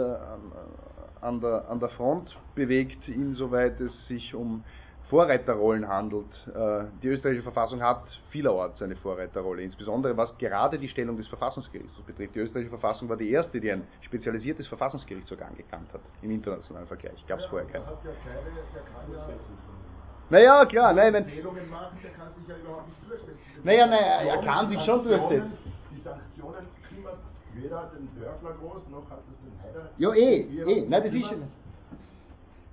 an, 1.20 1.40
der, 1.40 1.68
an 1.68 1.80
der 1.80 1.88
Front 1.88 2.36
bewegt, 2.54 3.08
insoweit 3.08 3.80
es 3.80 4.06
sich 4.06 4.32
um 4.32 4.62
Vorreiterrollen 5.10 5.86
handelt. 5.86 6.26
Äh, 6.48 6.84
die 7.02 7.08
österreichische 7.08 7.42
Verfassung 7.42 7.82
hat 7.82 8.02
vielerorts 8.30 8.80
eine 8.80 8.96
Vorreiterrolle, 8.96 9.62
insbesondere 9.62 10.16
was 10.16 10.36
gerade 10.38 10.78
die 10.78 10.88
Stellung 10.88 11.16
des 11.16 11.28
Verfassungsgerichts 11.28 11.92
betrifft. 12.06 12.34
Die 12.34 12.40
österreichische 12.40 12.70
Verfassung 12.70 13.08
war 13.08 13.16
die 13.16 13.30
erste, 13.30 13.60
die 13.60 13.70
ein 13.70 13.86
spezialisiertes 14.00 14.66
Verfassungsgerichtsorgan 14.66 15.56
gekannt 15.56 15.92
hat, 15.92 16.00
im 16.22 16.30
internationalen 16.30 16.86
Vergleich. 16.86 17.24
Gab 17.26 17.38
es 17.38 17.44
vorher 17.46 17.68
keinen. 17.68 17.84
ja 17.84 17.90
keine, 17.92 18.44
der 18.72 18.82
kann 18.82 19.12
ja 19.12 19.34
Naja, 20.30 20.64
klar, 20.66 20.92
nein, 20.94 21.12
wenn, 21.12 21.24
machen, 21.24 21.98
der 22.02 22.10
kann 22.12 22.34
sich 22.38 22.48
ja 22.48 22.56
überhaupt 22.56 22.88
nicht 22.88 23.10
durchsetzen. 23.10 23.38
Naja, 23.62 23.86
naja, 23.86 24.34
er 24.34 24.42
kann 24.42 24.70
sich 24.70 24.80
schon 24.84 25.04
durchsetzen. 25.04 25.52
Die 25.90 26.00
Sanktionen 26.00 26.66
kümmert 26.88 27.18
weder 27.52 27.90
den 27.94 28.08
Dörfler 28.18 28.54
groß, 28.58 28.88
noch 28.90 29.10
hat 29.10 29.20
es 29.30 29.36
den 29.44 29.62
Heider. 29.62 29.90
Ja, 29.98 30.14
eh, 30.14 30.40
eh, 30.40 30.86
nein, 30.88 31.02
das 31.04 31.12
ist 31.12 31.26
schon. 31.26 31.42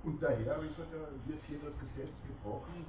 Und 0.04 0.20
daher, 0.20 0.60
wie 0.62 0.68
gesagt, 0.68 0.92
wird 1.26 1.38
hier 1.46 1.58
das 1.62 1.74
Gesetz 1.78 2.12
gebrochen, 2.26 2.84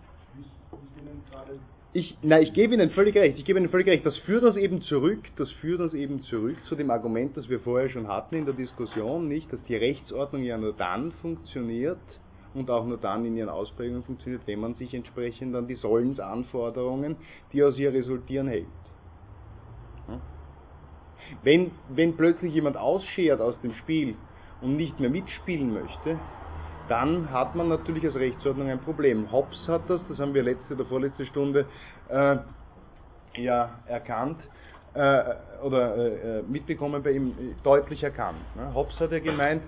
Ich, 1.96 2.18
na, 2.24 2.40
ich 2.40 2.54
gebe 2.54 2.74
Ihnen 2.74 2.90
völlig 2.90 3.16
recht. 3.16 3.38
Ich 3.38 3.46
gebe 3.46 3.60
Ihnen 3.60 3.70
völlig 3.70 3.88
recht. 3.88 4.04
Das 4.04 4.18
führt 4.20 4.44
uns 4.44 4.56
eben 4.56 4.82
zurück, 4.82 5.24
das 5.36 5.52
führt 5.52 5.80
uns 5.80 5.94
eben 5.94 6.24
zurück 6.24 6.58
zu 6.68 6.76
dem 6.76 6.90
Argument, 6.90 7.38
das 7.38 7.50
wir 7.50 7.60
vorher 7.60 7.90
schon 7.90 8.08
hatten 8.08 8.36
in 8.36 8.46
der 8.46 8.56
Diskussion, 8.56 9.28
nicht, 9.28 9.54
dass 9.54 9.62
die 9.66 9.76
Rechtsordnung 9.76 10.42
ja 10.42 10.58
nur 10.58 10.74
dann 10.74 11.12
funktioniert 11.22 12.00
und 12.56 12.72
auch 12.72 12.88
nur 12.88 12.98
dann 12.98 13.26
in 13.26 13.38
ihren 13.38 13.50
Ausprägungen 13.50 14.04
funktioniert, 14.04 14.42
wenn 14.48 14.60
man 14.60 14.74
sich 14.74 14.94
entsprechend 14.96 15.56
an 15.56 15.68
die 15.68 15.76
Sollensanforderungen, 15.76 17.16
die 17.52 17.64
aus 17.64 17.78
ihr 17.78 17.94
resultieren, 17.94 18.48
hält. 18.48 18.66
Wenn, 21.44 21.72
wenn 21.90 22.16
plötzlich 22.16 22.54
jemand 22.54 22.78
ausschert 22.78 23.40
aus 23.40 23.60
dem 23.62 23.74
Spiel 23.74 24.16
und 24.62 24.76
nicht 24.78 25.00
mehr 25.00 25.10
mitspielen 25.10 25.74
möchte, 25.74 26.18
dann 26.88 27.32
hat 27.32 27.56
man 27.56 27.70
natürlich 27.70 28.06
als 28.06 28.16
Rechtsordnung 28.16 28.70
ein 28.70 28.80
Problem. 28.80 29.32
Hobbes 29.32 29.68
hat 29.68 29.90
das, 29.90 30.02
das 30.08 30.20
haben 30.20 30.34
wir 30.34 30.44
letzte 30.44 30.74
oder 30.74 30.86
vorletzte 30.86 31.26
Stunde 31.26 31.66
äh, 32.10 32.38
ja 33.36 33.80
erkannt 33.88 34.38
äh, 34.94 35.24
oder 35.64 36.40
äh, 36.40 36.42
mitbekommen 36.44 37.02
bei 37.02 37.12
ihm 37.12 37.56
deutlich 37.64 38.04
erkannt. 38.04 38.40
Ne? 38.56 38.74
Hobbes 38.74 39.00
hat 39.00 39.12
ja 39.12 39.20
gemeint, 39.20 39.64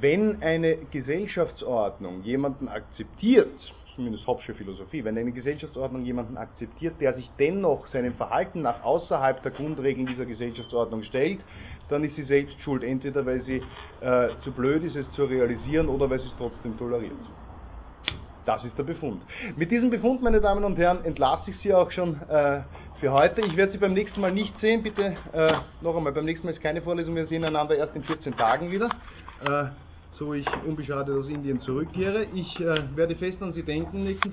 wenn 0.00 0.42
eine 0.42 0.76
Gesellschaftsordnung 0.76 2.22
jemanden 2.22 2.68
akzeptiert, 2.68 3.72
zumindest 3.98 4.28
Hobbesche 4.28 4.54
Philosophie, 4.54 5.04
wenn 5.04 5.18
eine 5.18 5.32
Gesellschaftsordnung 5.32 6.04
jemanden 6.04 6.36
akzeptiert, 6.36 7.00
der 7.00 7.14
sich 7.14 7.28
dennoch 7.36 7.88
seinem 7.88 8.14
Verhalten 8.14 8.62
nach 8.62 8.84
außerhalb 8.84 9.42
der 9.42 9.50
Grundregeln 9.50 10.06
dieser 10.06 10.24
Gesellschaftsordnung 10.24 11.02
stellt, 11.02 11.40
dann 11.88 12.04
ist 12.04 12.14
sie 12.14 12.22
selbst 12.22 12.60
schuld, 12.60 12.84
entweder 12.84 13.26
weil 13.26 13.40
sie 13.40 13.60
äh, 14.00 14.28
zu 14.44 14.52
blöd 14.52 14.84
ist, 14.84 14.94
es 14.94 15.10
zu 15.12 15.24
realisieren, 15.24 15.88
oder 15.88 16.08
weil 16.08 16.20
sie 16.20 16.28
es 16.28 16.34
trotzdem 16.38 16.78
toleriert. 16.78 17.10
Das 18.44 18.64
ist 18.64 18.78
der 18.78 18.84
Befund. 18.84 19.20
Mit 19.56 19.72
diesem 19.72 19.90
Befund, 19.90 20.22
meine 20.22 20.40
Damen 20.40 20.62
und 20.62 20.78
Herren, 20.78 21.04
entlasse 21.04 21.50
ich 21.50 21.58
Sie 21.58 21.74
auch 21.74 21.90
schon 21.90 22.14
äh, 22.28 22.60
für 23.00 23.12
heute. 23.12 23.40
Ich 23.40 23.56
werde 23.56 23.72
Sie 23.72 23.78
beim 23.78 23.94
nächsten 23.94 24.20
Mal 24.20 24.30
nicht 24.30 24.56
sehen. 24.60 24.84
Bitte 24.84 25.16
äh, 25.32 25.54
noch 25.80 25.96
einmal, 25.96 26.12
beim 26.12 26.24
nächsten 26.24 26.46
Mal 26.46 26.52
ist 26.52 26.62
keine 26.62 26.82
Vorlesung. 26.82 27.16
Wir 27.16 27.26
sehen 27.26 27.42
einander 27.42 27.74
erst 27.76 27.96
in 27.96 28.04
14 28.04 28.36
Tagen 28.36 28.70
wieder. 28.70 28.90
So 30.18 30.34
ich 30.34 30.46
unbeschadet 30.66 31.16
aus 31.16 31.28
Indien 31.28 31.60
zurückkehre. 31.60 32.24
Ich 32.34 32.58
äh, 32.58 32.96
werde 32.96 33.14
fest 33.14 33.40
an 33.40 33.52
Sie 33.52 33.62
denken 33.62 34.02
nächsten 34.02 34.26